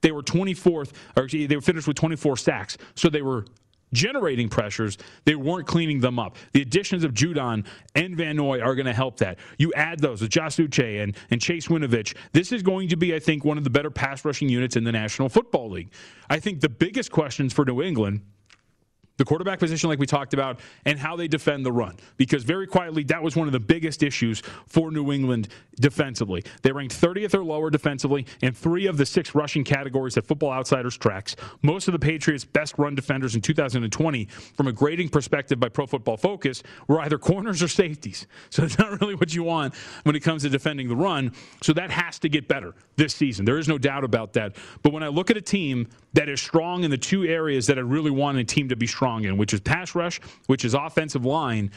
they 0.00 0.10
were 0.10 0.22
24th, 0.22 0.92
or 1.16 1.28
they 1.28 1.54
were 1.54 1.60
finished 1.60 1.86
with 1.86 1.96
24 1.96 2.38
sacks. 2.38 2.78
So 2.94 3.10
they 3.10 3.22
were 3.22 3.44
generating 3.92 4.48
pressures. 4.48 4.98
They 5.24 5.34
weren't 5.34 5.66
cleaning 5.66 6.00
them 6.00 6.18
up. 6.18 6.36
The 6.52 6.62
additions 6.62 7.04
of 7.04 7.12
Judon 7.12 7.66
and 7.94 8.16
Van 8.16 8.36
Noy 8.36 8.60
are 8.60 8.74
going 8.74 8.86
to 8.86 8.92
help 8.92 9.18
that. 9.18 9.38
You 9.58 9.72
add 9.74 10.00
those 10.00 10.20
with 10.20 10.30
Josh 10.30 10.56
Uche 10.56 11.02
and, 11.02 11.16
and 11.30 11.40
Chase 11.40 11.68
Winovich. 11.68 12.16
This 12.32 12.52
is 12.52 12.62
going 12.62 12.88
to 12.88 12.96
be, 12.96 13.14
I 13.14 13.18
think, 13.18 13.44
one 13.44 13.58
of 13.58 13.64
the 13.64 13.70
better 13.70 13.90
pass 13.90 14.24
rushing 14.24 14.48
units 14.48 14.76
in 14.76 14.84
the 14.84 14.92
National 14.92 15.28
Football 15.28 15.70
League. 15.70 15.92
I 16.28 16.38
think 16.38 16.60
the 16.60 16.68
biggest 16.68 17.10
questions 17.10 17.52
for 17.52 17.64
New 17.64 17.82
England 17.82 18.22
the 19.20 19.24
quarterback 19.26 19.58
position, 19.58 19.90
like 19.90 19.98
we 19.98 20.06
talked 20.06 20.32
about, 20.32 20.60
and 20.86 20.98
how 20.98 21.14
they 21.14 21.28
defend 21.28 21.64
the 21.64 21.70
run. 21.70 21.94
Because 22.16 22.42
very 22.42 22.66
quietly, 22.66 23.04
that 23.04 23.22
was 23.22 23.36
one 23.36 23.46
of 23.46 23.52
the 23.52 23.60
biggest 23.60 24.02
issues 24.02 24.42
for 24.66 24.90
New 24.90 25.12
England 25.12 25.48
defensively. 25.78 26.42
They 26.62 26.72
ranked 26.72 26.98
30th 26.98 27.34
or 27.34 27.44
lower 27.44 27.68
defensively 27.68 28.24
in 28.40 28.54
three 28.54 28.86
of 28.86 28.96
the 28.96 29.04
six 29.04 29.34
rushing 29.34 29.62
categories 29.62 30.14
that 30.14 30.26
Football 30.26 30.52
Outsiders 30.52 30.96
tracks. 30.96 31.36
Most 31.60 31.86
of 31.86 31.92
the 31.92 31.98
Patriots' 31.98 32.46
best 32.46 32.78
run 32.78 32.94
defenders 32.94 33.34
in 33.34 33.42
2020, 33.42 34.24
from 34.54 34.68
a 34.68 34.72
grading 34.72 35.10
perspective 35.10 35.60
by 35.60 35.68
Pro 35.68 35.86
Football 35.86 36.16
Focus, 36.16 36.62
were 36.88 37.00
either 37.02 37.18
corners 37.18 37.62
or 37.62 37.68
safeties. 37.68 38.26
So 38.50 38.64
it's 38.64 38.78
not 38.78 39.00
really 39.00 39.14
what 39.14 39.32
you 39.32 39.44
want 39.44 39.74
when 40.02 40.16
it 40.16 40.20
comes 40.20 40.42
to 40.42 40.48
defending 40.48 40.88
the 40.88 40.96
run. 40.96 41.32
So 41.62 41.72
that 41.74 41.90
has 41.90 42.18
to 42.20 42.28
get 42.28 42.48
better 42.48 42.74
this 42.96 43.14
season. 43.14 43.44
There 43.44 43.58
is 43.58 43.68
no 43.68 43.78
doubt 43.78 44.02
about 44.02 44.32
that. 44.32 44.56
But 44.82 44.92
when 44.92 45.02
I 45.02 45.08
look 45.08 45.30
at 45.30 45.36
a 45.36 45.40
team 45.40 45.88
that 46.14 46.28
is 46.28 46.40
strong 46.40 46.82
in 46.82 46.90
the 46.90 46.98
two 46.98 47.24
areas 47.24 47.66
that 47.68 47.78
I 47.78 47.82
really 47.82 48.10
want 48.10 48.38
a 48.38 48.44
team 48.44 48.68
to 48.68 48.76
be 48.76 48.86
strong 48.86 49.09
in, 49.18 49.36
which 49.36 49.52
is 49.52 49.60
pass 49.60 49.94
rush, 49.94 50.20
which 50.46 50.64
is 50.64 50.74
offensive 50.74 51.24
line. 51.24 51.70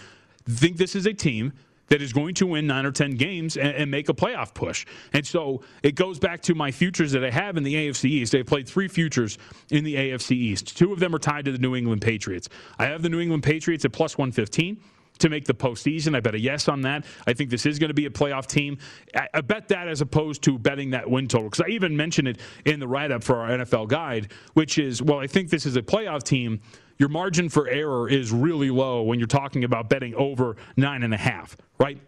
think 0.48 0.78
this 0.78 0.96
is 0.96 1.06
a 1.06 1.14
team 1.14 1.54
that 1.88 2.02
is 2.02 2.14
going 2.14 2.34
to 2.34 2.48
win 2.48 2.66
nine 2.66 2.86
or 2.86 2.92
10 2.92 3.12
games 3.12 3.58
and, 3.58 3.76
and, 3.76 3.92
make 3.92 4.10
a 4.10 4.14
playoff 4.14 4.54
push. 4.54 4.86
And 5.12 5.26
so 5.28 5.62
it 5.84 5.96
goes 5.96 6.18
back 6.18 6.42
to 6.44 6.56
my 6.56 6.72
futures 6.72 7.12
that 7.12 7.24
I 7.24 7.30
have 7.30 7.58
in 7.58 7.64
the 7.64 7.76
AFC 7.76 8.06
East. 8.06 8.32
They 8.32 8.42
played 8.42 8.68
three 8.68 8.88
futures 8.88 9.38
in 9.70 9.84
the 9.84 9.96
AFC 9.96 10.32
East. 10.32 10.78
Two 10.78 10.94
of 10.94 11.00
them 11.00 11.14
are 11.14 11.20
tied 11.20 11.46
to 11.46 11.52
the 11.52 11.58
New 11.58 11.76
England 11.76 12.02
Patriots. 12.02 12.50
I 12.80 12.86
have 12.86 13.02
the 13.02 13.10
New 13.10 13.20
England 13.20 13.44
Patriots 13.44 13.86
at 13.86 13.92
plus 13.92 14.18
115 14.18 14.78
to 15.20 15.30
make 15.30 15.46
the 15.46 15.54
postseason. 15.54 16.16
I 16.16 16.20
bet 16.20 16.36
a 16.36 16.40
yes 16.40 16.68
on 16.68 16.82
that. 16.82 17.06
I 17.28 17.34
think 17.34 17.50
this 17.50 17.66
is 17.66 17.80
going 17.80 17.90
to 17.90 17.94
be 17.94 18.06
a 18.06 18.10
playoff 18.10 18.48
team. 18.48 18.78
I, 19.16 19.28
I 19.36 19.42
bet 19.42 19.68
that 19.68 19.88
as 19.88 20.02
opposed 20.02 20.42
to 20.44 20.58
betting 20.58 20.92
that 20.92 21.10
win 21.10 21.28
total. 21.28 21.50
Because 21.50 21.66
I 21.66 21.70
even 21.70 21.96
mentioned 21.96 22.28
it 22.28 22.40
in 22.66 22.80
the 22.80 22.88
write 22.88 23.12
up 23.12 23.24
for 23.24 23.38
our 23.38 23.50
NFL 23.50 23.88
guide, 23.90 24.32
which 24.54 24.78
is, 24.78 25.02
well, 25.02 25.20
I 25.20 25.28
think 25.28 25.50
this 25.50 25.66
is 25.66 25.76
a 25.76 25.82
playoff 25.82 26.24
team. 26.24 26.62
Your 26.98 27.10
margin 27.10 27.50
for 27.50 27.68
error 27.68 28.10
is 28.10 28.32
really 28.32 28.70
low 28.70 29.02
when 29.04 29.20
you're 29.20 29.28
talking 29.28 29.64
about 29.64 29.90
betting 29.90 30.14
over 30.16 30.56
nine 30.78 31.04
and 31.04 31.14
a 31.14 31.18
half, 31.18 31.58
right? 31.80 32.00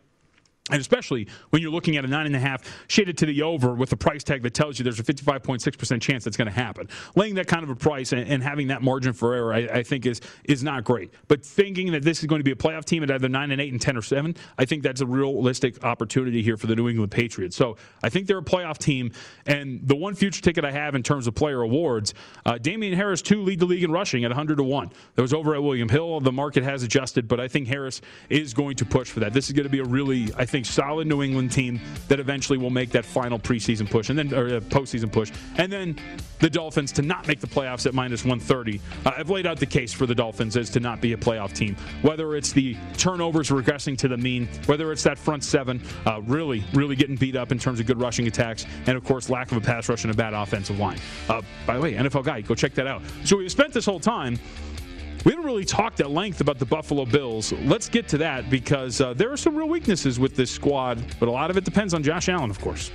And 0.71 0.81
especially 0.81 1.27
when 1.51 1.61
you're 1.61 1.71
looking 1.71 1.95
at 1.95 2.05
a 2.05 2.07
nine 2.07 2.25
and 2.25 2.35
a 2.35 2.39
half 2.39 2.63
shaded 2.87 3.19
to 3.19 3.27
the 3.27 3.43
over 3.43 3.75
with 3.75 3.91
a 3.91 3.95
price 3.95 4.23
tag 4.23 4.41
that 4.41 4.55
tells 4.55 4.79
you 4.79 4.83
there's 4.83 4.99
a 4.99 5.03
55.6% 5.03 6.01
chance 6.01 6.23
that's 6.23 6.37
going 6.37 6.47
to 6.47 6.51
happen. 6.51 6.89
Laying 7.15 7.35
that 7.35 7.45
kind 7.45 7.63
of 7.63 7.69
a 7.69 7.75
price 7.75 8.13
and, 8.13 8.27
and 8.27 8.41
having 8.41 8.69
that 8.69 8.81
margin 8.81 9.13
for 9.13 9.35
error, 9.35 9.53
I, 9.53 9.59
I, 9.59 9.83
think 9.83 10.07
is 10.07 10.21
is 10.45 10.63
not 10.63 10.83
great. 10.83 11.13
But 11.27 11.45
thinking 11.45 11.91
that 11.91 12.01
this 12.01 12.21
is 12.21 12.25
going 12.25 12.39
to 12.39 12.43
be 12.43 12.49
a 12.49 12.55
playoff 12.55 12.83
team 12.83 13.03
at 13.03 13.11
either 13.11 13.29
nine 13.29 13.51
and 13.51 13.61
eight 13.61 13.73
and 13.73 13.79
ten 13.79 13.95
or 13.95 14.01
seven, 14.01 14.35
I 14.57 14.65
think 14.65 14.81
that's 14.81 15.01
a 15.01 15.05
realistic 15.05 15.83
opportunity 15.83 16.41
here 16.41 16.57
for 16.57 16.65
the 16.65 16.75
New 16.75 16.89
England 16.89 17.11
Patriots. 17.11 17.55
So 17.55 17.77
I 18.01 18.09
think 18.09 18.25
they're 18.25 18.39
a 18.39 18.43
playoff 18.43 18.79
team. 18.79 19.11
And 19.45 19.87
the 19.87 19.95
one 19.95 20.15
future 20.15 20.41
ticket 20.41 20.65
I 20.65 20.71
have 20.71 20.95
in 20.95 21.03
terms 21.03 21.27
of 21.27 21.35
player 21.35 21.61
awards, 21.61 22.15
uh, 22.43 22.57
Damien 22.57 22.93
Harris 22.93 23.21
two 23.21 23.43
lead 23.43 23.59
the 23.59 23.67
league 23.67 23.83
in 23.83 23.91
rushing 23.91 24.23
at 24.23 24.31
100 24.31 24.55
to 24.57 24.63
one. 24.63 24.89
That 25.13 25.21
was 25.21 25.33
over 25.33 25.53
at 25.53 25.61
William 25.61 25.89
Hill. 25.89 26.21
The 26.21 26.31
market 26.31 26.63
has 26.63 26.81
adjusted, 26.81 27.27
but 27.27 27.39
I 27.39 27.47
think 27.47 27.67
Harris 27.67 28.01
is 28.29 28.55
going 28.55 28.77
to 28.77 28.85
push 28.85 29.11
for 29.11 29.19
that. 29.19 29.31
This 29.31 29.45
is 29.45 29.53
going 29.53 29.65
to 29.65 29.69
be 29.69 29.77
a 29.77 29.83
really, 29.83 30.29
I 30.35 30.45
think 30.45 30.54
solid 30.63 31.07
New 31.07 31.21
England 31.21 31.51
team 31.51 31.79
that 32.07 32.19
eventually 32.19 32.57
will 32.57 32.69
make 32.69 32.89
that 32.91 33.05
final 33.05 33.39
preseason 33.39 33.89
push 33.89 34.09
and 34.09 34.17
then 34.17 34.33
or 34.33 34.47
uh, 34.47 34.59
postseason 34.61 35.11
push, 35.11 35.31
and 35.57 35.71
then 35.71 35.97
the 36.39 36.49
Dolphins 36.49 36.91
to 36.93 37.01
not 37.01 37.27
make 37.27 37.39
the 37.39 37.47
playoffs 37.47 37.85
at 37.85 37.93
minus 37.93 38.23
130. 38.23 38.79
Uh, 39.05 39.11
I've 39.17 39.29
laid 39.29 39.45
out 39.45 39.59
the 39.59 39.65
case 39.65 39.93
for 39.93 40.05
the 40.05 40.15
Dolphins 40.15 40.57
as 40.57 40.69
to 40.71 40.79
not 40.79 41.01
be 41.01 41.13
a 41.13 41.17
playoff 41.17 41.53
team. 41.53 41.75
Whether 42.01 42.35
it's 42.35 42.51
the 42.51 42.75
turnovers 42.97 43.49
regressing 43.49 43.97
to 43.99 44.07
the 44.07 44.17
mean, 44.17 44.47
whether 44.65 44.91
it's 44.91 45.03
that 45.03 45.17
front 45.17 45.43
seven 45.43 45.81
uh, 46.05 46.21
really, 46.21 46.63
really 46.73 46.95
getting 46.95 47.15
beat 47.15 47.35
up 47.35 47.51
in 47.51 47.59
terms 47.59 47.79
of 47.79 47.85
good 47.85 47.99
rushing 47.99 48.27
attacks, 48.27 48.65
and 48.85 48.97
of 48.97 49.03
course 49.03 49.29
lack 49.29 49.51
of 49.51 49.57
a 49.57 49.61
pass 49.61 49.89
rush 49.89 50.03
and 50.03 50.13
a 50.13 50.17
bad 50.17 50.33
offensive 50.33 50.79
line. 50.79 50.99
Uh, 51.29 51.41
by 51.65 51.75
the 51.75 51.81
way, 51.81 51.93
NFL 51.93 52.23
guy, 52.23 52.41
go 52.41 52.55
check 52.55 52.73
that 52.75 52.87
out. 52.87 53.01
So 53.23 53.37
we've 53.37 53.51
spent 53.51 53.73
this 53.73 53.85
whole 53.85 53.99
time 53.99 54.37
we 55.25 55.31
haven't 55.31 55.45
really 55.45 55.65
talked 55.65 55.99
at 55.99 56.11
length 56.11 56.39
about 56.39 56.59
the 56.59 56.65
Buffalo 56.65 57.03
Bills. 57.03 57.51
Let's 57.63 57.89
get 57.89 58.07
to 58.09 58.17
that 58.19 58.49
because 58.49 59.01
uh, 59.01 59.13
there 59.15 59.31
are 59.31 59.37
some 59.37 59.55
real 59.55 59.67
weaknesses 59.67 60.19
with 60.19 60.35
this 60.35 60.51
squad, 60.51 61.03
but 61.19 61.27
a 61.27 61.31
lot 61.31 61.49
of 61.49 61.57
it 61.57 61.65
depends 61.65 61.93
on 61.95 62.03
Josh 62.03 62.29
Allen, 62.29 62.51
of 62.51 62.61
course. 62.61 62.91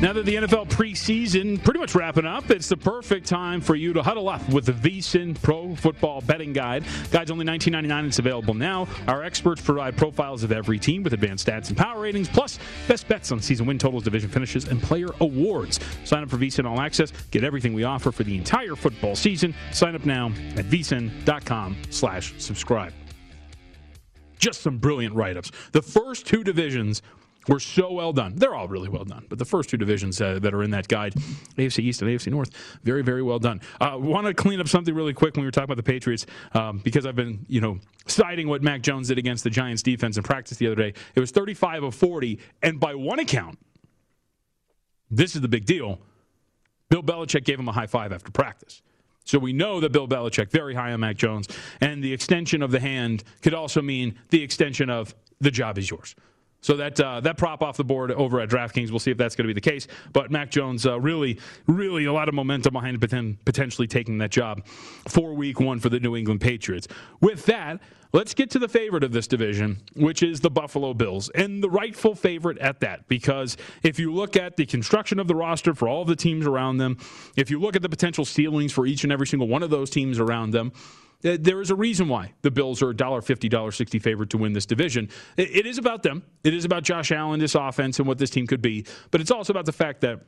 Now 0.00 0.14
that 0.14 0.24
the 0.24 0.36
NFL 0.36 0.68
preseason 0.70 1.62
pretty 1.62 1.78
much 1.78 1.94
wrapping 1.94 2.24
up, 2.24 2.50
it's 2.50 2.70
the 2.70 2.76
perfect 2.76 3.26
time 3.26 3.60
for 3.60 3.74
you 3.74 3.92
to 3.92 4.02
huddle 4.02 4.30
up 4.30 4.48
with 4.48 4.64
the 4.64 4.72
VSIN 4.72 5.40
Pro 5.42 5.76
Football 5.76 6.22
Betting 6.22 6.54
Guide. 6.54 6.84
Guide's 7.10 7.30
only 7.30 7.44
$19.99. 7.44 8.06
It's 8.06 8.18
available 8.18 8.54
now. 8.54 8.88
Our 9.08 9.22
experts 9.22 9.60
provide 9.60 9.98
profiles 9.98 10.42
of 10.42 10.52
every 10.52 10.78
team 10.78 11.02
with 11.02 11.12
advanced 11.12 11.46
stats 11.46 11.68
and 11.68 11.76
power 11.76 12.00
ratings, 12.00 12.30
plus 12.30 12.58
best 12.88 13.08
bets 13.08 13.30
on 13.30 13.42
season 13.42 13.66
win 13.66 13.78
totals, 13.78 14.04
division 14.04 14.30
finishes, 14.30 14.68
and 14.68 14.82
player 14.82 15.08
awards. 15.20 15.80
Sign 16.04 16.22
up 16.22 16.30
for 16.30 16.38
VSIN 16.38 16.64
All 16.64 16.80
Access. 16.80 17.12
Get 17.30 17.44
everything 17.44 17.74
we 17.74 17.84
offer 17.84 18.10
for 18.10 18.24
the 18.24 18.38
entire 18.38 18.76
football 18.76 19.14
season. 19.14 19.54
Sign 19.70 19.94
up 19.94 20.06
now 20.06 20.28
at 20.56 20.64
vsin.com 20.64 21.76
slash 21.90 22.32
subscribe. 22.38 22.94
Just 24.38 24.62
some 24.62 24.78
brilliant 24.78 25.14
write-ups. 25.14 25.52
The 25.72 25.82
first 25.82 26.26
two 26.26 26.42
divisions 26.42 27.02
were 27.48 27.60
so 27.60 27.92
well 27.92 28.12
done. 28.12 28.34
They're 28.36 28.54
all 28.54 28.68
really 28.68 28.88
well 28.88 29.04
done, 29.04 29.26
but 29.28 29.38
the 29.38 29.44
first 29.44 29.70
two 29.70 29.76
divisions 29.76 30.20
uh, 30.20 30.38
that 30.40 30.52
are 30.52 30.62
in 30.62 30.70
that 30.70 30.88
guide, 30.88 31.14
AFC 31.56 31.80
East 31.80 32.02
and 32.02 32.10
AFC 32.10 32.30
North, 32.30 32.50
very, 32.84 33.02
very 33.02 33.22
well 33.22 33.38
done. 33.38 33.60
I 33.80 33.90
uh, 33.90 33.98
want 33.98 34.26
to 34.26 34.34
clean 34.34 34.60
up 34.60 34.68
something 34.68 34.94
really 34.94 35.14
quick 35.14 35.36
when 35.36 35.42
we 35.42 35.46
were 35.46 35.52
talking 35.52 35.64
about 35.64 35.76
the 35.76 35.82
Patriots 35.82 36.26
um, 36.52 36.78
because 36.78 37.06
I've 37.06 37.16
been, 37.16 37.44
you 37.48 37.60
know, 37.60 37.78
citing 38.06 38.48
what 38.48 38.62
Mac 38.62 38.82
Jones 38.82 39.08
did 39.08 39.18
against 39.18 39.44
the 39.44 39.50
Giants 39.50 39.82
defense 39.82 40.16
in 40.16 40.22
practice 40.22 40.58
the 40.58 40.66
other 40.66 40.76
day. 40.76 40.94
It 41.14 41.20
was 41.20 41.30
35 41.30 41.84
of 41.84 41.94
40, 41.94 42.38
and 42.62 42.78
by 42.78 42.94
one 42.94 43.18
account, 43.18 43.58
this 45.10 45.34
is 45.34 45.40
the 45.40 45.48
big 45.48 45.64
deal. 45.64 45.98
Bill 46.88 47.02
Belichick 47.02 47.44
gave 47.44 47.58
him 47.58 47.68
a 47.68 47.72
high 47.72 47.86
five 47.86 48.12
after 48.12 48.30
practice. 48.30 48.82
So 49.24 49.38
we 49.38 49.52
know 49.52 49.80
that 49.80 49.92
Bill 49.92 50.08
Belichick 50.08 50.50
very 50.50 50.74
high 50.74 50.92
on 50.92 51.00
Mac 51.00 51.16
Jones, 51.16 51.46
and 51.80 52.02
the 52.02 52.12
extension 52.12 52.62
of 52.62 52.70
the 52.70 52.80
hand 52.80 53.22
could 53.42 53.54
also 53.54 53.80
mean 53.80 54.18
the 54.30 54.42
extension 54.42 54.90
of 54.90 55.14
the 55.40 55.50
job 55.50 55.78
is 55.78 55.90
yours. 55.90 56.14
So 56.60 56.76
that 56.76 57.00
uh, 57.00 57.20
that 57.20 57.38
prop 57.38 57.62
off 57.62 57.76
the 57.76 57.84
board 57.84 58.12
over 58.12 58.40
at 58.40 58.48
DraftKings. 58.48 58.90
We'll 58.90 58.98
see 58.98 59.10
if 59.10 59.16
that's 59.16 59.34
going 59.34 59.48
to 59.48 59.54
be 59.54 59.58
the 59.58 59.70
case. 59.70 59.86
But 60.12 60.30
Mac 60.30 60.50
Jones, 60.50 60.86
uh, 60.86 61.00
really, 61.00 61.38
really 61.66 62.04
a 62.04 62.12
lot 62.12 62.28
of 62.28 62.34
momentum 62.34 62.72
behind 62.72 63.00
potentially 63.44 63.86
taking 63.86 64.18
that 64.18 64.30
job 64.30 64.66
for 65.08 65.34
Week 65.34 65.58
One 65.60 65.80
for 65.80 65.88
the 65.88 66.00
New 66.00 66.16
England 66.16 66.40
Patriots. 66.40 66.86
With 67.20 67.46
that, 67.46 67.80
Let's 68.12 68.34
get 68.34 68.50
to 68.50 68.58
the 68.58 68.66
favorite 68.66 69.04
of 69.04 69.12
this 69.12 69.28
division, 69.28 69.78
which 69.94 70.24
is 70.24 70.40
the 70.40 70.50
Buffalo 70.50 70.94
Bills, 70.94 71.28
and 71.28 71.62
the 71.62 71.70
rightful 71.70 72.16
favorite 72.16 72.58
at 72.58 72.80
that. 72.80 73.06
Because 73.06 73.56
if 73.84 74.00
you 74.00 74.12
look 74.12 74.36
at 74.36 74.56
the 74.56 74.66
construction 74.66 75.20
of 75.20 75.28
the 75.28 75.36
roster 75.36 75.74
for 75.74 75.86
all 75.86 76.02
of 76.02 76.08
the 76.08 76.16
teams 76.16 76.44
around 76.44 76.78
them, 76.78 76.98
if 77.36 77.50
you 77.50 77.60
look 77.60 77.76
at 77.76 77.82
the 77.82 77.88
potential 77.88 78.24
ceilings 78.24 78.72
for 78.72 78.84
each 78.84 79.04
and 79.04 79.12
every 79.12 79.28
single 79.28 79.46
one 79.46 79.62
of 79.62 79.70
those 79.70 79.90
teams 79.90 80.18
around 80.18 80.50
them, 80.50 80.72
there 81.22 81.60
is 81.60 81.70
a 81.70 81.74
reason 81.74 82.08
why 82.08 82.32
the 82.42 82.50
Bills 82.50 82.82
are 82.82 82.92
$1.50, 82.92 83.50
$1.60 83.50 84.02
favorite 84.02 84.30
to 84.30 84.38
win 84.38 84.52
this 84.52 84.66
division. 84.66 85.08
It 85.36 85.66
is 85.66 85.78
about 85.78 86.02
them. 86.02 86.22
It 86.44 86.54
is 86.54 86.64
about 86.64 86.82
Josh 86.82 87.12
Allen, 87.12 87.40
this 87.40 87.54
offense, 87.54 87.98
and 87.98 88.08
what 88.08 88.18
this 88.18 88.30
team 88.30 88.46
could 88.46 88.62
be. 88.62 88.86
But 89.10 89.20
it's 89.20 89.30
also 89.30 89.52
about 89.52 89.66
the 89.66 89.72
fact 89.72 90.00
that 90.00 90.20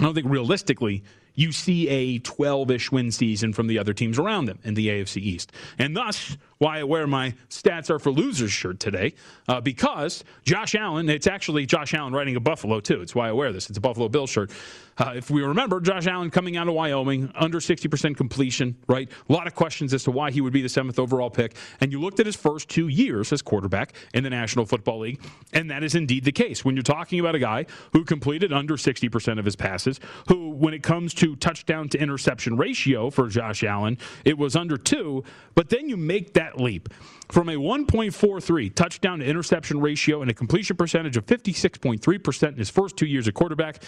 I 0.00 0.04
don't 0.04 0.14
think 0.14 0.28
realistically 0.28 1.02
you 1.34 1.52
see 1.52 1.88
a 1.88 2.18
12 2.18 2.70
ish 2.70 2.92
win 2.92 3.10
season 3.10 3.52
from 3.52 3.66
the 3.66 3.78
other 3.78 3.92
teams 3.92 4.18
around 4.18 4.46
them 4.46 4.58
in 4.64 4.74
the 4.74 4.88
AFC 4.88 5.18
East. 5.18 5.52
And 5.78 5.96
thus, 5.96 6.36
why 6.58 6.80
I 6.80 6.84
wear 6.84 7.06
my 7.06 7.34
stats 7.48 7.88
are 7.90 7.98
for 7.98 8.10
losers 8.10 8.52
shirt 8.52 8.80
today, 8.80 9.14
uh, 9.48 9.60
because 9.60 10.24
Josh 10.44 10.74
Allen, 10.74 11.08
it's 11.08 11.26
actually 11.26 11.66
Josh 11.66 11.94
Allen 11.94 12.12
riding 12.12 12.36
a 12.36 12.40
Buffalo, 12.40 12.80
too. 12.80 13.00
It's 13.00 13.14
why 13.14 13.28
I 13.28 13.32
wear 13.32 13.52
this. 13.52 13.68
It's 13.68 13.78
a 13.78 13.80
Buffalo 13.80 14.08
Bill 14.08 14.26
shirt. 14.26 14.50
Uh, 14.98 15.12
if 15.14 15.30
we 15.30 15.42
remember, 15.42 15.80
Josh 15.80 16.08
Allen 16.08 16.30
coming 16.30 16.56
out 16.56 16.66
of 16.66 16.74
Wyoming, 16.74 17.30
under 17.36 17.60
60% 17.60 18.16
completion, 18.16 18.76
right? 18.88 19.08
A 19.28 19.32
lot 19.32 19.46
of 19.46 19.54
questions 19.54 19.94
as 19.94 20.02
to 20.04 20.10
why 20.10 20.32
he 20.32 20.40
would 20.40 20.52
be 20.52 20.60
the 20.60 20.68
seventh 20.68 20.98
overall 20.98 21.30
pick. 21.30 21.54
And 21.80 21.92
you 21.92 22.00
looked 22.00 22.18
at 22.18 22.26
his 22.26 22.34
first 22.34 22.68
two 22.68 22.88
years 22.88 23.32
as 23.32 23.40
quarterback 23.40 23.92
in 24.12 24.24
the 24.24 24.30
National 24.30 24.66
Football 24.66 25.00
League, 25.00 25.20
and 25.52 25.70
that 25.70 25.84
is 25.84 25.94
indeed 25.94 26.24
the 26.24 26.32
case. 26.32 26.64
When 26.64 26.74
you're 26.74 26.82
talking 26.82 27.20
about 27.20 27.36
a 27.36 27.38
guy 27.38 27.66
who 27.92 28.04
completed 28.04 28.52
under 28.52 28.74
60% 28.74 29.38
of 29.38 29.44
his 29.44 29.54
passes, 29.54 30.00
who, 30.26 30.50
when 30.50 30.74
it 30.74 30.82
comes 30.82 31.14
to 31.14 31.36
touchdown 31.36 31.88
to 31.90 31.98
interception 31.98 32.56
ratio 32.56 33.10
for 33.10 33.28
Josh 33.28 33.62
Allen, 33.62 33.98
it 34.24 34.36
was 34.36 34.56
under 34.56 34.76
two, 34.76 35.22
but 35.54 35.68
then 35.68 35.88
you 35.88 35.96
make 35.96 36.34
that 36.34 36.47
leap 36.56 36.88
from 37.28 37.48
a 37.48 37.54
1.43 37.54 38.74
touchdown 38.74 39.18
to 39.18 39.24
interception 39.24 39.80
ratio 39.80 40.22
and 40.22 40.30
a 40.30 40.34
completion 40.34 40.76
percentage 40.76 41.16
of 41.16 41.26
56.3% 41.26 42.48
in 42.48 42.54
his 42.54 42.70
first 42.70 42.96
two 42.96 43.06
years 43.06 43.28
at 43.28 43.34
quarterback 43.34 43.82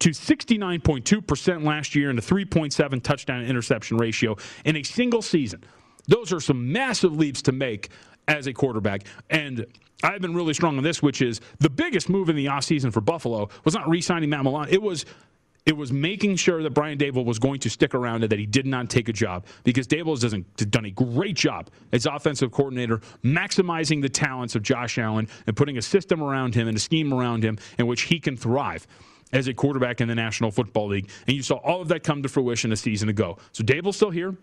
to 0.00 0.10
69.2% 0.10 1.64
last 1.64 1.94
year 1.94 2.10
and 2.10 2.18
a 2.18 2.22
3.7 2.22 3.02
touchdown 3.02 3.42
to 3.42 3.46
interception 3.46 3.96
ratio 3.98 4.36
in 4.64 4.76
a 4.76 4.82
single 4.82 5.22
season. 5.22 5.62
Those 6.08 6.32
are 6.32 6.40
some 6.40 6.72
massive 6.72 7.16
leaps 7.16 7.42
to 7.42 7.52
make 7.52 7.90
as 8.26 8.46
a 8.46 8.52
quarterback. 8.52 9.02
And 9.28 9.66
I've 10.02 10.20
been 10.22 10.34
really 10.34 10.54
strong 10.54 10.78
on 10.78 10.82
this, 10.82 11.02
which 11.02 11.20
is 11.20 11.40
the 11.58 11.68
biggest 11.68 12.08
move 12.08 12.30
in 12.30 12.36
the 12.36 12.46
offseason 12.46 12.92
for 12.92 13.00
Buffalo 13.00 13.50
was 13.64 13.74
not 13.74 13.88
re 13.88 14.00
signing 14.00 14.30
Matt 14.30 14.44
Milano. 14.44 14.70
It 14.70 14.80
was 14.80 15.04
it 15.70 15.76
was 15.76 15.92
making 15.92 16.34
sure 16.34 16.64
that 16.64 16.70
Brian 16.70 16.98
Daboll 16.98 17.24
was 17.24 17.38
going 17.38 17.60
to 17.60 17.70
stick 17.70 17.94
around 17.94 18.24
and 18.24 18.32
that 18.32 18.40
he 18.40 18.44
did 18.44 18.66
not 18.66 18.90
take 18.90 19.08
a 19.08 19.12
job 19.12 19.46
because 19.62 19.86
Daboll 19.86 20.20
has 20.20 20.32
done 20.66 20.84
a 20.84 20.90
great 20.90 21.36
job 21.36 21.70
as 21.92 22.06
offensive 22.06 22.50
coordinator, 22.50 22.98
maximizing 23.24 24.02
the 24.02 24.08
talents 24.08 24.56
of 24.56 24.64
Josh 24.64 24.98
Allen 24.98 25.28
and 25.46 25.56
putting 25.56 25.78
a 25.78 25.82
system 25.82 26.24
around 26.24 26.56
him 26.56 26.66
and 26.66 26.76
a 26.76 26.80
scheme 26.80 27.14
around 27.14 27.44
him 27.44 27.56
in 27.78 27.86
which 27.86 28.02
he 28.02 28.18
can 28.18 28.36
thrive 28.36 28.84
as 29.32 29.46
a 29.46 29.54
quarterback 29.54 30.00
in 30.00 30.08
the 30.08 30.14
National 30.14 30.50
Football 30.50 30.88
League. 30.88 31.08
And 31.28 31.36
you 31.36 31.42
saw 31.44 31.56
all 31.58 31.80
of 31.80 31.86
that 31.88 32.02
come 32.02 32.20
to 32.24 32.28
fruition 32.28 32.72
a 32.72 32.76
season 32.76 33.08
ago. 33.08 33.38
So 33.52 33.62
Daboll's 33.62 33.94
still 33.94 34.10
here. 34.10 34.36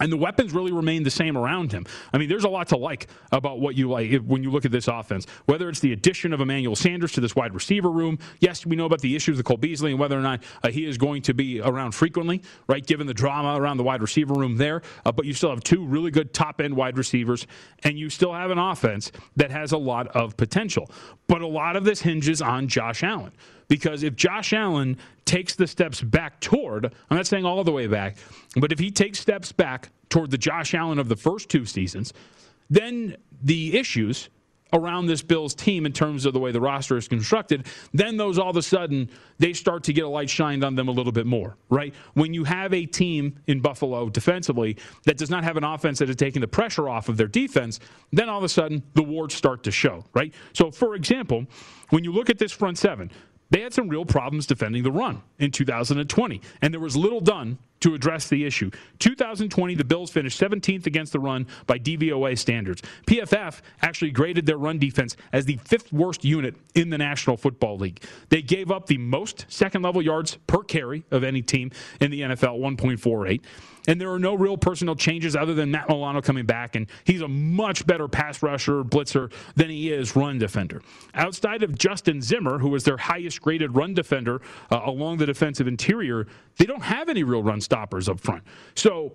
And 0.00 0.10
the 0.10 0.16
weapons 0.16 0.52
really 0.52 0.72
remain 0.72 1.04
the 1.04 1.10
same 1.10 1.38
around 1.38 1.70
him. 1.70 1.86
I 2.12 2.18
mean, 2.18 2.28
there's 2.28 2.42
a 2.42 2.48
lot 2.48 2.66
to 2.68 2.76
like 2.76 3.06
about 3.30 3.60
what 3.60 3.76
you 3.76 3.88
like 3.88 4.12
when 4.22 4.42
you 4.42 4.50
look 4.50 4.64
at 4.64 4.72
this 4.72 4.88
offense. 4.88 5.24
Whether 5.46 5.68
it's 5.68 5.78
the 5.78 5.92
addition 5.92 6.32
of 6.32 6.40
Emmanuel 6.40 6.74
Sanders 6.74 7.12
to 7.12 7.20
this 7.20 7.36
wide 7.36 7.54
receiver 7.54 7.90
room. 7.90 8.18
Yes, 8.40 8.66
we 8.66 8.74
know 8.74 8.86
about 8.86 9.00
the 9.02 9.14
issues 9.14 9.36
with 9.36 9.46
Cole 9.46 9.56
Beasley 9.56 9.92
and 9.92 10.00
whether 10.00 10.18
or 10.18 10.22
not 10.22 10.42
uh, 10.64 10.70
he 10.70 10.84
is 10.84 10.98
going 10.98 11.22
to 11.22 11.34
be 11.34 11.60
around 11.60 11.92
frequently, 11.92 12.42
right? 12.66 12.84
Given 12.84 13.06
the 13.06 13.14
drama 13.14 13.60
around 13.60 13.76
the 13.76 13.84
wide 13.84 14.02
receiver 14.02 14.34
room 14.34 14.56
there. 14.56 14.82
Uh, 15.06 15.12
but 15.12 15.26
you 15.26 15.32
still 15.32 15.50
have 15.50 15.62
two 15.62 15.86
really 15.86 16.10
good 16.10 16.34
top 16.34 16.60
end 16.60 16.74
wide 16.74 16.98
receivers, 16.98 17.46
and 17.84 17.96
you 17.96 18.10
still 18.10 18.32
have 18.32 18.50
an 18.50 18.58
offense 18.58 19.12
that 19.36 19.52
has 19.52 19.70
a 19.70 19.78
lot 19.78 20.08
of 20.08 20.36
potential. 20.36 20.90
But 21.28 21.40
a 21.40 21.46
lot 21.46 21.76
of 21.76 21.84
this 21.84 22.00
hinges 22.00 22.42
on 22.42 22.66
Josh 22.66 23.04
Allen. 23.04 23.32
Because 23.68 24.02
if 24.02 24.14
Josh 24.16 24.52
Allen 24.52 24.96
takes 25.24 25.54
the 25.54 25.66
steps 25.66 26.00
back 26.00 26.40
toward, 26.40 26.86
I'm 27.10 27.16
not 27.16 27.26
saying 27.26 27.44
all 27.44 27.62
the 27.64 27.72
way 27.72 27.86
back, 27.86 28.16
but 28.56 28.72
if 28.72 28.78
he 28.78 28.90
takes 28.90 29.18
steps 29.18 29.52
back 29.52 29.90
toward 30.08 30.30
the 30.30 30.38
Josh 30.38 30.74
Allen 30.74 30.98
of 30.98 31.08
the 31.08 31.16
first 31.16 31.48
two 31.48 31.64
seasons, 31.64 32.12
then 32.70 33.16
the 33.42 33.76
issues 33.76 34.28
around 34.74 35.06
this 35.06 35.22
Bills 35.22 35.54
team 35.54 35.86
in 35.86 35.92
terms 35.92 36.26
of 36.26 36.32
the 36.32 36.40
way 36.40 36.50
the 36.50 36.60
roster 36.60 36.96
is 36.96 37.06
constructed, 37.06 37.66
then 37.92 38.16
those 38.16 38.38
all 38.38 38.50
of 38.50 38.56
a 38.56 38.62
sudden 38.62 39.08
they 39.38 39.52
start 39.52 39.84
to 39.84 39.92
get 39.92 40.04
a 40.04 40.08
light 40.08 40.28
shined 40.28 40.64
on 40.64 40.74
them 40.74 40.88
a 40.88 40.90
little 40.90 41.12
bit 41.12 41.26
more, 41.26 41.56
right? 41.70 41.94
When 42.14 42.34
you 42.34 42.44
have 42.44 42.74
a 42.74 42.84
team 42.84 43.38
in 43.46 43.60
Buffalo 43.60 44.08
defensively 44.08 44.76
that 45.04 45.16
does 45.16 45.30
not 45.30 45.44
have 45.44 45.56
an 45.56 45.64
offense 45.64 46.00
that 46.00 46.10
is 46.10 46.16
taking 46.16 46.40
the 46.40 46.48
pressure 46.48 46.88
off 46.88 47.08
of 47.08 47.16
their 47.16 47.28
defense, 47.28 47.78
then 48.12 48.28
all 48.28 48.38
of 48.38 48.44
a 48.44 48.48
sudden 48.48 48.82
the 48.94 49.02
warts 49.02 49.34
start 49.34 49.62
to 49.64 49.70
show, 49.70 50.04
right? 50.12 50.34
So, 50.52 50.70
for 50.70 50.96
example, 50.96 51.46
when 51.90 52.02
you 52.02 52.12
look 52.12 52.28
at 52.28 52.38
this 52.38 52.52
front 52.52 52.76
seven, 52.78 53.10
they 53.50 53.60
had 53.60 53.72
some 53.72 53.88
real 53.88 54.04
problems 54.04 54.46
defending 54.46 54.82
the 54.82 54.92
run 54.92 55.22
in 55.38 55.50
2020, 55.50 56.40
and 56.62 56.72
there 56.72 56.80
was 56.80 56.96
little 56.96 57.20
done 57.20 57.58
to 57.84 57.94
address 57.94 58.28
the 58.28 58.46
issue. 58.46 58.70
2020, 58.98 59.74
the 59.74 59.84
Bills 59.84 60.10
finished 60.10 60.40
17th 60.40 60.86
against 60.86 61.12
the 61.12 61.20
run 61.20 61.46
by 61.66 61.78
DVOA 61.78 62.38
standards. 62.38 62.80
PFF 63.06 63.60
actually 63.82 64.10
graded 64.10 64.46
their 64.46 64.56
run 64.56 64.78
defense 64.78 65.18
as 65.34 65.44
the 65.44 65.58
fifth 65.58 65.92
worst 65.92 66.24
unit 66.24 66.56
in 66.74 66.88
the 66.88 66.96
National 66.96 67.36
Football 67.36 67.76
League. 67.76 68.02
They 68.30 68.40
gave 68.40 68.70
up 68.70 68.86
the 68.86 68.96
most 68.96 69.44
second 69.50 69.82
level 69.82 70.00
yards 70.00 70.38
per 70.46 70.62
carry 70.62 71.04
of 71.10 71.24
any 71.24 71.42
team 71.42 71.72
in 72.00 72.10
the 72.10 72.22
NFL, 72.22 72.58
1.48. 72.58 73.42
And 73.86 74.00
there 74.00 74.10
are 74.10 74.18
no 74.18 74.34
real 74.34 74.56
personnel 74.56 74.96
changes 74.96 75.36
other 75.36 75.52
than 75.52 75.70
Matt 75.70 75.88
Milano 75.88 76.22
coming 76.22 76.46
back, 76.46 76.74
and 76.74 76.86
he's 77.04 77.20
a 77.20 77.28
much 77.28 77.86
better 77.86 78.08
pass 78.08 78.42
rusher, 78.42 78.82
blitzer 78.82 79.30
than 79.56 79.68
he 79.68 79.92
is 79.92 80.16
run 80.16 80.38
defender. 80.38 80.80
Outside 81.14 81.62
of 81.62 81.76
Justin 81.76 82.22
Zimmer, 82.22 82.58
who 82.58 82.70
was 82.70 82.84
their 82.84 82.96
highest 82.96 83.42
graded 83.42 83.76
run 83.76 83.94
defender 83.94 84.40
uh, 84.70 84.80
along 84.84 85.18
the 85.18 85.26
defensive 85.26 85.68
interior, 85.68 86.26
they 86.56 86.64
don't 86.64 86.82
have 86.82 87.08
any 87.08 87.22
real 87.22 87.42
run 87.42 87.60
stoppers 87.74 88.08
up 88.08 88.20
front. 88.20 88.44
So 88.76 89.12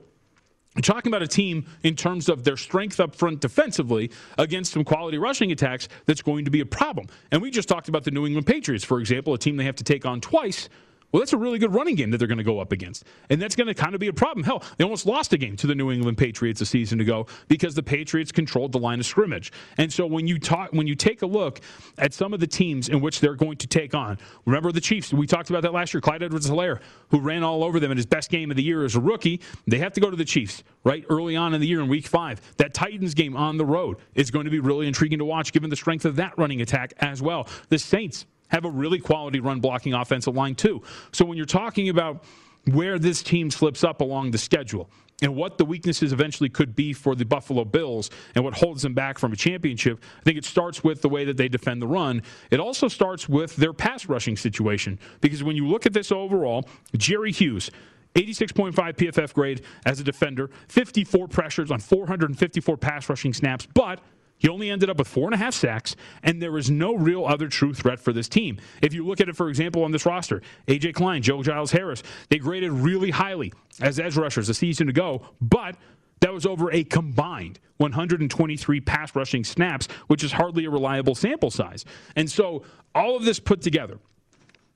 talking 0.81 1.09
about 1.09 1.21
a 1.21 1.27
team 1.27 1.65
in 1.83 1.95
terms 1.95 2.27
of 2.27 2.43
their 2.43 2.57
strength 2.57 2.99
up 2.99 3.15
front 3.15 3.39
defensively 3.39 4.11
against 4.37 4.73
some 4.73 4.83
quality 4.83 5.17
rushing 5.17 5.53
attacks 5.53 5.87
that's 6.05 6.21
going 6.21 6.43
to 6.43 6.51
be 6.51 6.59
a 6.59 6.65
problem. 6.65 7.07
And 7.31 7.41
we 7.41 7.51
just 7.51 7.69
talked 7.69 7.87
about 7.87 8.03
the 8.03 8.11
New 8.11 8.25
England 8.25 8.45
Patriots, 8.47 8.83
for 8.83 8.99
example, 8.99 9.33
a 9.33 9.37
team 9.37 9.55
they 9.55 9.63
have 9.63 9.77
to 9.77 9.83
take 9.85 10.05
on 10.05 10.19
twice 10.19 10.67
well, 11.11 11.21
that's 11.21 11.33
a 11.33 11.37
really 11.37 11.57
good 11.57 11.73
running 11.73 11.95
game 11.95 12.11
that 12.11 12.17
they're 12.19 12.27
going 12.27 12.37
to 12.37 12.43
go 12.43 12.59
up 12.59 12.71
against. 12.71 13.03
And 13.29 13.41
that's 13.41 13.55
going 13.55 13.67
to 13.67 13.73
kind 13.73 13.95
of 13.95 13.99
be 13.99 14.07
a 14.07 14.13
problem. 14.13 14.43
Hell, 14.43 14.63
they 14.77 14.83
almost 14.83 15.05
lost 15.05 15.33
a 15.33 15.37
game 15.37 15.55
to 15.57 15.67
the 15.67 15.73
New 15.73 15.91
England 15.91 16.17
Patriots 16.17 16.61
a 16.61 16.65
season 16.65 16.99
ago 16.99 17.25
because 17.47 17.73
the 17.73 17.81
Patriots 17.83 18.31
controlled 18.31 18.71
the 18.71 18.79
line 18.79 18.99
of 18.99 19.05
scrimmage. 19.05 19.51
And 19.77 19.91
so 19.91 20.05
when 20.05 20.27
you 20.27 20.37
talk 20.37 20.71
when 20.71 20.85
you 20.85 20.95
take 20.95 21.21
a 21.21 21.25
look 21.25 21.61
at 21.97 22.13
some 22.13 22.33
of 22.33 22.39
the 22.39 22.47
teams 22.47 22.89
in 22.89 23.01
which 23.01 23.21
they're 23.21 23.35
going 23.35 23.57
to 23.57 23.67
take 23.67 23.95
on, 23.95 24.19
remember 24.45 24.71
the 24.71 24.81
Chiefs, 24.81 25.11
we 25.13 25.25
talked 25.25 25.49
about 25.49 25.63
that 25.63 25.73
last 25.73 25.93
year, 25.93 26.01
Clyde 26.01 26.21
Edwards 26.21 26.49
Helaire, 26.49 26.79
who 27.09 27.19
ran 27.19 27.43
all 27.43 27.63
over 27.63 27.79
them 27.79 27.91
in 27.91 27.97
his 27.97 28.05
best 28.05 28.29
game 28.29 28.51
of 28.51 28.57
the 28.57 28.63
year 28.63 28.85
as 28.85 28.95
a 28.95 28.99
rookie. 28.99 29.41
They 29.65 29.79
have 29.79 29.93
to 29.93 30.01
go 30.01 30.11
to 30.11 30.17
the 30.17 30.25
Chiefs, 30.25 30.63
right? 30.83 31.03
Early 31.09 31.35
on 31.35 31.53
in 31.53 31.61
the 31.61 31.67
year 31.67 31.81
in 31.81 31.87
week 31.87 32.07
five. 32.07 32.39
That 32.57 32.73
Titans 32.73 33.15
game 33.15 33.35
on 33.35 33.57
the 33.57 33.65
road 33.65 33.97
is 34.13 34.29
going 34.29 34.45
to 34.45 34.51
be 34.51 34.59
really 34.59 34.87
intriguing 34.87 35.19
to 35.19 35.25
watch 35.25 35.53
given 35.53 35.69
the 35.69 35.75
strength 35.75 36.05
of 36.05 36.15
that 36.17 36.37
running 36.37 36.61
attack 36.61 36.93
as 36.99 37.21
well. 37.21 37.47
The 37.69 37.79
Saints 37.79 38.25
have 38.49 38.65
a 38.65 38.69
really 38.69 38.99
quality 38.99 39.39
run 39.39 39.59
blocking 39.59 39.93
offensive 39.93 40.35
line, 40.35 40.55
too. 40.55 40.81
So 41.11 41.25
when 41.25 41.37
you're 41.37 41.45
talking 41.45 41.89
about 41.89 42.23
where 42.65 42.99
this 42.99 43.23
team 43.23 43.49
slips 43.49 43.83
up 43.83 44.01
along 44.01 44.31
the 44.31 44.37
schedule 44.37 44.89
and 45.21 45.35
what 45.35 45.57
the 45.57 45.65
weaknesses 45.65 46.13
eventually 46.13 46.49
could 46.49 46.75
be 46.75 46.93
for 46.93 47.15
the 47.15 47.25
Buffalo 47.25 47.65
Bills 47.65 48.09
and 48.35 48.43
what 48.43 48.53
holds 48.53 48.81
them 48.81 48.93
back 48.93 49.17
from 49.17 49.33
a 49.33 49.35
championship, 49.35 50.03
I 50.19 50.23
think 50.23 50.37
it 50.37 50.45
starts 50.45 50.83
with 50.83 51.01
the 51.01 51.09
way 51.09 51.25
that 51.25 51.37
they 51.37 51.49
defend 51.49 51.81
the 51.81 51.87
run. 51.87 52.21
It 52.51 52.59
also 52.59 52.87
starts 52.87 53.27
with 53.27 53.55
their 53.55 53.73
pass 53.73 54.07
rushing 54.07 54.37
situation 54.37 54.99
because 55.21 55.43
when 55.43 55.55
you 55.55 55.67
look 55.67 55.85
at 55.85 55.93
this 55.93 56.11
overall, 56.11 56.67
Jerry 56.95 57.31
Hughes, 57.31 57.69
86.5 58.15 58.73
PFF 58.73 59.33
grade 59.33 59.61
as 59.85 59.99
a 59.99 60.03
defender, 60.03 60.49
54 60.67 61.27
pressures 61.27 61.71
on 61.71 61.79
454 61.79 62.77
pass 62.77 63.09
rushing 63.09 63.33
snaps, 63.33 63.67
but 63.73 63.99
he 64.39 64.49
only 64.49 64.71
ended 64.71 64.89
up 64.89 64.97
with 64.97 65.07
four 65.07 65.25
and 65.25 65.33
a 65.33 65.37
half 65.37 65.53
sacks, 65.53 65.95
and 66.23 66.41
there 66.41 66.51
was 66.51 66.71
no 66.71 66.95
real 66.95 67.25
other 67.25 67.47
true 67.47 67.73
threat 67.73 67.99
for 67.99 68.11
this 68.11 68.27
team. 68.27 68.57
If 68.81 68.93
you 68.93 69.05
look 69.05 69.21
at 69.21 69.29
it, 69.29 69.35
for 69.35 69.49
example, 69.49 69.83
on 69.83 69.91
this 69.91 70.05
roster, 70.05 70.41
A.J. 70.67 70.93
Klein, 70.93 71.21
Joe 71.21 71.43
Giles 71.43 71.71
Harris, 71.71 72.01
they 72.29 72.39
graded 72.39 72.71
really 72.71 73.11
highly 73.11 73.53
as 73.81 73.99
edge 73.99 74.17
rushers 74.17 74.49
a 74.49 74.53
season 74.53 74.89
ago, 74.89 75.21
but 75.41 75.75
that 76.21 76.33
was 76.33 76.45
over 76.45 76.71
a 76.71 76.83
combined 76.83 77.59
123 77.77 78.81
pass 78.81 79.15
rushing 79.15 79.43
snaps, 79.43 79.87
which 80.07 80.23
is 80.23 80.31
hardly 80.31 80.65
a 80.65 80.69
reliable 80.69 81.15
sample 81.15 81.51
size. 81.51 81.85
And 82.15 82.29
so, 82.29 82.63
all 82.95 83.15
of 83.15 83.23
this 83.23 83.39
put 83.39 83.61
together, 83.61 83.99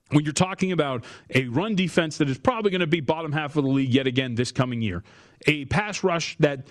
when 0.09 0.23
you're 0.23 0.33
talking 0.33 0.71
about 0.71 1.03
a 1.33 1.47
run 1.47 1.75
defense 1.75 2.17
that 2.17 2.29
is 2.29 2.37
probably 2.37 2.71
going 2.71 2.81
to 2.81 2.87
be 2.87 3.01
bottom 3.01 3.31
half 3.31 3.55
of 3.55 3.63
the 3.63 3.69
league 3.69 3.93
yet 3.93 4.07
again 4.07 4.35
this 4.35 4.51
coming 4.51 4.81
year, 4.81 5.03
a 5.47 5.65
pass 5.65 6.03
rush 6.03 6.37
that 6.39 6.67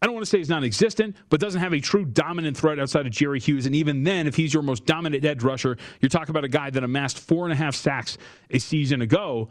I 0.00 0.06
don't 0.06 0.14
want 0.14 0.24
to 0.24 0.30
say 0.30 0.38
he's 0.38 0.48
non 0.48 0.64
existent, 0.64 1.16
but 1.30 1.40
doesn't 1.40 1.60
have 1.60 1.72
a 1.72 1.80
true 1.80 2.04
dominant 2.04 2.56
threat 2.56 2.78
outside 2.78 3.06
of 3.06 3.12
Jerry 3.12 3.40
Hughes. 3.40 3.66
And 3.66 3.74
even 3.74 4.04
then, 4.04 4.26
if 4.26 4.36
he's 4.36 4.52
your 4.52 4.62
most 4.62 4.84
dominant 4.84 5.24
edge 5.24 5.42
rusher, 5.42 5.76
you're 6.00 6.08
talking 6.08 6.30
about 6.30 6.44
a 6.44 6.48
guy 6.48 6.70
that 6.70 6.84
amassed 6.84 7.18
four 7.18 7.44
and 7.44 7.52
a 7.52 7.56
half 7.56 7.74
sacks 7.74 8.18
a 8.50 8.58
season 8.58 9.02
ago. 9.02 9.48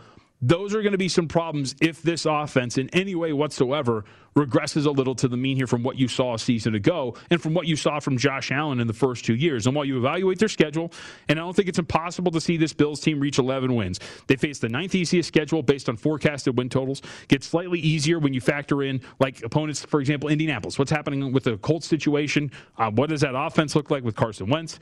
Those 0.47 0.75
are 0.75 0.83
going 0.83 0.91
to 0.91 0.97
be 0.97 1.09
some 1.09 1.27
problems 1.27 1.75
if 1.81 2.03
this 2.03 2.25
offense, 2.25 2.77
in 2.77 2.87
any 2.89 3.15
way 3.15 3.33
whatsoever, 3.33 4.05
regresses 4.35 4.85
a 4.85 4.91
little 4.91 5.15
to 5.15 5.27
the 5.27 5.37
mean 5.37 5.57
here 5.57 5.65
from 5.65 5.81
what 5.81 5.97
you 5.97 6.07
saw 6.07 6.35
a 6.35 6.39
season 6.39 6.75
ago 6.75 7.15
and 7.31 7.41
from 7.41 7.55
what 7.55 7.65
you 7.65 7.75
saw 7.75 7.99
from 7.99 8.15
Josh 8.15 8.51
Allen 8.51 8.79
in 8.79 8.85
the 8.85 8.93
first 8.93 9.25
two 9.25 9.33
years. 9.33 9.65
And 9.65 9.75
while 9.75 9.85
you 9.85 9.97
evaluate 9.97 10.37
their 10.37 10.49
schedule, 10.49 10.91
and 11.27 11.39
I 11.39 11.41
don't 11.41 11.55
think 11.55 11.67
it's 11.67 11.79
impossible 11.79 12.31
to 12.31 12.39
see 12.39 12.57
this 12.57 12.73
Bills 12.73 12.99
team 12.99 13.19
reach 13.19 13.39
11 13.39 13.73
wins, 13.73 13.99
they 14.27 14.35
face 14.35 14.59
the 14.59 14.69
ninth 14.69 14.93
easiest 14.93 15.27
schedule 15.27 15.63
based 15.63 15.89
on 15.89 15.97
forecasted 15.97 16.55
win 16.55 16.69
totals. 16.69 17.01
Gets 17.27 17.47
slightly 17.47 17.79
easier 17.79 18.19
when 18.19 18.33
you 18.33 18.41
factor 18.41 18.83
in 18.83 19.01
like 19.19 19.41
opponents, 19.41 19.83
for 19.83 19.99
example, 19.99 20.29
Indianapolis. 20.29 20.77
What's 20.77 20.91
happening 20.91 21.31
with 21.31 21.45
the 21.45 21.57
Colts 21.57 21.87
situation? 21.87 22.51
Uh, 22.77 22.91
what 22.91 23.09
does 23.09 23.21
that 23.21 23.33
offense 23.35 23.75
look 23.75 23.89
like 23.89 24.03
with 24.03 24.15
Carson 24.15 24.47
Wentz? 24.47 24.79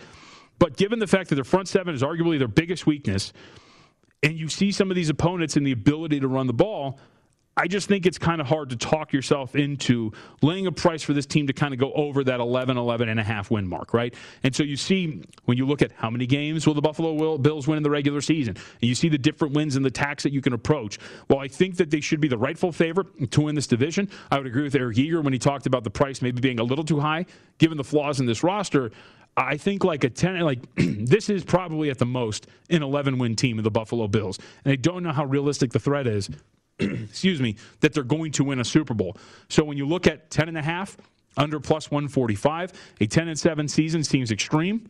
But 0.59 0.76
given 0.76 0.99
the 0.99 1.07
fact 1.07 1.30
that 1.30 1.36
their 1.36 1.43
front 1.43 1.70
seven 1.70 1.95
is 1.95 2.01
arguably 2.01 2.38
their 2.38 2.47
biggest 2.47 2.86
weakness, 2.86 3.34
and 4.24 4.38
you 4.38 4.47
see 4.47 4.71
some 4.71 4.89
of 4.89 4.95
these 4.95 5.09
opponents 5.09 5.57
and 5.57 5.67
the 5.67 5.74
ability 5.74 6.21
to 6.21 6.28
run 6.28 6.47
the 6.47 6.53
ball, 6.53 6.97
I 7.55 7.67
just 7.67 7.88
think 7.88 8.07
it's 8.07 8.17
kind 8.17 8.41
of 8.41 8.47
hard 8.47 8.71
to 8.71 8.76
talk 8.76 9.13
yourself 9.13 9.55
into 9.55 10.11
laying 10.41 10.65
a 10.65 10.71
price 10.71 11.03
for 11.03 11.13
this 11.13 11.28
team 11.28 11.45
to 11.45 11.53
kind 11.53 11.71
of 11.71 11.80
go 11.80 11.93
over 11.93 12.24
that 12.24 12.39
11, 12.39 12.78
11 12.78 13.09
and 13.09 13.19
a 13.19 13.24
half 13.24 13.51
win 13.51 13.67
mark, 13.67 13.93
right? 13.93 14.15
And 14.41 14.55
so 14.55 14.63
you 14.63 14.76
see 14.76 15.21
when 15.45 15.59
you 15.59 15.67
look 15.67 15.84
at 15.84 15.91
how 15.91 16.09
many 16.09 16.26
games 16.26 16.65
will 16.65 16.74
the 16.74 16.82
Buffalo 16.82 17.38
Bills 17.38 17.67
win 17.67 17.78
in 17.78 17.84
the 17.84 17.91
regular 17.91 18.21
season, 18.21 18.55
and 18.55 18.89
you 18.89 18.95
see 18.95 19.07
the 19.07 19.19
different 19.19 19.53
wins 19.53 19.76
and 19.76 19.86
the 19.86 19.91
tax 19.91 20.24
that 20.24 20.34
you 20.34 20.41
can 20.41 20.53
approach. 20.53 20.97
Well, 21.30 21.39
I 21.39 21.47
think 21.47 21.78
that 21.78 21.91
they 21.91 22.01
should 22.01 22.19
be 22.19 22.28
the 22.28 22.39
rightful 22.39 22.71
favorite 22.71 23.30
to 23.30 23.41
win 23.41 23.53
this 23.53 23.67
division. 23.67 24.09
I 24.32 24.39
would 24.39 24.47
agree 24.47 24.63
with 24.63 24.74
Eric 24.74 24.97
Eager 24.97 25.21
when 25.21 25.34
he 25.34 25.39
talked 25.39 25.67
about 25.67 25.84
the 25.84 25.91
price 25.91 26.24
maybe 26.24 26.41
being 26.41 26.59
a 26.59 26.63
little 26.63 26.86
too 26.86 27.01
high 27.01 27.28
given 27.59 27.78
the 27.78 27.84
flaws 27.84 28.19
in 28.19 28.26
this 28.26 28.43
roster. 28.43 28.91
I 29.36 29.57
think 29.57 29.84
like 29.84 30.03
a 30.03 30.09
10, 30.09 30.41
like 30.41 30.59
this 30.75 31.29
is 31.29 31.43
probably 31.43 31.89
at 31.89 31.97
the 31.97 32.05
most 32.05 32.47
an 32.69 32.84
11 32.84 33.17
win 33.17 33.36
team 33.36 33.57
of 33.57 33.63
the 33.63 33.71
Buffalo 33.71 34.07
Bills. 34.07 34.39
And 34.63 34.71
I 34.71 34.75
don't 34.75 35.03
know 35.03 35.11
how 35.11 35.25
realistic 35.25 35.71
the 35.71 35.79
threat 35.79 36.07
is, 36.07 36.29
excuse 36.79 37.41
me, 37.41 37.55
that 37.79 37.93
they're 37.93 38.03
going 38.03 38.31
to 38.34 38.43
win 38.43 38.59
a 38.59 38.65
Super 38.65 38.93
Bowl. 38.93 39.17
So 39.49 39.63
when 39.63 39.77
you 39.77 39.88
look 39.88 40.07
at 40.07 40.29
10 40.29 40.49
and 40.49 40.57
a 40.57 40.61
half, 40.61 40.97
under 41.36 41.59
plus 41.59 41.89
145, 41.89 42.73
a 43.01 43.07
10 43.07 43.27
and 43.27 43.39
7 43.39 43.67
season 43.67 44.03
seems 44.03 44.31
extreme. 44.31 44.89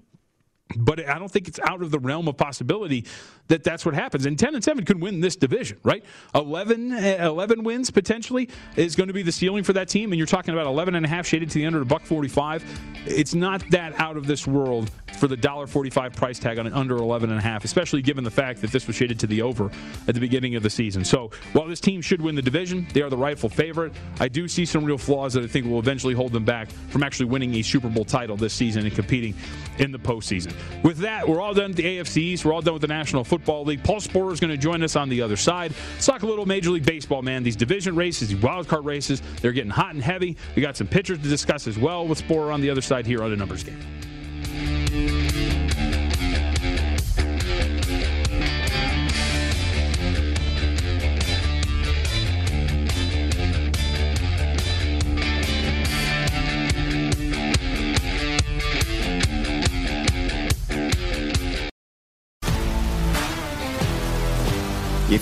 But 0.78 1.08
I 1.08 1.20
don't 1.20 1.30
think 1.30 1.48
it's 1.48 1.60
out 1.60 1.82
of 1.82 1.92
the 1.92 2.00
realm 2.00 2.28
of 2.28 2.38
possibility 2.38 3.06
that 3.48 3.64
that's 3.64 3.86
what 3.86 3.94
happens. 3.94 4.26
And 4.26 4.40
10 4.40 4.56
and 4.56 4.64
7 4.64 4.86
could 4.86 5.02
win 5.02 5.20
this 5.20 5.36
division, 5.36 5.78
right? 5.84 6.04
11, 6.34 6.92
eh, 6.94 7.26
11 7.26 7.64
wins 7.64 7.92
potentially 7.92 8.50
is 8.76 8.96
going 8.96 9.08
to 9.08 9.14
be 9.14 9.22
the 9.22 9.32
ceiling 9.32 9.64
for 9.64 9.74
that 9.74 9.90
team. 9.90 10.12
And 10.12 10.18
you're 10.18 10.26
talking 10.26 10.54
about 10.54 10.66
11 10.66 10.96
and 10.96 11.06
a 11.06 11.10
half 11.10 11.28
shaded 11.28 11.50
to 11.52 11.60
the 11.60 11.66
under 11.66 11.82
a 11.82 11.86
buck 11.86 12.04
45. 12.04 12.64
It's 13.06 13.34
not 13.34 13.70
that 13.70 14.00
out 14.00 14.18
of 14.18 14.26
this 14.26 14.48
world 14.48 14.90
for 15.20 15.28
the 15.28 15.38
$1.45 15.38 16.16
price 16.16 16.40
tag 16.40 16.58
on 16.58 16.66
an 16.66 16.74
under 16.74 16.98
11 16.98 17.30
and 17.30 17.40
a 17.40 17.42
half, 17.42 17.66
especially 17.66 18.02
given 18.02 18.24
the 18.24 18.32
fact 18.32 18.62
that 18.62 18.72
this 18.72 18.88
was 18.88 18.96
shaded 18.96 19.20
to 19.20 19.28
the 19.28 19.42
over 19.42 19.70
at 20.08 20.16
the 20.16 20.20
beginning 20.22 20.56
of 20.56 20.64
the 20.64 20.70
season. 20.70 21.06
So 21.06 21.30
while 21.52 21.68
this 21.68 21.82
team 21.82 22.02
should 22.02 22.22
win 22.22 22.36
the 22.36 22.42
division, 22.42 22.88
they 22.94 23.02
are 23.02 23.10
the 23.10 23.18
rightful 23.18 23.50
favorite. 23.50 23.94
I 24.20 24.28
do 24.28 24.48
see 24.48 24.66
some 24.66 24.84
real 24.84 24.98
flaws 24.98 25.34
that 25.34 25.44
I 25.44 25.48
think 25.48 25.68
will 25.68 25.80
eventually 25.80 26.14
hold 26.14 26.32
them 26.32 26.46
back 26.46 26.70
from 26.90 27.04
actually 27.04 27.28
winning 27.28 27.54
a 27.56 27.62
Super 27.62 27.90
Bowl 27.90 28.06
title 28.06 28.38
this 28.38 28.54
season 28.54 28.86
and 28.86 28.96
competing 28.96 29.36
in 29.78 29.92
the 29.92 30.00
postseason. 30.00 30.53
With 30.84 30.98
that, 31.00 31.28
we're 31.28 31.42
all 31.42 31.54
done 31.54 31.70
with 31.70 31.78
the 31.78 31.84
AFC 31.86 32.18
East. 32.18 32.46
We're 32.46 32.54
all 32.54 32.62
done 32.62 32.74
with 32.74 32.82
the 32.82 32.88
National 32.88 33.24
Football 33.24 33.64
League. 33.64 33.84
Paul 33.84 34.02
Sporer 34.02 34.34
is 34.34 34.40
going 34.40 34.52
to 34.52 34.58
join 34.58 34.84
us 34.84 34.96
on 34.96 35.10
the 35.10 35.22
other 35.22 35.38
side. 35.38 35.74
Let's 35.94 36.06
talk 36.06 36.24
a 36.24 36.28
little 36.28 36.46
Major 36.46 36.72
League 36.72 36.86
Baseball, 36.86 37.22
man. 37.22 37.44
These 37.44 37.56
division 37.56 37.96
races, 37.96 38.30
these 38.30 38.42
wild 38.42 38.68
card 38.68 38.86
races, 38.86 39.22
they're 39.42 39.54
getting 39.54 39.72
hot 39.72 39.94
and 39.94 40.04
heavy. 40.04 40.36
We 40.56 40.62
got 40.62 40.76
some 40.76 40.88
pitchers 40.88 41.20
to 41.20 41.28
discuss 41.28 41.68
as 41.68 41.78
well 41.78 42.08
with 42.08 42.26
Sporer 42.28 42.54
on 42.54 42.62
the 42.62 42.70
other 42.70 42.82
side 42.82 43.06
here 43.06 43.24
on 43.24 43.30
the 43.30 43.38
numbers 43.38 43.64
game. 43.64 43.80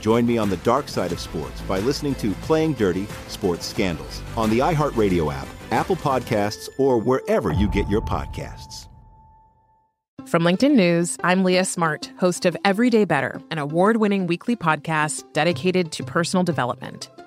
Join 0.00 0.26
me 0.26 0.38
on 0.38 0.50
the 0.50 0.56
dark 0.58 0.88
side 0.88 1.12
of 1.12 1.20
sports 1.20 1.60
by 1.62 1.78
listening 1.80 2.14
to 2.16 2.32
Playing 2.42 2.72
Dirty 2.74 3.06
Sports 3.28 3.66
Scandals 3.66 4.22
on 4.36 4.50
the 4.50 4.58
iHeartRadio 4.60 5.32
app, 5.32 5.48
Apple 5.70 5.96
Podcasts, 5.96 6.68
or 6.78 6.98
wherever 6.98 7.52
you 7.52 7.68
get 7.68 7.88
your 7.88 8.00
podcasts. 8.00 8.88
From 10.26 10.42
LinkedIn 10.42 10.74
News, 10.74 11.16
I'm 11.24 11.42
Leah 11.42 11.64
Smart, 11.64 12.12
host 12.18 12.44
of 12.44 12.54
Everyday 12.62 13.06
Better, 13.06 13.40
an 13.50 13.56
award 13.56 13.96
winning 13.96 14.26
weekly 14.26 14.56
podcast 14.56 15.24
dedicated 15.32 15.90
to 15.92 16.04
personal 16.04 16.44
development. 16.44 17.08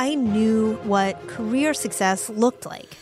I 0.00 0.14
knew 0.14 0.76
what 0.84 1.28
career 1.28 1.74
success 1.74 2.30
looked 2.30 2.64
like. 2.64 2.96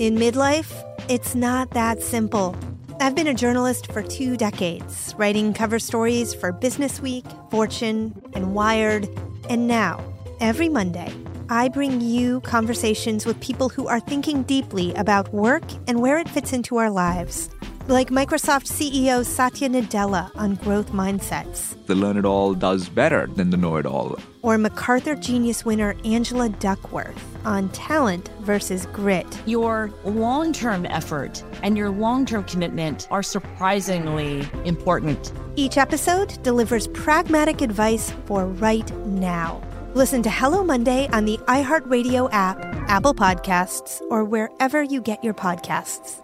In 0.00 0.16
midlife, 0.16 0.72
it's 1.08 1.36
not 1.36 1.70
that 1.70 2.02
simple. 2.02 2.56
I've 2.98 3.14
been 3.14 3.28
a 3.28 3.34
journalist 3.34 3.92
for 3.92 4.02
two 4.02 4.36
decades, 4.36 5.14
writing 5.16 5.54
cover 5.54 5.78
stories 5.78 6.34
for 6.34 6.50
Business 6.50 7.00
Week, 7.00 7.24
Fortune, 7.52 8.20
and 8.32 8.52
Wired. 8.52 9.08
And 9.48 9.68
now, 9.68 10.04
every 10.40 10.68
Monday, 10.68 11.14
I 11.50 11.68
bring 11.68 12.00
you 12.00 12.40
conversations 12.40 13.26
with 13.26 13.38
people 13.38 13.68
who 13.68 13.86
are 13.86 14.00
thinking 14.00 14.42
deeply 14.42 14.92
about 14.94 15.32
work 15.32 15.62
and 15.86 16.02
where 16.02 16.18
it 16.18 16.28
fits 16.28 16.52
into 16.52 16.78
our 16.78 16.90
lives. 16.90 17.48
Like 17.86 18.08
Microsoft 18.08 18.66
CEO 18.66 19.24
Satya 19.24 19.68
Nadella 19.68 20.32
on 20.34 20.56
growth 20.56 20.90
mindsets. 20.90 21.76
The 21.86 21.94
learn 21.94 22.16
it 22.16 22.24
all 22.24 22.54
does 22.54 22.88
better 22.88 23.28
than 23.28 23.50
the 23.50 23.56
know 23.56 23.76
it 23.76 23.86
all. 23.86 24.18
Or 24.44 24.58
MacArthur 24.58 25.14
Genius 25.14 25.64
winner 25.64 25.96
Angela 26.04 26.50
Duckworth 26.50 27.46
on 27.46 27.70
talent 27.70 28.28
versus 28.40 28.84
grit. 28.92 29.26
Your 29.46 29.90
long 30.04 30.52
term 30.52 30.84
effort 30.84 31.42
and 31.62 31.78
your 31.78 31.88
long 31.88 32.26
term 32.26 32.44
commitment 32.44 33.08
are 33.10 33.22
surprisingly 33.22 34.46
important. 34.66 35.32
Each 35.56 35.78
episode 35.78 36.42
delivers 36.42 36.88
pragmatic 36.88 37.62
advice 37.62 38.12
for 38.26 38.46
right 38.46 38.94
now. 39.06 39.62
Listen 39.94 40.22
to 40.24 40.30
Hello 40.30 40.62
Monday 40.62 41.08
on 41.08 41.24
the 41.24 41.38
iHeartRadio 41.46 42.28
app, 42.30 42.58
Apple 42.90 43.14
Podcasts, 43.14 44.02
or 44.10 44.24
wherever 44.24 44.82
you 44.82 45.00
get 45.00 45.24
your 45.24 45.34
podcasts. 45.34 46.23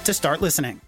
to 0.05 0.13
start 0.13 0.41
listening. 0.41 0.81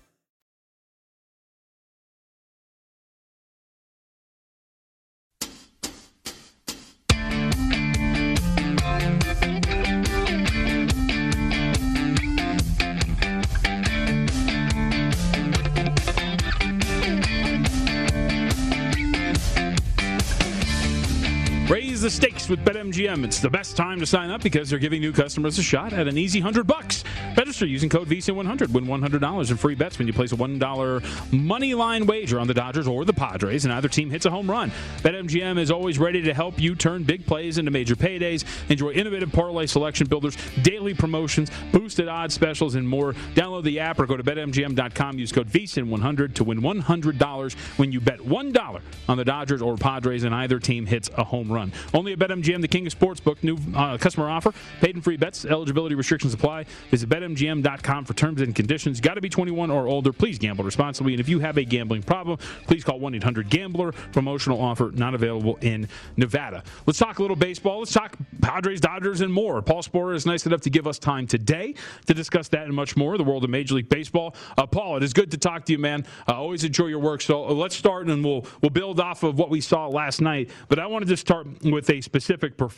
Raise 21.70 22.02
the 22.02 22.10
stakes 22.10 22.50
with 22.50 22.64
BetMGM. 22.94 23.26
It's 23.26 23.40
the 23.40 23.50
best 23.50 23.76
time 23.76 24.00
to 24.00 24.06
sign 24.06 24.30
up 24.30 24.44
because 24.44 24.70
they're 24.70 24.80
giving 24.80 25.02
new 25.02 25.12
customers 25.12 25.58
a 25.58 25.64
shot 25.64 25.94
at 25.94 26.08
an 26.08 26.18
easy 26.18 26.40
100 26.40 26.68
bucks. 26.68 27.04
Register 27.36 27.66
using 27.66 27.90
code 27.90 28.08
VSIN100. 28.08 28.70
Win 28.70 28.86
$100 28.86 29.52
in 29.52 29.58
free 29.58 29.74
bets 29.74 29.98
when 29.98 30.08
you 30.08 30.14
place 30.14 30.32
a 30.32 30.36
$1 30.36 31.34
money 31.34 31.74
line 31.74 32.06
wager 32.06 32.40
on 32.40 32.48
the 32.48 32.54
Dodgers 32.54 32.88
or 32.88 33.04
the 33.04 33.14
Padres, 33.14 33.66
and 33.66 33.74
either 33.74 33.88
team 33.88 34.10
hits 34.10 34.26
a 34.26 34.30
home 34.30 34.50
run. 34.50 34.72
BetMGM 35.00 35.58
is 35.58 35.72
always 35.72 35.98
ready 35.98 36.22
to 36.22 36.34
help 36.34 36.60
you 36.60 36.76
turn 36.76 37.04
big 37.04 37.26
plays 37.26 37.58
into 37.58 37.72
major 37.72 37.96
paydays. 37.96 38.46
Enjoy 38.70 38.92
innovative 38.92 39.32
parlay 39.32 39.66
selection 39.66 40.08
builders, 40.08 40.38
daily 40.62 40.94
promotions, 40.94 41.50
boosted 41.72 42.08
odds 42.08 42.34
specials, 42.34 42.76
and 42.76 42.88
more. 42.88 43.14
Download 43.34 43.64
the 43.64 43.80
app 43.80 44.00
or 44.00 44.06
go 44.06 44.18
to 44.18 44.24
BetMGM.com. 44.24 45.18
Use 45.18 45.32
code 45.32 45.50
VSIN100 45.50 46.36
to 46.36 46.44
win 46.44 46.62
$100 46.62 47.54
when 47.78 47.92
you 47.92 48.00
bet 48.00 48.20
$1 48.20 48.82
on 49.10 49.18
the 49.18 49.26
Dodgers 49.26 49.62
or 49.62 49.78
Padres, 49.78 50.24
and 50.24 50.36
either 50.36 50.60
team 50.60 50.86
hits 50.86 51.10
a 51.18 51.24
home 51.24 51.52
run. 51.52 51.72
Only 51.94 52.14
at 52.14 52.20
BetMGM, 52.20 52.62
the 52.62 52.68
king 52.68 52.83
of 52.88 52.98
sportsbook. 52.98 53.44
New 53.44 53.58
uh, 53.76 53.98
customer 53.98 54.30
offer. 54.30 54.54
Paid 54.82 54.96
and 54.96 55.04
free 55.04 55.18
bets. 55.18 55.46
Eligibility 55.46 55.96
restrictions 55.96 56.34
apply. 56.34 56.66
Visit 56.90 57.10
BetMGM.com 57.10 58.06
for 58.06 58.14
terms 58.14 58.42
and 58.42 58.56
conditions. 58.56 59.00
Got 59.00 59.16
to 59.16 59.22
be 59.22 59.30
21 59.30 59.72
or 59.72 59.88
older. 59.88 60.14
Please 60.14 60.38
gamble 60.38 60.64
responsibly. 60.64 61.14
And 61.14 61.20
if 61.20 61.30
you 61.30 61.40
have 61.40 61.58
a 61.58 61.64
gambling 61.64 62.04
problem, 62.04 62.38
please 62.68 62.84
call 62.84 63.00
1 63.00 63.16
800 63.16 63.50
Gambler. 63.50 63.92
Promotional 64.12 64.62
offer 64.62 64.92
not 64.94 65.14
available 65.14 65.58
in 65.62 65.88
Nevada. 66.18 66.64
Let's 66.86 67.00
talk 67.00 67.20
a 67.20 67.22
little 67.22 67.36
baseball. 67.36 67.80
Let's 67.80 67.94
talk 67.94 68.18
Padres, 68.42 68.82
Dodgers, 68.82 69.22
and 69.22 69.32
more. 69.32 69.62
Paul 69.62 69.82
Sporer 69.82 70.16
is 70.16 70.26
nice 70.26 70.46
enough 70.46 70.62
to 70.62 70.70
give 70.70 70.88
us 70.88 71.00
time 71.00 71.28
today 71.28 71.76
to 72.06 72.14
discuss 72.14 72.48
that 72.50 72.64
and 72.64 72.74
much 72.74 72.96
more. 72.98 73.18
The 73.18 73.24
world 73.24 73.44
of 73.44 73.50
Major 73.50 73.76
League 73.76 73.90
Baseball. 73.90 74.36
Uh, 74.58 74.66
Paul, 74.66 74.98
it 74.98 75.04
is 75.04 75.14
good 75.14 75.32
to 75.32 75.38
talk 75.38 75.66
to 75.66 75.72
you, 75.72 75.80
man. 75.80 76.06
I 76.28 76.34
always 76.34 76.64
enjoy 76.64 76.88
your 76.88 77.00
work. 77.00 77.22
So 77.22 77.46
uh, 77.46 77.54
let's 77.54 77.76
start 77.76 78.08
and 78.08 78.24
we'll 78.24 78.46
we'll 78.62 78.70
build 78.70 79.00
off 79.00 79.24
of 79.24 79.38
what 79.40 79.50
we 79.50 79.62
saw 79.62 79.88
last 79.88 80.22
night. 80.22 80.50
But 80.68 80.80
I 80.80 80.88
wanted 80.88 81.08
to 81.10 81.18
start 81.18 81.48
with 81.64 81.90
a 81.90 82.02
specific 82.02 82.58
performance. 82.58 82.73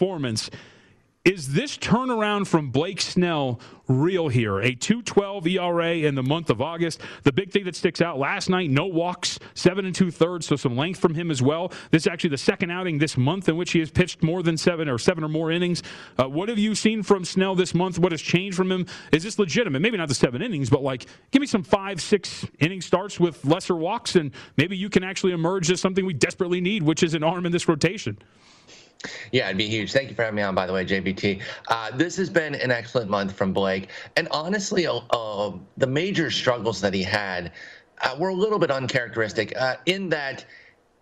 Is 1.25 1.53
this 1.53 1.75
turnaround 1.75 2.45
from 2.45 2.69
Blake 2.69 3.01
Snell 3.01 3.59
real 3.87 4.27
here? 4.27 4.59
A 4.59 4.75
212 4.75 5.47
ERA 5.47 5.93
in 5.95 6.13
the 6.13 6.21
month 6.21 6.51
of 6.51 6.61
August. 6.61 7.01
The 7.23 7.33
big 7.33 7.51
thing 7.51 7.63
that 7.63 7.75
sticks 7.75 7.99
out 7.99 8.19
last 8.19 8.47
night, 8.47 8.69
no 8.69 8.85
walks, 8.85 9.39
seven 9.55 9.87
and 9.87 9.95
two 9.95 10.11
thirds, 10.11 10.45
so 10.45 10.55
some 10.55 10.77
length 10.77 10.99
from 10.99 11.15
him 11.15 11.31
as 11.31 11.41
well. 11.41 11.69
This 11.89 12.03
is 12.03 12.07
actually 12.07 12.29
the 12.29 12.37
second 12.37 12.69
outing 12.69 12.99
this 12.99 13.17
month 13.17 13.49
in 13.49 13.57
which 13.57 13.71
he 13.71 13.79
has 13.79 13.89
pitched 13.89 14.21
more 14.21 14.43
than 14.43 14.55
seven 14.55 14.87
or 14.87 14.99
seven 14.99 15.23
or 15.23 15.27
more 15.27 15.49
innings. 15.49 15.81
Uh, 16.15 16.29
what 16.29 16.47
have 16.47 16.59
you 16.59 16.75
seen 16.75 17.01
from 17.01 17.25
Snell 17.25 17.55
this 17.55 17.73
month? 17.73 17.97
What 17.97 18.11
has 18.11 18.21
changed 18.21 18.55
from 18.55 18.71
him? 18.71 18.85
Is 19.11 19.23
this 19.23 19.39
legitimate? 19.39 19.79
Maybe 19.79 19.97
not 19.97 20.09
the 20.09 20.13
seven 20.13 20.43
innings, 20.43 20.69
but 20.69 20.83
like 20.83 21.07
give 21.31 21.39
me 21.39 21.47
some 21.47 21.63
five, 21.63 21.99
six 21.99 22.45
inning 22.59 22.81
starts 22.81 23.19
with 23.19 23.43
lesser 23.43 23.75
walks, 23.75 24.15
and 24.15 24.29
maybe 24.57 24.77
you 24.77 24.91
can 24.91 25.03
actually 25.03 25.31
emerge 25.31 25.71
as 25.71 25.81
something 25.81 26.05
we 26.05 26.13
desperately 26.13 26.61
need, 26.61 26.83
which 26.83 27.01
is 27.01 27.15
an 27.15 27.23
arm 27.23 27.47
in 27.47 27.51
this 27.51 27.67
rotation. 27.67 28.15
Yeah, 29.31 29.45
it'd 29.45 29.57
be 29.57 29.67
huge. 29.67 29.91
Thank 29.91 30.09
you 30.09 30.15
for 30.15 30.23
having 30.23 30.35
me 30.35 30.41
on, 30.41 30.55
by 30.55 30.65
the 30.65 30.73
way, 30.73 30.85
JBT. 30.85 31.41
Uh, 31.67 31.91
this 31.95 32.17
has 32.17 32.29
been 32.29 32.55
an 32.55 32.71
excellent 32.71 33.09
month 33.09 33.33
from 33.33 33.53
Blake. 33.53 33.89
And 34.15 34.27
honestly, 34.31 34.87
uh, 34.87 34.99
uh, 35.11 35.53
the 35.77 35.87
major 35.87 36.31
struggles 36.31 36.81
that 36.81 36.93
he 36.93 37.03
had 37.03 37.51
uh, 38.01 38.15
were 38.19 38.29
a 38.29 38.33
little 38.33 38.59
bit 38.59 38.71
uncharacteristic 38.71 39.55
uh, 39.57 39.75
in 39.85 40.09
that 40.09 40.45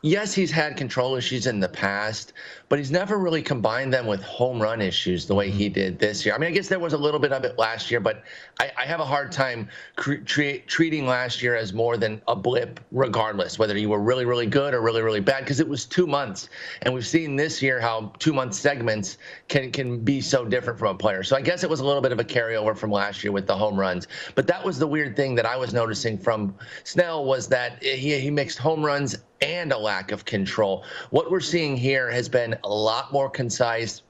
yes, 0.03 0.33
he's 0.33 0.51
had 0.51 0.77
control 0.77 1.15
issues 1.15 1.47
in 1.47 1.59
the 1.59 1.69
past, 1.69 2.33
but 2.69 2.77
he's 2.77 2.91
never 2.91 3.17
really 3.17 3.41
combined 3.41 3.91
them 3.91 4.05
with 4.05 4.21
home 4.21 4.61
run 4.61 4.81
issues 4.81 5.25
the 5.25 5.33
way 5.33 5.49
he 5.49 5.65
mm-hmm. 5.65 5.73
did 5.73 5.99
this 5.99 6.25
year. 6.25 6.35
I 6.35 6.37
mean, 6.37 6.49
I 6.49 6.51
guess 6.51 6.67
there 6.67 6.79
was 6.79 6.93
a 6.93 6.97
little 6.97 7.19
bit 7.19 7.31
of 7.31 7.43
it 7.45 7.57
last 7.57 7.89
year, 7.89 7.99
but 7.99 8.21
I, 8.59 8.69
I 8.77 8.85
have 8.85 8.99
a 8.99 9.05
hard 9.05 9.31
time 9.31 9.69
cre- 9.95 10.15
tre- 10.25 10.59
treating 10.67 11.07
last 11.07 11.41
year 11.41 11.55
as 11.55 11.73
more 11.73 11.97
than 11.97 12.21
a 12.27 12.35
blip, 12.35 12.79
regardless 12.91 13.57
whether 13.57 13.77
you 13.77 13.89
were 13.89 13.99
really, 13.99 14.25
really 14.25 14.45
good 14.45 14.73
or 14.73 14.81
really, 14.81 15.01
really 15.01 15.21
bad, 15.21 15.39
because 15.39 15.59
it 15.59 15.67
was 15.67 15.85
two 15.85 16.05
months, 16.05 16.49
and 16.81 16.93
we've 16.93 17.07
seen 17.07 17.35
this 17.35 17.61
year 17.61 17.79
how 17.79 18.11
two 18.19 18.33
month 18.33 18.53
segments 18.53 19.17
can 19.47 19.71
can 19.71 19.99
be 19.99 20.19
so 20.19 20.43
different 20.45 20.77
from 20.77 20.95
a 20.95 20.97
player. 20.97 21.23
So 21.23 21.37
I 21.37 21.41
guess 21.41 21.63
it 21.63 21.69
was 21.69 21.79
a 21.79 21.85
little 21.85 22.01
bit 22.01 22.11
of 22.11 22.19
a 22.19 22.25
carryover 22.25 22.75
from 22.75 22.91
last 22.91 23.23
year 23.23 23.31
with 23.31 23.47
the 23.47 23.55
home 23.55 23.79
runs, 23.79 24.07
but 24.35 24.47
that 24.47 24.63
was 24.63 24.77
the 24.77 24.87
weird 24.87 25.15
thing 25.15 25.35
that 25.35 25.45
I 25.45 25.55
was 25.55 25.73
noticing 25.73 26.17
from 26.17 26.53
Snell 26.83 27.23
was 27.23 27.47
that 27.47 27.81
he 27.81 28.19
he 28.19 28.29
mixed 28.29 28.57
home 28.57 28.83
runs 28.83 29.15
and 29.43 29.71
a 29.73 29.77
lack 29.77 30.11
of 30.11 30.25
control. 30.25 30.85
What 31.09 31.29
we're 31.29 31.41
seeing 31.41 31.75
here 31.75 32.09
has 32.09 32.29
been 32.29 32.55
a 32.63 32.69
lot 32.69 33.11
more 33.11 33.29
concise. 33.29 34.01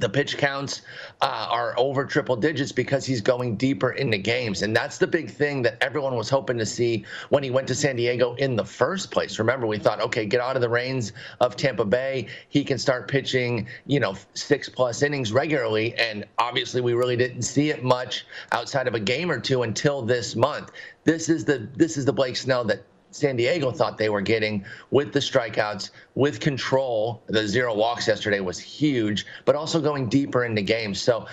The 0.00 0.08
pitch 0.08 0.36
counts 0.38 0.82
uh, 1.20 1.46
are 1.48 1.78
over 1.78 2.04
triple 2.04 2.34
digits 2.34 2.72
because 2.72 3.06
he's 3.06 3.20
going 3.20 3.54
deeper 3.54 3.92
into 3.92 4.18
games. 4.18 4.62
And 4.62 4.74
that's 4.74 4.98
the 4.98 5.06
big 5.06 5.30
thing 5.30 5.62
that 5.62 5.78
everyone 5.80 6.16
was 6.16 6.28
hoping 6.28 6.58
to 6.58 6.66
see 6.66 7.04
when 7.28 7.44
he 7.44 7.50
went 7.50 7.68
to 7.68 7.76
San 7.76 7.94
Diego 7.94 8.34
in 8.34 8.56
the 8.56 8.64
first 8.64 9.12
place. 9.12 9.38
Remember, 9.38 9.68
we 9.68 9.78
thought, 9.78 10.00
okay, 10.00 10.26
get 10.26 10.40
out 10.40 10.56
of 10.56 10.62
the 10.62 10.68
reins 10.68 11.12
of 11.40 11.54
Tampa 11.54 11.84
Bay. 11.84 12.26
He 12.48 12.64
can 12.64 12.76
start 12.76 13.06
pitching, 13.06 13.68
you 13.86 14.00
know, 14.00 14.16
six 14.34 14.68
plus 14.68 15.02
innings 15.02 15.32
regularly. 15.32 15.94
And 15.94 16.24
obviously, 16.38 16.80
we 16.80 16.94
really 16.94 17.16
didn't 17.16 17.42
see 17.42 17.70
it 17.70 17.84
much 17.84 18.26
outside 18.50 18.88
of 18.88 18.94
a 18.94 19.00
game 19.00 19.30
or 19.30 19.38
two 19.38 19.62
until 19.62 20.02
this 20.02 20.34
month. 20.34 20.72
This 21.04 21.28
is 21.28 21.44
the 21.44 21.68
this 21.76 21.96
is 21.96 22.04
the 22.04 22.12
Blake 22.12 22.34
Snell 22.34 22.64
that 22.64 22.82
San 23.14 23.36
Diego 23.36 23.70
thought 23.70 23.96
they 23.96 24.08
were 24.08 24.20
getting 24.20 24.64
with 24.90 25.12
the 25.12 25.20
strikeouts, 25.20 25.90
with 26.16 26.40
control. 26.40 27.22
The 27.28 27.46
zero 27.46 27.72
walks 27.72 28.08
yesterday 28.08 28.40
was 28.40 28.58
huge, 28.58 29.24
but 29.44 29.54
also 29.54 29.80
going 29.80 30.08
deeper 30.08 30.44
into 30.44 30.62
games. 30.62 31.00
So 31.00 31.26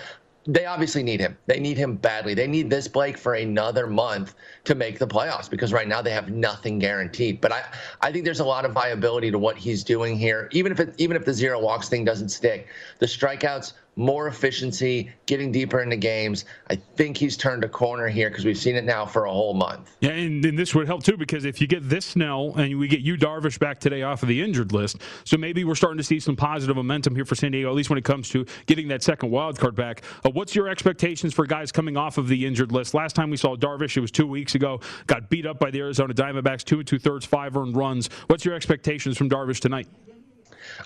they 0.45 0.65
obviously 0.65 1.01
need 1.01 1.19
him. 1.19 1.35
They 1.47 1.59
need 1.59 1.77
him 1.77 1.95
badly. 1.95 2.35
They 2.35 2.45
need 2.45 2.69
this 2.69 2.87
Blake 2.87 3.17
for 3.17 3.33
another 3.33 3.87
month 3.87 4.35
to 4.65 4.75
make 4.75 4.99
the 4.99 5.07
playoffs 5.07 5.49
because 5.49 5.73
right 5.73 5.87
now 5.87 6.03
they 6.03 6.11
have 6.11 6.29
nothing 6.29 6.77
guaranteed. 6.77 7.41
But 7.41 7.51
I, 7.51 7.63
I 8.01 8.11
think 8.11 8.25
there's 8.25 8.41
a 8.41 8.45
lot 8.45 8.63
of 8.63 8.73
viability 8.73 9.31
to 9.31 9.39
what 9.39 9.57
he's 9.57 9.83
doing 9.83 10.15
here. 10.17 10.49
Even 10.51 10.71
if 10.71 10.79
it, 10.79 10.93
even 10.99 11.17
if 11.17 11.25
the 11.25 11.33
zero 11.33 11.59
walks 11.59 11.89
thing 11.89 12.05
doesn't 12.05 12.29
stick, 12.29 12.67
the 12.99 13.07
strikeouts 13.07 13.73
more 13.95 14.27
efficiency, 14.27 15.11
getting 15.25 15.51
deeper 15.51 15.81
into 15.81 15.97
games. 15.97 16.45
I 16.69 16.75
think 16.75 17.17
he's 17.17 17.35
turned 17.35 17.63
a 17.63 17.69
corner 17.69 18.07
here 18.07 18.29
because 18.29 18.45
we've 18.45 18.57
seen 18.57 18.75
it 18.75 18.85
now 18.85 19.05
for 19.05 19.25
a 19.25 19.31
whole 19.31 19.53
month. 19.53 19.97
Yeah, 19.99 20.11
and, 20.11 20.43
and, 20.45 20.57
this 20.57 20.73
would 20.73 20.87
help 20.87 21.03
too 21.03 21.17
because 21.17 21.43
if 21.43 21.59
you 21.59 21.67
get 21.67 21.87
this 21.87 22.05
Snell 22.05 22.53
and 22.55 22.79
we 22.79 22.87
get 22.87 23.01
Yu 23.01 23.17
Darvish 23.17 23.59
back 23.59 23.79
today 23.79 24.03
off 24.03 24.23
of 24.23 24.29
the 24.29 24.41
injured 24.41 24.71
list, 24.71 24.97
so 25.25 25.37
maybe 25.37 25.63
we're 25.63 25.75
starting 25.75 25.97
to 25.97 26.03
see 26.03 26.19
some 26.19 26.35
positive 26.35 26.75
momentum 26.75 27.15
here 27.15 27.25
for 27.25 27.35
San 27.35 27.51
Diego, 27.51 27.69
at 27.69 27.75
least 27.75 27.89
when 27.89 27.97
it 27.97 28.05
comes 28.05 28.29
to 28.29 28.45
getting 28.65 28.87
that 28.87 29.03
second 29.03 29.29
wild 29.29 29.59
card 29.59 29.75
back. 29.75 30.03
Uh, 30.23 30.29
what's 30.29 30.55
your 30.55 30.69
expectations 30.69 31.33
for 31.33 31.45
guys 31.45 31.71
coming 31.71 31.97
off 31.97 32.17
of 32.17 32.27
the 32.27 32.45
injured 32.45 32.71
list? 32.71 32.93
Last 32.93 33.15
time 33.15 33.29
we 33.29 33.37
saw 33.37 33.55
Darvish, 33.55 33.97
it 33.97 34.01
was 34.01 34.11
two 34.11 34.27
weeks 34.27 34.55
ago, 34.55 34.79
got 35.07 35.29
beat 35.29 35.45
up 35.45 35.59
by 35.59 35.69
the 35.69 35.79
Arizona 35.79 36.13
Diamondbacks, 36.13 36.63
two 36.63 36.79
and 36.79 36.87
two 36.87 36.99
thirds, 36.99 37.25
five 37.25 37.57
earned 37.57 37.75
runs. 37.75 38.09
What's 38.27 38.45
your 38.45 38.55
expectations 38.55 39.17
from 39.17 39.29
Darvish 39.29 39.59
tonight? 39.59 39.87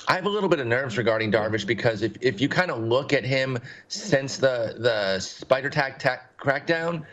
I 0.08 0.16
have 0.16 0.26
a 0.26 0.30
little 0.30 0.50
bit 0.50 0.60
of 0.60 0.68
nerves 0.68 0.98
regarding 0.98 1.32
Darvish 1.32 1.66
because 1.66 2.02
if, 2.02 2.14
if 2.22 2.42
you 2.42 2.50
kind 2.50 2.72
of 2.72 2.80
look 2.80 3.14
at 3.14 3.24
him 3.24 3.58
since 3.88 4.38
the 4.38 4.76
the 4.78 5.20
spider 5.20 5.70
tack 5.70 6.00
tack 6.00 6.38
crackdown, 6.38 7.06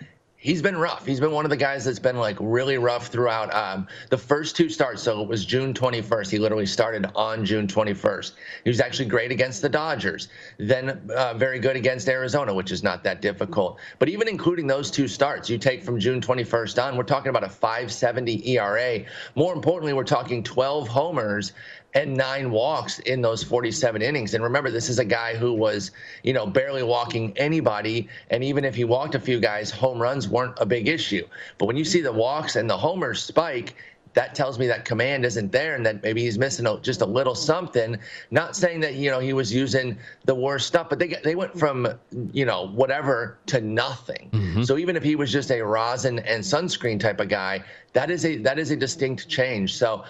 he's 0.43 0.61
been 0.61 0.77
rough. 0.77 1.07
He's 1.07 1.21
been 1.21 1.31
one 1.31 1.47
of 1.47 1.51
the 1.51 1.57
guys 1.57 1.85
that's 1.85 2.01
been 2.01 2.17
like 2.17 2.37
really 2.41 2.77
rough 2.77 3.07
throughout 3.07 3.55
um, 3.55 3.87
the 4.11 4.19
first 4.19 4.57
two 4.57 4.69
starts. 4.69 5.01
So 5.01 5.23
it 5.23 5.29
was 5.29 5.45
June 5.45 5.73
21st. 5.73 6.31
He 6.31 6.39
literally 6.39 6.67
started 6.67 7.07
on 7.15 7.45
June 7.45 7.69
21st. 7.69 8.33
He 8.65 8.71
was 8.71 8.81
actually 8.81 9.09
great 9.09 9.31
against 9.31 9.63
the 9.63 9.69
Dodgers, 9.69 10.29
then 10.59 11.01
uh, 11.15 11.35
very 11.35 11.61
good 11.61 11.77
against 11.77 12.09
Arizona, 12.09 12.53
which 12.53 12.73
is 12.73 12.83
not 12.83 13.05
that 13.05 13.23
difficult. 13.23 13.79
But 14.01 14.09
even 14.09 14.27
including 14.29 14.67
those 14.67 14.91
two 14.91 15.07
starts, 15.07 15.49
you 15.49 15.59
take 15.59 15.85
from 15.85 16.01
June 16.01 16.21
21st 16.21 16.83
on, 16.83 16.97
we're 16.97 17.05
talking 17.05 17.31
about 17.31 17.45
a 17.45 17.49
570 17.49 18.49
ERA. 18.51 19.05
More 19.37 19.55
importantly, 19.55 19.93
we're 19.93 20.03
talking 20.03 20.43
12 20.43 20.89
homers 20.89 21.53
and 21.95 22.17
nine 22.17 22.51
walks 22.51 22.99
in 23.01 23.21
those 23.21 23.43
47 23.43 24.01
innings. 24.03 24.35
And 24.35 24.43
remember, 24.43 24.71
this 24.71 24.89
is 24.89 24.99
a 24.99 25.05
guy 25.05 25.35
who 25.35 25.53
was, 25.53 25.91
you 26.23 26.33
know, 26.33 26.47
barely 26.47 26.83
walking 26.83 27.37
anybody. 27.37 28.09
And 28.31 28.43
even 28.43 28.65
if 28.65 28.75
he 28.75 28.85
walked 28.85 29.15
a 29.15 29.21
few 29.21 29.41
guys, 29.41 29.71
home 29.71 30.01
runs 30.01 30.29
weren't 30.29 30.57
a 30.59 30.67
big 30.67 30.89
issue. 30.89 31.27
But 31.59 31.67
when 31.67 31.77
you 31.77 31.85
see 31.85 32.01
the 32.01 32.13
walks 32.13 32.57
and 32.57 32.69
the 32.69 32.77
homers 32.77 33.23
spike, 33.23 33.75
that 34.15 34.35
tells 34.35 34.59
me 34.59 34.67
that 34.67 34.85
command 34.85 35.25
isn't 35.25 35.53
there 35.53 35.75
and 35.75 35.87
that 35.87 36.03
maybe 36.03 36.23
he's 36.23 36.39
missing 36.39 36.67
a, 36.67 36.79
just 36.81 37.01
a 37.01 37.07
little 37.07 37.35
something. 37.35 37.99
Not 38.31 38.57
saying 38.57 38.81
that 38.81 38.95
you 38.95 39.11
know 39.11 39.21
he 39.21 39.33
was 39.33 39.53
using 39.53 39.97
the 40.25 40.35
worst 40.35 40.67
stuff, 40.67 40.89
but 40.91 40.99
they 40.99 41.17
they 41.25 41.35
went 41.35 41.59
from 41.59 41.89
you 42.33 42.45
know 42.45 42.69
whatever 42.69 43.39
to 43.47 43.61
nothing. 43.61 44.29
Mm-hmm. 44.33 44.63
So 44.65 44.77
even 44.77 44.97
if 44.97 45.03
he 45.03 45.17
was 45.17 45.33
just 45.33 45.51
a 45.51 45.63
rosin 45.63 46.19
and 46.21 46.43
sunscreen 46.43 47.01
type 47.01 47.21
of 47.21 47.29
guy, 47.29 47.65
that 47.95 48.11
is 48.11 48.25
a 48.25 48.37
that 48.39 48.59
is 48.59 48.71
a 48.71 48.77
distinct 48.77 49.29
change. 49.29 49.75
So 49.75 50.05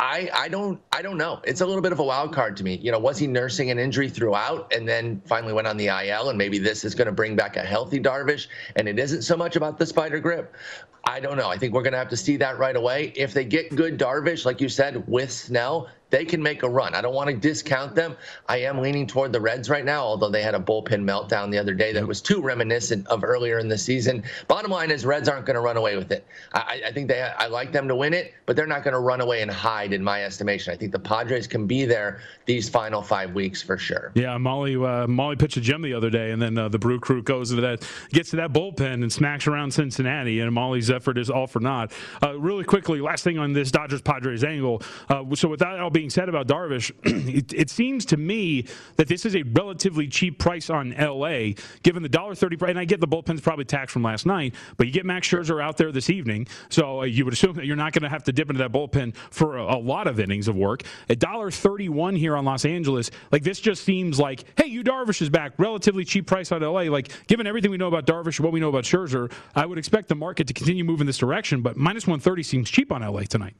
I, 0.00 0.30
I 0.32 0.48
don't 0.48 0.80
I 0.92 1.02
don't 1.02 1.18
know. 1.18 1.40
It's 1.44 1.60
a 1.60 1.66
little 1.66 1.82
bit 1.82 1.90
of 1.90 1.98
a 1.98 2.04
wild 2.04 2.32
card 2.32 2.56
to 2.58 2.64
me. 2.64 2.76
You 2.76 2.92
know, 2.92 3.00
was 3.00 3.18
he 3.18 3.26
nursing 3.26 3.70
an 3.70 3.78
injury 3.80 4.08
throughout 4.08 4.72
and 4.72 4.88
then 4.88 5.20
finally 5.26 5.52
went 5.52 5.66
on 5.66 5.76
the 5.76 5.86
IL 5.86 6.28
and 6.28 6.38
maybe 6.38 6.58
this 6.58 6.84
is 6.84 6.94
going 6.94 7.06
to 7.06 7.12
bring 7.12 7.34
back 7.34 7.56
a 7.56 7.62
healthy 7.62 7.98
Darvish 7.98 8.46
and 8.76 8.88
it 8.88 8.98
isn't 8.98 9.22
so 9.22 9.36
much 9.36 9.56
about 9.56 9.78
the 9.78 9.86
spider 9.86 10.20
grip. 10.20 10.54
I 11.04 11.20
don't 11.20 11.36
know. 11.36 11.48
I 11.48 11.56
think 11.56 11.72
we're 11.74 11.82
going 11.82 11.92
to 11.92 11.98
have 11.98 12.10
to 12.10 12.16
see 12.16 12.36
that 12.36 12.58
right 12.58 12.76
away. 12.76 13.12
If 13.16 13.34
they 13.34 13.44
get 13.44 13.74
good 13.74 13.98
Darvish, 13.98 14.44
like 14.44 14.60
you 14.60 14.68
said, 14.68 15.06
with 15.08 15.32
Snell, 15.32 15.88
they 16.10 16.24
can 16.24 16.42
make 16.42 16.62
a 16.62 16.68
run. 16.68 16.94
I 16.94 17.00
don't 17.00 17.14
want 17.14 17.30
to 17.30 17.36
discount 17.36 17.94
them. 17.94 18.16
I 18.48 18.58
am 18.58 18.78
leaning 18.78 19.06
toward 19.06 19.32
the 19.32 19.40
Reds 19.40 19.68
right 19.68 19.84
now, 19.84 20.02
although 20.02 20.30
they 20.30 20.42
had 20.42 20.54
a 20.54 20.60
bullpen 20.60 21.04
meltdown 21.04 21.50
the 21.50 21.58
other 21.58 21.74
day 21.74 21.92
that 21.92 22.06
was 22.06 22.20
too 22.20 22.40
reminiscent 22.40 23.06
of 23.08 23.24
earlier 23.24 23.58
in 23.58 23.68
the 23.68 23.78
season. 23.78 24.22
Bottom 24.46 24.70
line 24.70 24.90
is, 24.90 25.04
Reds 25.04 25.28
aren't 25.28 25.46
going 25.46 25.54
to 25.54 25.60
run 25.60 25.76
away 25.76 25.96
with 25.96 26.12
it. 26.12 26.26
I, 26.52 26.82
I 26.86 26.92
think 26.92 27.08
they, 27.08 27.22
I 27.22 27.46
like 27.46 27.72
them 27.72 27.88
to 27.88 27.96
win 27.96 28.14
it, 28.14 28.34
but 28.46 28.56
they're 28.56 28.66
not 28.66 28.84
going 28.84 28.94
to 28.94 29.00
run 29.00 29.20
away 29.20 29.42
and 29.42 29.50
hide, 29.50 29.92
in 29.92 30.02
my 30.02 30.24
estimation. 30.24 30.72
I 30.72 30.76
think 30.76 30.92
the 30.92 30.98
Padres 30.98 31.46
can 31.46 31.66
be 31.66 31.84
there 31.84 32.20
these 32.46 32.68
final 32.68 33.02
five 33.02 33.34
weeks 33.34 33.62
for 33.62 33.78
sure. 33.78 34.12
Yeah, 34.14 34.36
Mahle, 34.38 34.84
uh, 34.84 35.06
Mahle 35.06 35.38
pitched 35.38 35.56
a 35.56 35.60
gem 35.60 35.82
the 35.82 35.94
other 35.94 36.10
day, 36.10 36.30
and 36.30 36.40
then 36.40 36.58
uh, 36.58 36.68
the 36.68 36.78
Brew 36.78 37.00
Crew 37.00 37.22
goes 37.22 37.50
to 37.50 37.60
that, 37.60 37.86
gets 38.10 38.30
to 38.30 38.36
that 38.36 38.52
bullpen 38.52 38.94
and 38.94 39.12
smacks 39.12 39.46
around 39.46 39.72
Cincinnati, 39.72 40.40
and 40.40 40.52
Mahle's 40.52 40.90
effort 40.90 41.18
is 41.18 41.30
all 41.30 41.46
for 41.46 41.60
naught. 41.60 41.92
Uh, 42.22 42.38
really 42.38 42.64
quickly, 42.64 43.00
last 43.00 43.24
thing 43.24 43.38
on 43.38 43.52
this 43.52 43.70
Dodgers 43.70 44.02
Padres 44.02 44.44
angle. 44.44 44.82
Uh, 45.08 45.24
so, 45.34 45.48
with 45.48 45.60
that 45.60 45.78
all 45.78 45.90
being 45.98 46.10
said 46.10 46.28
about 46.28 46.46
Darvish. 46.46 46.92
it, 47.02 47.52
it, 47.52 47.70
seems 47.70 48.04
to 48.04 48.16
me 48.16 48.64
that 48.94 49.08
this 49.08 49.26
is 49.26 49.34
a 49.34 49.42
relatively 49.42 50.06
cheap 50.06 50.38
price 50.38 50.70
on 50.70 50.90
LA, 50.96 51.54
given 51.82 52.04
the 52.04 52.08
dollar 52.08 52.36
thirty. 52.36 52.56
price. 52.56 52.70
And 52.70 52.78
I 52.78 52.84
get 52.84 53.00
the 53.00 53.08
bullpen's 53.08 53.40
probably 53.40 53.64
taxed 53.64 53.92
from 53.92 54.04
last 54.04 54.24
night, 54.24 54.54
but 54.76 54.86
you 54.86 54.92
get 54.92 55.04
Max 55.04 55.26
Scherzer 55.26 55.60
out 55.60 55.76
there 55.76 55.90
this 55.90 56.08
evening, 56.08 56.46
so 56.68 57.00
uh, 57.00 57.04
you 57.04 57.24
would 57.24 57.34
assume 57.34 57.54
that 57.54 57.66
you're 57.66 57.74
not 57.74 57.92
going 57.94 58.04
to 58.04 58.08
have 58.08 58.22
to 58.24 58.32
dip 58.32 58.48
into 58.48 58.58
that 58.58 58.70
bullpen 58.70 59.16
for 59.30 59.56
a, 59.56 59.74
a 59.74 59.78
lot 59.78 60.06
of 60.06 60.20
innings 60.20 60.46
of 60.46 60.54
work. 60.54 60.84
A 61.08 61.16
dollar 61.16 61.50
thirty-one 61.50 62.14
here 62.14 62.36
on 62.36 62.44
Los 62.44 62.64
Angeles, 62.64 63.10
like 63.32 63.42
this 63.42 63.58
just 63.58 63.82
seems 63.82 64.20
like, 64.20 64.44
hey, 64.56 64.68
Yu 64.68 64.84
Darvish 64.84 65.20
is 65.20 65.30
back, 65.30 65.54
relatively 65.58 66.04
cheap 66.04 66.28
price 66.28 66.52
on 66.52 66.62
LA. 66.62 66.82
Like 66.82 67.08
given 67.26 67.44
everything 67.48 67.72
we 67.72 67.76
know 67.76 67.88
about 67.88 68.06
Darvish, 68.06 68.38
and 68.38 68.44
what 68.44 68.52
we 68.52 68.60
know 68.60 68.68
about 68.68 68.84
Scherzer, 68.84 69.32
I 69.56 69.66
would 69.66 69.78
expect 69.78 70.06
the 70.06 70.14
market 70.14 70.46
to 70.46 70.54
continue 70.54 70.84
moving 70.84 71.08
this 71.08 71.18
direction. 71.18 71.60
But 71.60 71.76
minus 71.76 72.06
one 72.06 72.20
thirty 72.20 72.44
seems 72.44 72.70
cheap 72.70 72.92
on 72.92 73.02
LA 73.02 73.22
tonight. 73.22 73.56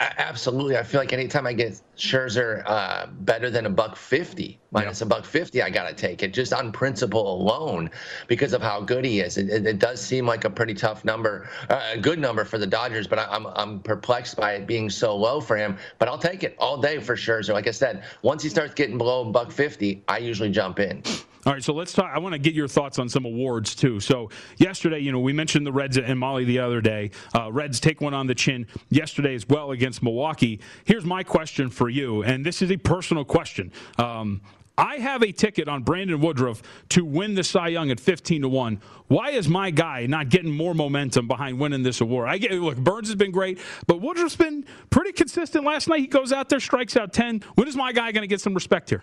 Absolutely. 0.00 0.76
I 0.76 0.84
feel 0.84 1.00
like 1.00 1.12
anytime 1.12 1.44
I 1.44 1.52
get 1.52 1.80
Scherzer 1.96 2.62
uh, 2.66 3.06
better 3.06 3.50
than 3.50 3.66
a 3.66 3.70
buck 3.70 3.96
50, 3.96 4.56
minus 4.70 5.00
yeah. 5.00 5.06
a 5.06 5.08
buck 5.08 5.24
50, 5.24 5.60
I 5.60 5.70
got 5.70 5.88
to 5.88 5.94
take 5.94 6.22
it 6.22 6.32
just 6.32 6.52
on 6.52 6.70
principle 6.70 7.32
alone 7.32 7.90
because 8.28 8.52
of 8.52 8.62
how 8.62 8.80
good 8.80 9.04
he 9.04 9.18
is. 9.18 9.38
It, 9.38 9.48
it, 9.50 9.66
it 9.66 9.78
does 9.80 10.00
seem 10.00 10.24
like 10.24 10.44
a 10.44 10.50
pretty 10.50 10.74
tough 10.74 11.04
number, 11.04 11.48
uh, 11.68 11.94
a 11.94 11.98
good 11.98 12.20
number 12.20 12.44
for 12.44 12.58
the 12.58 12.66
Dodgers, 12.66 13.08
but 13.08 13.18
I, 13.18 13.34
am 13.34 13.46
I'm, 13.48 13.52
I'm 13.56 13.80
perplexed 13.80 14.36
by 14.36 14.52
it 14.52 14.68
being 14.68 14.88
so 14.88 15.16
low 15.16 15.40
for 15.40 15.56
him. 15.56 15.76
But 15.98 16.06
I'll 16.06 16.18
take 16.18 16.44
it 16.44 16.54
all 16.58 16.78
day 16.80 17.00
for 17.00 17.16
Scherzer. 17.16 17.52
Like 17.52 17.66
I 17.66 17.72
said, 17.72 18.04
once 18.22 18.44
he 18.44 18.48
starts 18.48 18.74
getting 18.74 18.98
below 18.98 19.28
a 19.28 19.30
buck 19.32 19.50
50, 19.50 20.04
I 20.06 20.18
usually 20.18 20.50
jump 20.50 20.78
in. 20.78 21.02
All 21.48 21.54
right, 21.54 21.64
so 21.64 21.72
let's 21.72 21.94
talk. 21.94 22.10
I 22.14 22.18
want 22.18 22.34
to 22.34 22.38
get 22.38 22.52
your 22.52 22.68
thoughts 22.68 22.98
on 22.98 23.08
some 23.08 23.24
awards 23.24 23.74
too. 23.74 24.00
So 24.00 24.28
yesterday, 24.58 24.98
you 24.98 25.12
know, 25.12 25.20
we 25.20 25.32
mentioned 25.32 25.66
the 25.66 25.72
Reds 25.72 25.96
and 25.96 26.20
Mahle 26.20 26.44
the 26.44 26.58
other 26.58 26.82
day. 26.82 27.10
Uh, 27.34 27.50
Reds 27.50 27.80
take 27.80 28.02
one 28.02 28.12
on 28.12 28.26
the 28.26 28.34
chin 28.34 28.66
yesterday 28.90 29.34
as 29.34 29.48
well 29.48 29.70
against 29.70 30.02
Milwaukee. 30.02 30.60
Here's 30.84 31.06
my 31.06 31.22
question 31.22 31.70
for 31.70 31.88
you, 31.88 32.22
and 32.22 32.44
this 32.44 32.60
is 32.60 32.70
a 32.70 32.76
personal 32.76 33.24
question. 33.24 33.72
Um, 33.96 34.42
I 34.76 34.96
have 34.96 35.22
a 35.22 35.32
ticket 35.32 35.70
on 35.70 35.84
Brandon 35.84 36.20
Woodruff 36.20 36.60
to 36.90 37.02
win 37.02 37.34
the 37.34 37.42
Cy 37.42 37.68
Young 37.68 37.90
at 37.90 37.98
15 37.98 38.42
to 38.42 38.48
1. 38.50 38.82
Why 39.06 39.30
is 39.30 39.48
my 39.48 39.70
guy 39.70 40.04
not 40.04 40.28
getting 40.28 40.50
more 40.50 40.74
momentum 40.74 41.28
behind 41.28 41.58
winning 41.58 41.82
this 41.82 42.02
award? 42.02 42.28
I 42.28 42.36
get 42.36 42.52
look, 42.52 42.76
Burnes 42.76 43.08
has 43.08 43.16
been 43.16 43.32
great, 43.32 43.58
but 43.86 44.02
Woodruff's 44.02 44.36
been 44.36 44.66
pretty 44.90 45.12
consistent. 45.12 45.64
Last 45.64 45.88
night 45.88 46.00
he 46.00 46.08
goes 46.08 46.30
out 46.30 46.50
there, 46.50 46.60
strikes 46.60 46.94
out 46.94 47.14
10. 47.14 47.40
When 47.54 47.66
is 47.66 47.74
my 47.74 47.92
guy 47.92 48.12
going 48.12 48.20
to 48.20 48.28
get 48.28 48.42
some 48.42 48.52
respect 48.52 48.90
here? 48.90 49.02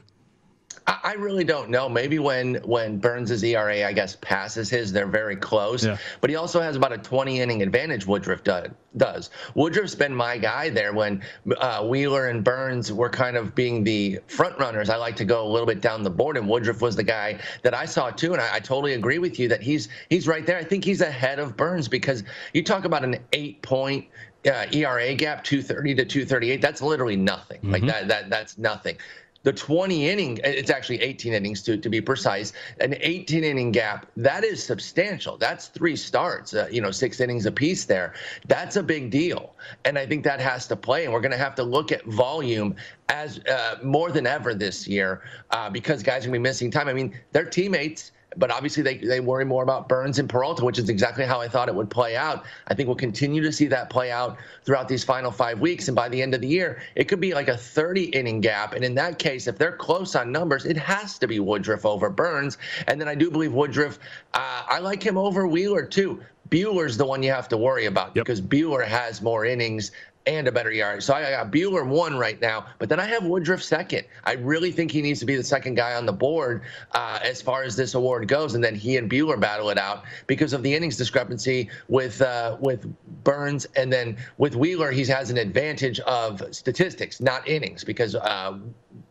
I 0.87 1.13
really 1.13 1.43
don't 1.43 1.69
know. 1.69 1.89
Maybe 1.89 2.19
when 2.19 2.55
when 2.55 2.99
Burnes's 2.99 3.43
ERA, 3.43 3.87
I 3.87 3.93
guess, 3.93 4.17
passes 4.21 4.69
his, 4.69 4.91
they're 4.91 5.07
very 5.07 5.35
close. 5.35 5.83
Yeah. 5.83 5.97
But 6.21 6.29
he 6.29 6.35
also 6.35 6.61
has 6.61 6.75
about 6.75 6.93
a 6.93 6.97
20 6.99 7.39
inning 7.39 7.63
advantage. 7.63 8.05
Woodruff 8.05 8.43
does. 8.43 9.29
Woodruff's 9.55 9.95
been 9.95 10.13
my 10.13 10.37
guy 10.37 10.69
there 10.69 10.93
when 10.93 11.23
uh, 11.57 11.85
Wheeler 11.87 12.27
and 12.27 12.43
Burnes 12.43 12.91
were 12.91 13.09
kind 13.09 13.35
of 13.35 13.55
being 13.55 13.83
the 13.83 14.19
front 14.27 14.59
runners. 14.59 14.89
I 14.89 14.97
like 14.97 15.15
to 15.17 15.25
go 15.25 15.45
a 15.45 15.49
little 15.49 15.65
bit 15.65 15.81
down 15.81 16.03
the 16.03 16.11
board, 16.11 16.37
and 16.37 16.47
Woodruff 16.47 16.81
was 16.81 16.95
the 16.95 17.03
guy 17.03 17.39
that 17.63 17.73
I 17.73 17.85
saw 17.85 18.11
too. 18.11 18.33
And 18.33 18.41
I, 18.41 18.55
I 18.55 18.59
totally 18.59 18.93
agree 18.93 19.17
with 19.17 19.39
you 19.39 19.47
that 19.47 19.63
he's 19.63 19.89
he's 20.09 20.27
right 20.27 20.45
there. 20.45 20.57
I 20.57 20.63
think 20.63 20.83
he's 20.83 21.01
ahead 21.01 21.39
of 21.39 21.57
Burnes 21.57 21.87
because 21.87 22.23
you 22.53 22.63
talk 22.63 22.85
about 22.85 23.03
an 23.03 23.17
eight 23.33 23.63
point 23.63 24.05
uh, 24.45 24.65
ERA 24.71 25.15
gap, 25.15 25.43
230 25.43 25.95
to 25.95 26.05
238. 26.05 26.61
That's 26.61 26.81
literally 26.83 27.15
nothing. 27.15 27.57
Mm-hmm. 27.57 27.71
Like 27.71 27.85
that 27.87 28.07
that 28.07 28.29
that's 28.29 28.59
nothing 28.59 28.97
the 29.45 29.53
20 29.53 30.09
inning, 30.09 30.39
it's 30.43 30.71
actually 30.71 30.99
18 31.01 31.31
innings 31.31 31.61
to, 31.61 31.77
to 31.77 31.87
be 31.87 32.01
precise, 32.01 32.51
an 32.79 32.95
18 32.99 33.43
inning 33.43 33.71
gap, 33.71 34.07
that 34.17 34.43
is 34.43 34.61
substantial. 34.61 35.37
That's 35.37 35.67
three 35.67 35.95
starts, 35.95 36.55
uh, 36.55 36.67
you 36.71 36.81
know, 36.81 36.89
six 36.89 37.19
innings 37.19 37.45
apiece 37.45 37.85
there. 37.85 38.15
That's 38.47 38.75
a 38.75 38.81
big 38.81 39.11
deal. 39.11 39.53
And 39.85 39.99
I 39.99 40.07
think 40.07 40.23
that 40.23 40.39
has 40.39 40.65
to 40.67 40.75
play. 40.75 41.03
And 41.03 41.13
we're 41.13 41.21
going 41.21 41.31
to 41.31 41.37
have 41.37 41.53
to 41.55 41.63
look 41.63 41.91
at 41.91 42.03
volume 42.05 42.75
as 43.07 43.39
uh, 43.45 43.77
more 43.83 44.11
than 44.11 44.25
ever 44.25 44.55
this 44.55 44.87
year 44.87 45.21
uh, 45.51 45.69
because 45.69 46.01
guys 46.01 46.25
are 46.25 46.29
going 46.29 46.33
to 46.33 46.39
be 46.39 46.49
missing 46.49 46.71
time. 46.71 46.87
I 46.87 46.93
mean, 46.93 47.15
their 47.31 47.45
teammates 47.45 48.13
but 48.37 48.51
obviously 48.51 48.83
they, 48.83 48.97
they 48.97 49.19
worry 49.19 49.45
more 49.45 49.63
about 49.63 49.87
Burnes 49.87 50.19
and 50.19 50.29
Peralta, 50.29 50.63
which 50.63 50.77
is 50.77 50.89
exactly 50.89 51.25
how 51.25 51.41
I 51.41 51.47
thought 51.47 51.67
it 51.67 51.75
would 51.75 51.89
play 51.89 52.15
out. 52.15 52.45
I 52.67 52.73
think 52.73 52.87
we'll 52.87 52.95
continue 52.95 53.41
to 53.41 53.51
see 53.51 53.67
that 53.67 53.89
play 53.89 54.11
out 54.11 54.37
throughout 54.63 54.87
these 54.87 55.03
final 55.03 55.31
five 55.31 55.59
weeks. 55.59 55.87
And 55.87 55.95
by 55.95 56.09
the 56.09 56.21
end 56.21 56.33
of 56.33 56.41
the 56.41 56.47
year, 56.47 56.81
it 56.95 57.05
could 57.05 57.19
be 57.19 57.33
like 57.33 57.47
a 57.47 57.57
30 57.57 58.05
inning 58.05 58.41
gap. 58.41 58.73
And 58.73 58.83
in 58.83 58.95
that 58.95 59.19
case, 59.19 59.47
if 59.47 59.57
they're 59.57 59.75
close 59.75 60.15
on 60.15 60.31
numbers, 60.31 60.65
it 60.65 60.77
has 60.77 61.19
to 61.19 61.27
be 61.27 61.39
Woodruff 61.39 61.85
over 61.85 62.09
Burnes. 62.09 62.57
And 62.87 62.99
then 62.99 63.07
I 63.07 63.15
do 63.15 63.31
believe 63.31 63.53
Woodruff, 63.53 63.99
uh, 64.33 64.63
I 64.67 64.79
like 64.79 65.03
him 65.03 65.17
over 65.17 65.47
Wheeler 65.47 65.85
too. 65.85 66.21
Buehler's 66.49 66.95
the 66.95 67.05
one 67.05 67.23
you 67.23 67.31
have 67.31 67.47
to 67.49 67.57
worry 67.57 67.85
about 67.85 68.15
yep. 68.15 68.25
because 68.25 68.41
Buehler 68.41 68.85
has 68.85 69.21
more 69.21 69.45
innings 69.45 69.91
and 70.27 70.47
a 70.47 70.51
better 70.51 70.71
yard. 70.71 71.03
So 71.03 71.13
I 71.13 71.31
got 71.31 71.51
Buehler 71.51 71.85
one 71.85 72.17
right 72.17 72.39
now, 72.39 72.65
but 72.79 72.89
then 72.89 72.99
I 72.99 73.05
have 73.05 73.23
Woodruff 73.23 73.61
second. 73.61 74.05
I 74.23 74.33
really 74.33 74.71
think 74.71 74.91
he 74.91 75.01
needs 75.01 75.19
to 75.19 75.25
be 75.25 75.35
the 75.35 75.43
second 75.43 75.75
guy 75.75 75.95
on 75.95 76.05
the 76.05 76.13
board 76.13 76.63
uh, 76.91 77.19
as 77.23 77.41
far 77.41 77.63
as 77.63 77.75
this 77.75 77.93
award 77.93 78.27
goes, 78.27 78.55
and 78.55 78.63
then 78.63 78.75
he 78.75 78.97
and 78.97 79.09
Buehler 79.09 79.39
battle 79.39 79.69
it 79.69 79.77
out 79.77 80.03
because 80.27 80.53
of 80.53 80.63
the 80.63 80.73
innings 80.73 80.97
discrepancy 80.97 81.69
with 81.87 82.21
uh, 82.21 82.57
with 82.59 82.85
Burnes, 83.23 83.67
and 83.75 83.91
then 83.91 84.17
with 84.37 84.55
Wheeler, 84.55 84.91
he 84.91 85.05
has 85.05 85.29
an 85.29 85.37
advantage 85.37 85.99
of 86.01 86.41
statistics, 86.55 87.19
not 87.21 87.47
innings, 87.47 87.83
because 87.83 88.15
uh, 88.15 88.57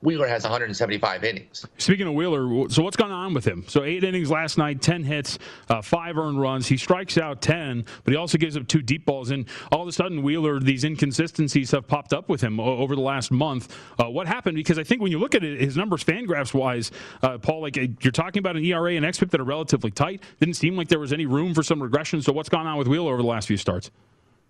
Wheeler 0.03 0.27
has 0.27 0.43
175 0.43 1.25
innings. 1.25 1.65
Speaking 1.79 2.07
of 2.07 2.15
Wheeler, 2.15 2.69
so 2.69 2.83
what's 2.83 2.97
going 2.97 3.11
on 3.13 3.33
with 3.33 3.47
him? 3.47 3.65
So 3.67 3.85
eight 3.85 4.05
innings 4.05 4.31
last 4.31 4.59
night, 4.59 4.83
10 4.83 5.03
hits, 5.03 5.39
uh, 5.69 5.81
five 5.81 6.19
earned 6.19 6.41
runs. 6.41 6.67
He 6.67 6.77
strikes 6.77 7.17
out 7.17 7.41
10, 7.41 7.87
but 8.05 8.13
he 8.13 8.17
also 8.17 8.37
gives 8.37 8.57
up 8.57 8.69
two 8.69 8.83
deep 8.83 9.07
balls. 9.07 9.31
And 9.31 9.47
all 9.73 9.83
of 9.83 9.89
a 9.89 9.93
sudden, 9.93 10.23
Wheeler, 10.23 10.61
these 10.61 10.85
inconsistencies 11.05 11.71
have 11.71 11.87
popped 11.87 12.13
up 12.13 12.29
with 12.29 12.41
him 12.41 12.59
over 12.59 12.95
the 12.95 13.03
last 13.03 13.31
month. 13.31 13.77
Uh, 13.99 14.09
what 14.09 14.27
happened? 14.27 14.57
Because 14.57 14.79
I 14.79 14.85
think 14.85 15.03
when 15.03 15.13
you 15.13 15.19
look 15.19 15.35
at 15.35 15.45
it, 15.45 15.61
his 15.61 15.77
numbers, 15.77 16.03
Fangraphs 16.03 16.55
wise, 16.55 16.91
uh, 17.23 17.39
Paul, 17.39 17.61
like 17.61 17.77
you're 17.77 18.13
talking 18.13 18.41
about 18.41 18.57
an 18.57 18.65
ERA 18.65 18.95
and 18.95 19.05
xFIP 19.05 19.31
that 19.31 19.41
are 19.41 19.45
relatively 19.45 19.91
tight. 19.91 20.23
Didn't 20.41 20.55
seem 20.55 20.77
like 20.77 20.89
there 20.89 20.99
was 20.99 21.13
any 21.13 21.27
room 21.27 21.55
for 21.55 21.63
some 21.63 21.83
regression. 21.83 22.23
So 22.23 22.33
what's 22.33 22.49
gone 22.49 22.67
on 22.67 22.79
with 22.79 22.89
Wheeler 22.89 23.13
over 23.13 23.23
the 23.23 23.29
last 23.29 23.49
few 23.49 23.57
starts? 23.57 23.91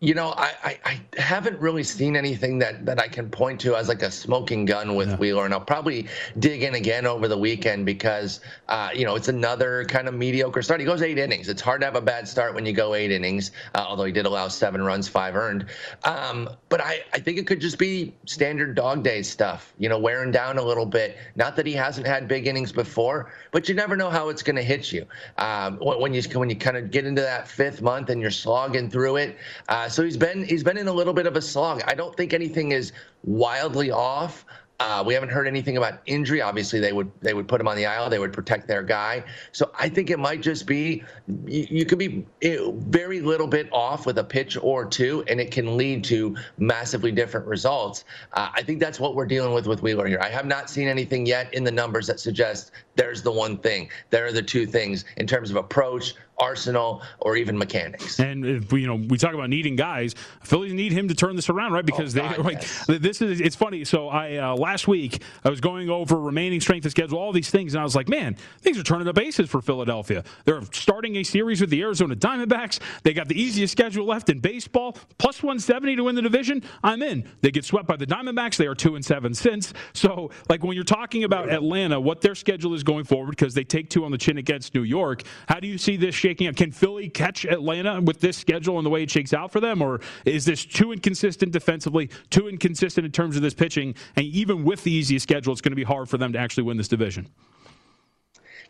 You 0.01 0.12
know, 0.12 0.34
I, 0.36 0.53
I, 0.62 0.78
I, 0.84 1.20
haven't 1.20 1.59
really 1.61 1.84
seen 1.84 2.14
anything 2.16 2.59
that, 2.59 2.84
that 2.84 3.01
I 3.01 3.09
can 3.09 3.30
point 3.30 3.61
to 3.61 3.76
as 3.76 3.88
like 3.88 4.03
a 4.03 4.11
smoking 4.11 4.66
gun 4.66 4.97
with 4.97 5.09
yeah. 5.09 5.16
Wheeler, 5.16 5.45
and 5.47 5.55
I'll 5.55 5.61
probably 5.61 6.09
dig 6.38 6.62
in 6.62 6.74
again 6.74 7.07
over 7.07 7.26
the 7.26 7.38
weekend 7.38 7.86
because, 7.86 8.40
uh, 8.68 8.90
you 8.92 9.07
know, 9.07 9.14
it's 9.14 9.28
another 9.28 9.84
kind 9.84 10.07
of 10.07 10.12
mediocre 10.12 10.61
start. 10.61 10.80
He 10.80 10.84
goes 10.84 11.01
eight 11.01 11.16
innings. 11.16 11.49
It's 11.49 11.62
hard 11.62 11.80
to 11.80 11.86
have 11.86 11.95
a 11.95 12.03
bad 12.03 12.28
start 12.28 12.55
when 12.55 12.66
you 12.66 12.74
go 12.74 12.95
eight 12.95 13.12
innings, 13.12 13.53
uh, 13.74 13.86
although 13.88 14.05
he 14.05 14.12
did 14.12 14.26
allow 14.26 14.49
seven 14.49 14.82
runs, 14.82 15.09
five 15.09 15.36
earned. 15.36 15.66
Um, 16.03 16.51
but 16.68 16.82
I, 16.82 17.05
I 17.14 17.20
think 17.20 17.38
it 17.38 17.47
could 17.47 17.61
just 17.61 17.78
be 17.78 18.14
standard 18.26 18.74
dog 18.74 19.05
days 19.05 19.30
stuff, 19.30 19.72
you 19.78 19.88
know, 19.88 19.99
wearing 19.99 20.32
down 20.32 20.59
a 20.59 20.62
little 20.62 20.86
bit. 20.86 21.16
Not 21.36 21.57
that 21.57 21.66
he 21.66 21.72
hasn't 21.72 22.07
had 22.07 22.28
big 22.28 22.47
innings 22.47 22.72
before, 22.72 23.32
but 23.53 23.70
you 23.70 23.74
never 23.74 23.97
know 23.97 24.11
how 24.11 24.28
it's 24.28 24.42
going 24.42 24.57
to 24.57 24.62
hit 24.62 24.92
you. 24.92 25.07
Um, 25.38 25.78
when 25.78 26.12
you 26.12 26.22
when 26.34 26.51
you 26.51 26.57
kind 26.57 26.76
of 26.76 26.90
get 26.90 27.07
into 27.07 27.22
that 27.22 27.49
fifth 27.49 27.80
month 27.80 28.11
and 28.11 28.20
you're 28.20 28.30
slogging 28.30 28.90
through 28.90 29.16
it. 29.16 29.38
Uh, 29.68 29.84
Uh, 29.85 29.89
so 29.89 30.03
he's 30.03 30.16
been 30.16 30.43
he's 30.45 30.64
been 30.64 30.78
in 30.78 30.89
a 30.89 30.93
little 30.93 31.12
bit 31.12 31.26
of 31.26 31.37
a 31.37 31.43
slog. 31.43 31.82
I 31.87 31.95
don't 31.95 32.16
think 32.16 32.32
anything 32.32 32.72
is 32.72 32.93
wildly 33.22 33.91
off. 33.91 34.47
Uh, 34.80 35.05
we 35.07 35.12
haven't 35.14 35.28
heard 35.28 35.47
anything 35.47 35.76
about 35.76 36.01
injury. 36.07 36.41
Obviously, 36.41 36.80
they 36.80 36.93
would 36.93 37.11
they 37.20 37.35
would 37.35 37.47
put 37.47 37.61
him 37.61 37.68
on 37.68 37.76
the 37.76 37.85
IL. 37.85 38.09
They 38.09 38.18
would 38.18 38.32
protect 38.32 38.66
their 38.66 38.82
guy. 38.82 39.24
So 39.53 39.70
I 39.78 39.91
think 39.91 40.09
it 40.09 40.18
might 40.18 40.41
just 40.41 40.66
be 40.66 41.05
you, 41.47 41.66
you 41.70 41.85
could 41.85 41.99
be 41.99 42.26
eh, 42.41 42.57
very 42.72 43.20
little 43.20 43.47
bit 43.47 43.68
off 43.72 44.07
with 44.07 44.16
a 44.18 44.24
pitch 44.24 44.57
or 44.61 44.87
two, 44.87 45.22
and 45.28 45.39
it 45.39 45.51
can 45.51 45.76
lead 45.76 46.03
to 46.05 46.35
massively 46.57 47.12
different 47.12 47.47
results. 47.47 48.05
Uh, 48.32 48.49
I 48.55 48.62
think 48.62 48.80
that's 48.80 48.99
what 48.99 49.14
we're 49.14 49.26
dealing 49.26 49.53
with 49.53 49.66
with 49.66 49.82
Wheeler 49.82 50.07
here. 50.07 50.18
I 50.20 50.30
have 50.30 50.47
not 50.47 50.70
seen 50.70 50.89
anything 50.89 51.26
yet 51.26 51.53
in 51.53 51.62
the 51.62 51.72
numbers 51.72 52.07
that 52.07 52.20
suggest 52.20 52.72
there's 52.97 53.22
the 53.22 53.32
one 53.32 53.59
thing. 53.59 53.91
There 54.09 54.24
are 54.24 54.32
the 54.32 54.43
two 54.43 54.64
things 54.64 55.05
in 55.18 55.26
terms 55.26 55.51
of 55.51 55.57
approach, 55.57 56.14
arsenal, 56.39 57.03
or 57.20 57.37
even 57.37 57.57
mechanics. 57.57 58.18
And 58.20 58.45
if 58.45 58.72
we, 58.72 58.82
you 58.82 58.87
know, 58.87 58.97
we 58.97 59.18
talk 59.18 59.35
about 59.35 59.51
needing 59.51 59.76
guys. 59.76 60.14
Phillies 60.43 60.72
need 60.72 60.93
him 60.93 61.09
to 61.09 61.14
turn 61.14 61.37
this 61.37 61.49
around, 61.49 61.72
right? 61.72 61.85
Because 61.87 62.14
Oh, 62.16 62.20
they 62.22 62.28
God, 62.37 62.39
like 62.45 62.62
yes. 62.62 62.87
this 62.87 63.22
is 63.22 63.41
it's 63.41 63.57
funny. 63.57 63.85
So 63.85 64.09
I 64.09 64.37
uh, 64.37 64.57
last 64.57 64.89
week 64.89 65.22
I 65.45 65.51
was 65.51 65.61
going 65.61 65.91
over 65.91 66.18
remaining 66.18 66.61
strength 66.61 66.85
of 66.87 66.91
schedule, 66.91 67.18
all 67.18 67.32
these 67.32 67.51
things, 67.51 67.74
and 67.74 67.80
I 67.80 67.85
was 67.85 67.95
like, 67.97 68.09
man, 68.09 68.37
things 68.61 68.78
are 68.78 68.82
turning 68.82 69.07
the 69.07 69.12
bases 69.12 69.49
for 69.49 69.62
Philadelphia. 69.62 70.24
They're 70.45 70.62
starting 70.72 71.16
a 71.16 71.22
series 71.22 71.61
with 71.61 71.70
the 71.70 71.80
Arizona 71.82 72.16
Diamondbacks. 72.16 72.80
They 73.03 73.12
got 73.12 73.28
the 73.28 73.41
easiest 73.41 73.72
schedule 73.72 74.07
left 74.07 74.28
in 74.28 74.41
baseball, 74.41 74.97
plus 75.18 75.43
170 75.43 75.97
to 75.97 76.05
win 76.05 76.14
the 76.14 76.22
division. 76.22 76.62
I'm 76.82 77.03
in. 77.03 77.28
They 77.41 77.51
get 77.51 77.64
swept 77.64 77.87
by 77.87 77.97
the 77.97 78.07
Diamondbacks. 78.07 78.57
They 78.57 78.66
are 78.66 78.74
two 78.74 78.97
and 78.97 79.05
seven 79.05 79.35
since. 79.35 79.72
So 79.93 80.30
like 80.49 80.62
when 80.64 80.74
you're 80.74 80.85
talking 80.85 81.24
about 81.24 81.49
Atlanta, 81.51 82.01
what 82.01 82.20
their 82.20 82.35
schedule 82.35 82.74
is 82.74 82.82
going 82.82 83.05
forward 83.05 83.30
because 83.30 83.55
they 83.55 83.64
take 83.64 83.89
two 83.91 84.05
on 84.05 84.11
the 84.11 84.18
chin 84.18 84.39
against 84.39 84.74
New 84.74 84.82
York. 84.82 85.22
How 85.49 85.61
do 85.61 85.68
you 85.68 85.78
see 85.78 85.97
this 85.97 86.14
shaking 86.25 86.47
out? 86.47 86.57
Can 86.57 86.72
Philly 86.72 87.11
catch 87.11 87.45
Atlanta 87.45 88.01
with 88.01 88.20
this 88.20 88.37
schedule 88.37 88.79
and 88.79 88.87
the 88.87 88.91
way 88.91 89.03
it 89.03 89.11
shakes 89.11 89.35
out 89.35 89.53
for 89.53 89.61
them, 89.61 89.83
or 89.83 90.01
is 90.25 90.47
this 90.47 90.64
too 90.64 90.93
inconsistent 90.93 91.53
defensively, 91.53 92.09
too 92.31 92.49
inconsistent 92.49 93.05
in 93.05 93.12
terms 93.12 93.37
of 93.37 93.43
this 93.43 93.53
pitching, 93.53 93.95
and 94.16 94.25
even 94.27 94.64
with 94.64 94.83
the 94.85 94.91
easiest 94.91 95.25
schedule, 95.25 95.53
it's 95.53 95.61
going 95.61 95.72
to 95.72 95.77
be 95.77 95.85
hard 95.85 96.09
for 96.09 96.16
them 96.16 96.33
to 96.33 96.39
actually 96.39 96.62
win 96.62 96.79
this 96.79 96.89
division? 96.89 97.29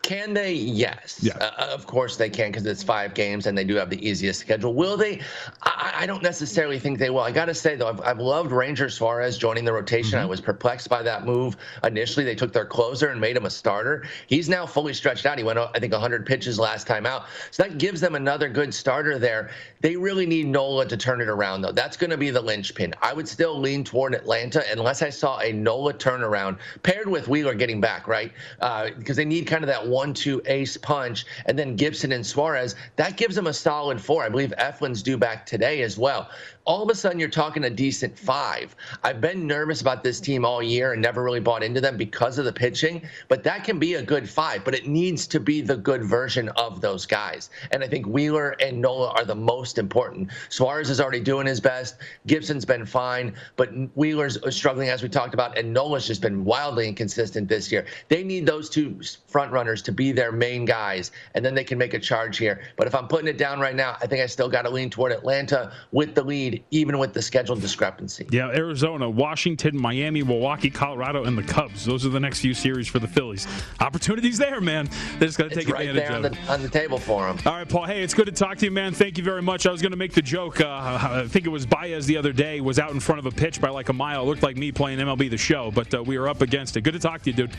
Can 0.05 0.34
they? 0.34 0.52
Yes. 0.52 1.18
Yeah. 1.22 1.32
Uh, 1.38 1.68
of 1.72 1.86
course 1.86 2.18
they 2.18 2.28
can 2.28 2.50
because 2.50 2.66
it's 2.66 2.82
five 2.82 3.14
games 3.14 3.46
and 3.46 3.57
they 3.57 3.64
do 3.64 3.74
have 3.76 3.88
the 3.88 4.07
easiest 4.07 4.38
schedule. 4.38 4.74
Will 4.74 4.98
they? 4.98 5.22
I, 5.62 5.94
I 6.00 6.07
don't 6.07 6.22
necessarily 6.22 6.78
think 6.78 6.98
they 6.98 7.09
will. 7.09 7.20
I 7.20 7.30
got 7.32 7.46
to 7.46 7.55
say, 7.55 7.74
though, 7.74 7.88
I've, 7.88 8.02
I've 8.02 8.18
loved 8.18 8.52
Ranger 8.52 8.90
Suarez 8.90 9.38
joining 9.38 9.64
the 9.64 9.72
rotation. 9.72 10.18
I 10.18 10.26
was 10.26 10.42
perplexed 10.42 10.90
by 10.90 11.02
that 11.05 11.24
move 11.24 11.57
initially. 11.84 12.22
They 12.22 12.34
took 12.34 12.52
their 12.52 12.66
closer 12.66 13.09
and 13.09 13.18
made 13.18 13.34
him 13.34 13.46
a 13.46 13.50
starter. 13.50 14.05
He's 14.26 14.46
now 14.46 14.66
fully 14.66 14.92
stretched 14.92 15.24
out. 15.24 15.38
He 15.38 15.44
went, 15.44 15.59
I 15.59 15.78
think, 15.78 15.94
100 15.94 16.26
pitches 16.26 16.59
last 16.59 16.86
time 16.86 17.07
out. 17.07 17.24
So 17.50 17.62
that 17.62 17.78
gives 17.78 17.98
them 18.02 18.14
another 18.14 18.50
good 18.50 18.74
starter 18.74 19.18
there. 19.18 19.52
They 19.85 19.97
really 19.97 20.24
need 20.24 20.47
Nola 20.47 20.87
to 20.87 20.97
turn 20.97 21.20
it 21.20 21.28
around, 21.28 21.61
though. 21.61 21.70
That's 21.70 21.99
going 21.99 22.09
to 22.09 22.16
be 22.16 22.30
the 22.30 22.41
linchpin. 22.41 22.95
I 23.03 23.12
would 23.12 23.28
still 23.28 23.61
lean 23.61 23.85
toward 23.85 24.14
Atlanta 24.14 24.64
unless 24.72 25.03
I 25.03 25.11
saw 25.11 25.41
a 25.41 25.53
Nola 25.53 25.93
turnaround 25.93 26.57
paired 26.82 27.07
with 27.07 27.28
Wheeler 27.28 27.53
getting 27.53 27.82
back, 27.82 28.09
right? 28.09 28.32
Uh, 28.62 28.89
because 28.97 29.18
they 29.18 29.26
need 29.26 29.47
kind 29.47 29.62
of 29.62 29.68
that 29.68 29.87
one-two 29.87 30.41
ace 30.47 30.78
punch, 30.78 31.26
and 31.45 31.59
then 31.59 31.76
Gibson 31.76 32.12
and 32.12 32.24
Suarez. 32.24 32.76
That 32.97 33.18
gives 33.18 33.37
them 33.37 33.47
a 33.47 33.53
solid 33.53 34.01
four. 34.01 34.24
I 34.24 34.30
believe 34.30 34.55
Eflin's 34.57 35.03
due 35.03 35.18
back 35.18 35.45
today 35.45 35.82
as 35.82 35.99
well. 35.99 36.30
All 36.66 36.82
of 36.82 36.89
a 36.89 36.95
sudden, 36.95 37.20
you're 37.20 37.28
talking 37.28 37.64
a 37.64 37.70
decent 37.70 38.18
five. 38.18 38.74
I've 39.03 39.20
been 39.20 39.47
nervous 39.47 39.82
about 39.82 40.03
this 40.03 40.18
team 40.18 40.47
all 40.47 40.62
year 40.62 40.95
and 40.95 41.03
never 41.03 41.22
really 41.22 41.41
bought 41.41 41.62
into 41.62 41.82
them 41.82 41.99
because 41.99 42.39
of 42.39 42.47
the 42.47 42.53
pitching, 42.55 43.03
but 43.28 43.45
that 43.45 43.64
can 43.64 43.78
be 43.78 43.95
a 43.95 44.03
good 44.03 44.26
five. 44.26 44.64
But 44.64 44.74
it 44.74 44.87
needs 44.87 45.26
to 45.26 45.41
be 45.41 45.61
the 45.61 45.76
good 45.76 46.03
version 46.03 46.49
of 46.57 46.80
those 46.80 47.05
guys. 47.05 47.51
And 47.70 47.85
I 47.85 47.87
think 47.87 48.07
Wheeler 48.07 48.57
and 48.61 48.80
Nola 48.80 49.11
are 49.11 49.26
the 49.26 49.35
most 49.35 49.73
important. 49.78 50.30
Suarez 50.48 50.90
is 50.90 51.00
already 51.00 51.20
doing 51.20 51.46
his 51.46 51.60
best. 51.60 51.96
Gibson's 52.26 52.64
been 52.64 52.86
fine, 52.86 53.34
but 53.56 53.70
Wheeler's 53.94 54.38
struggling, 54.54 54.88
as 54.88 55.02
we 55.02 55.08
talked 55.08 55.34
about, 55.34 55.56
and 55.58 55.72
Nola's 55.72 56.06
just 56.06 56.22
been 56.22 56.44
wildly 56.44 56.88
inconsistent 56.88 57.48
this 57.48 57.70
year. 57.70 57.86
They 58.08 58.22
need 58.24 58.46
those 58.46 58.68
two 58.68 58.98
front 59.26 59.52
runners 59.52 59.82
to 59.82 59.92
be 59.92 60.12
their 60.12 60.32
main 60.32 60.64
guys, 60.64 61.12
and 61.34 61.44
then 61.44 61.54
they 61.54 61.64
can 61.64 61.78
make 61.78 61.94
a 61.94 61.98
charge 61.98 62.38
here. 62.38 62.60
But 62.76 62.86
if 62.86 62.94
I'm 62.94 63.08
putting 63.08 63.28
it 63.28 63.38
down 63.38 63.60
right 63.60 63.74
now, 63.74 63.96
I 64.00 64.06
think 64.06 64.22
I 64.22 64.26
still 64.26 64.48
got 64.48 64.62
to 64.62 64.70
lean 64.70 64.90
toward 64.90 65.12
Atlanta 65.12 65.72
with 65.92 66.14
the 66.14 66.22
lead, 66.22 66.62
even 66.70 66.98
with 66.98 67.12
the 67.12 67.22
schedule 67.22 67.56
discrepancy. 67.56 68.26
Yeah, 68.30 68.48
Arizona, 68.48 69.08
Washington, 69.08 69.76
Miami, 69.76 70.22
Milwaukee, 70.22 70.70
Colorado, 70.70 71.24
and 71.24 71.36
the 71.36 71.42
Cubs. 71.42 71.84
Those 71.84 72.04
are 72.06 72.10
the 72.10 72.20
next 72.20 72.40
few 72.40 72.54
series 72.54 72.88
for 72.88 72.98
the 72.98 73.08
Phillies. 73.08 73.46
Opportunities 73.80 74.38
there, 74.38 74.60
man. 74.60 74.88
They 75.18 75.26
just 75.26 75.38
got 75.38 75.50
to 75.50 75.56
It's 75.56 75.64
take 75.66 75.74
right 75.74 75.88
advantage 75.88 76.08
there 76.08 76.16
on 76.16 76.24
of 76.24 76.32
the, 76.32 76.38
it. 76.38 76.50
on 76.50 76.62
the 76.62 76.68
table 76.68 76.98
for 76.98 77.26
them. 77.26 77.38
All 77.46 77.52
right, 77.58 77.68
Paul. 77.68 77.84
Hey, 77.84 78.02
it's 78.02 78.14
good 78.14 78.26
to 78.26 78.32
talk 78.32 78.58
to 78.58 78.64
you, 78.66 78.70
man. 78.70 78.92
Thank 78.92 79.18
you 79.18 79.24
very 79.24 79.42
much. 79.42 79.63
I 79.70 79.72
was 79.72 79.82
going 79.82 79.92
to 79.92 79.96
make 79.96 80.12
the 80.12 80.22
joke. 80.22 80.60
Uh, 80.60 80.68
I 80.68 81.26
think 81.28 81.46
it 81.46 81.50
was 81.50 81.66
Baez 81.66 82.06
the 82.06 82.16
other 82.16 82.32
day 82.32 82.60
was 82.60 82.78
out 82.78 82.90
in 82.92 83.00
front 83.00 83.18
of 83.18 83.26
a 83.26 83.30
pitch 83.30 83.60
by 83.60 83.68
like 83.70 83.88
a 83.88 83.92
mile. 83.92 84.22
It 84.22 84.26
looked 84.26 84.42
like 84.42 84.56
me 84.56 84.72
playing 84.72 84.98
MLB 84.98 85.30
the 85.30 85.38
Show, 85.38 85.70
but 85.70 85.94
uh, 85.94 86.02
we 86.02 86.18
were 86.18 86.28
up 86.28 86.42
against 86.42 86.76
it. 86.76 86.82
Good 86.82 86.94
to 86.94 86.98
talk 86.98 87.22
to 87.22 87.30
you, 87.30 87.36
dude. 87.36 87.56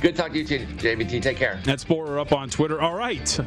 Good 0.00 0.16
to 0.16 0.22
talk 0.22 0.32
to 0.32 0.38
you 0.38 0.44
too, 0.44 0.66
JBT. 0.76 1.22
Take 1.22 1.36
care. 1.36 1.60
That's 1.64 1.84
Sporer 1.84 2.20
up 2.20 2.32
on 2.32 2.50
Twitter. 2.50 2.80
All 2.80 2.94
right. 2.94 3.38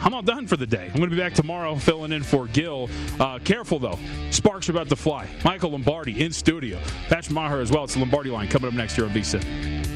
I'm 0.00 0.12
all 0.12 0.22
done 0.22 0.46
for 0.46 0.56
the 0.56 0.66
day. 0.66 0.86
I'm 0.86 0.98
going 0.98 1.08
to 1.08 1.16
be 1.16 1.20
back 1.20 1.32
tomorrow 1.32 1.74
filling 1.76 2.12
in 2.12 2.22
for 2.22 2.46
Gill. 2.48 2.90
Uh, 3.18 3.38
careful, 3.38 3.78
though. 3.78 3.98
Sparks 4.30 4.68
are 4.68 4.72
about 4.72 4.90
to 4.90 4.96
fly. 4.96 5.26
Michael 5.42 5.70
Lombardi 5.70 6.22
in 6.22 6.32
studio. 6.32 6.78
Patch 7.08 7.30
Maher 7.30 7.60
as 7.60 7.72
well. 7.72 7.84
It's 7.84 7.94
the 7.94 8.00
Lombardi 8.00 8.30
line 8.30 8.48
coming 8.48 8.68
up 8.68 8.74
next 8.74 8.98
year 8.98 9.06
on 9.06 9.14
VSIN. 9.14 9.95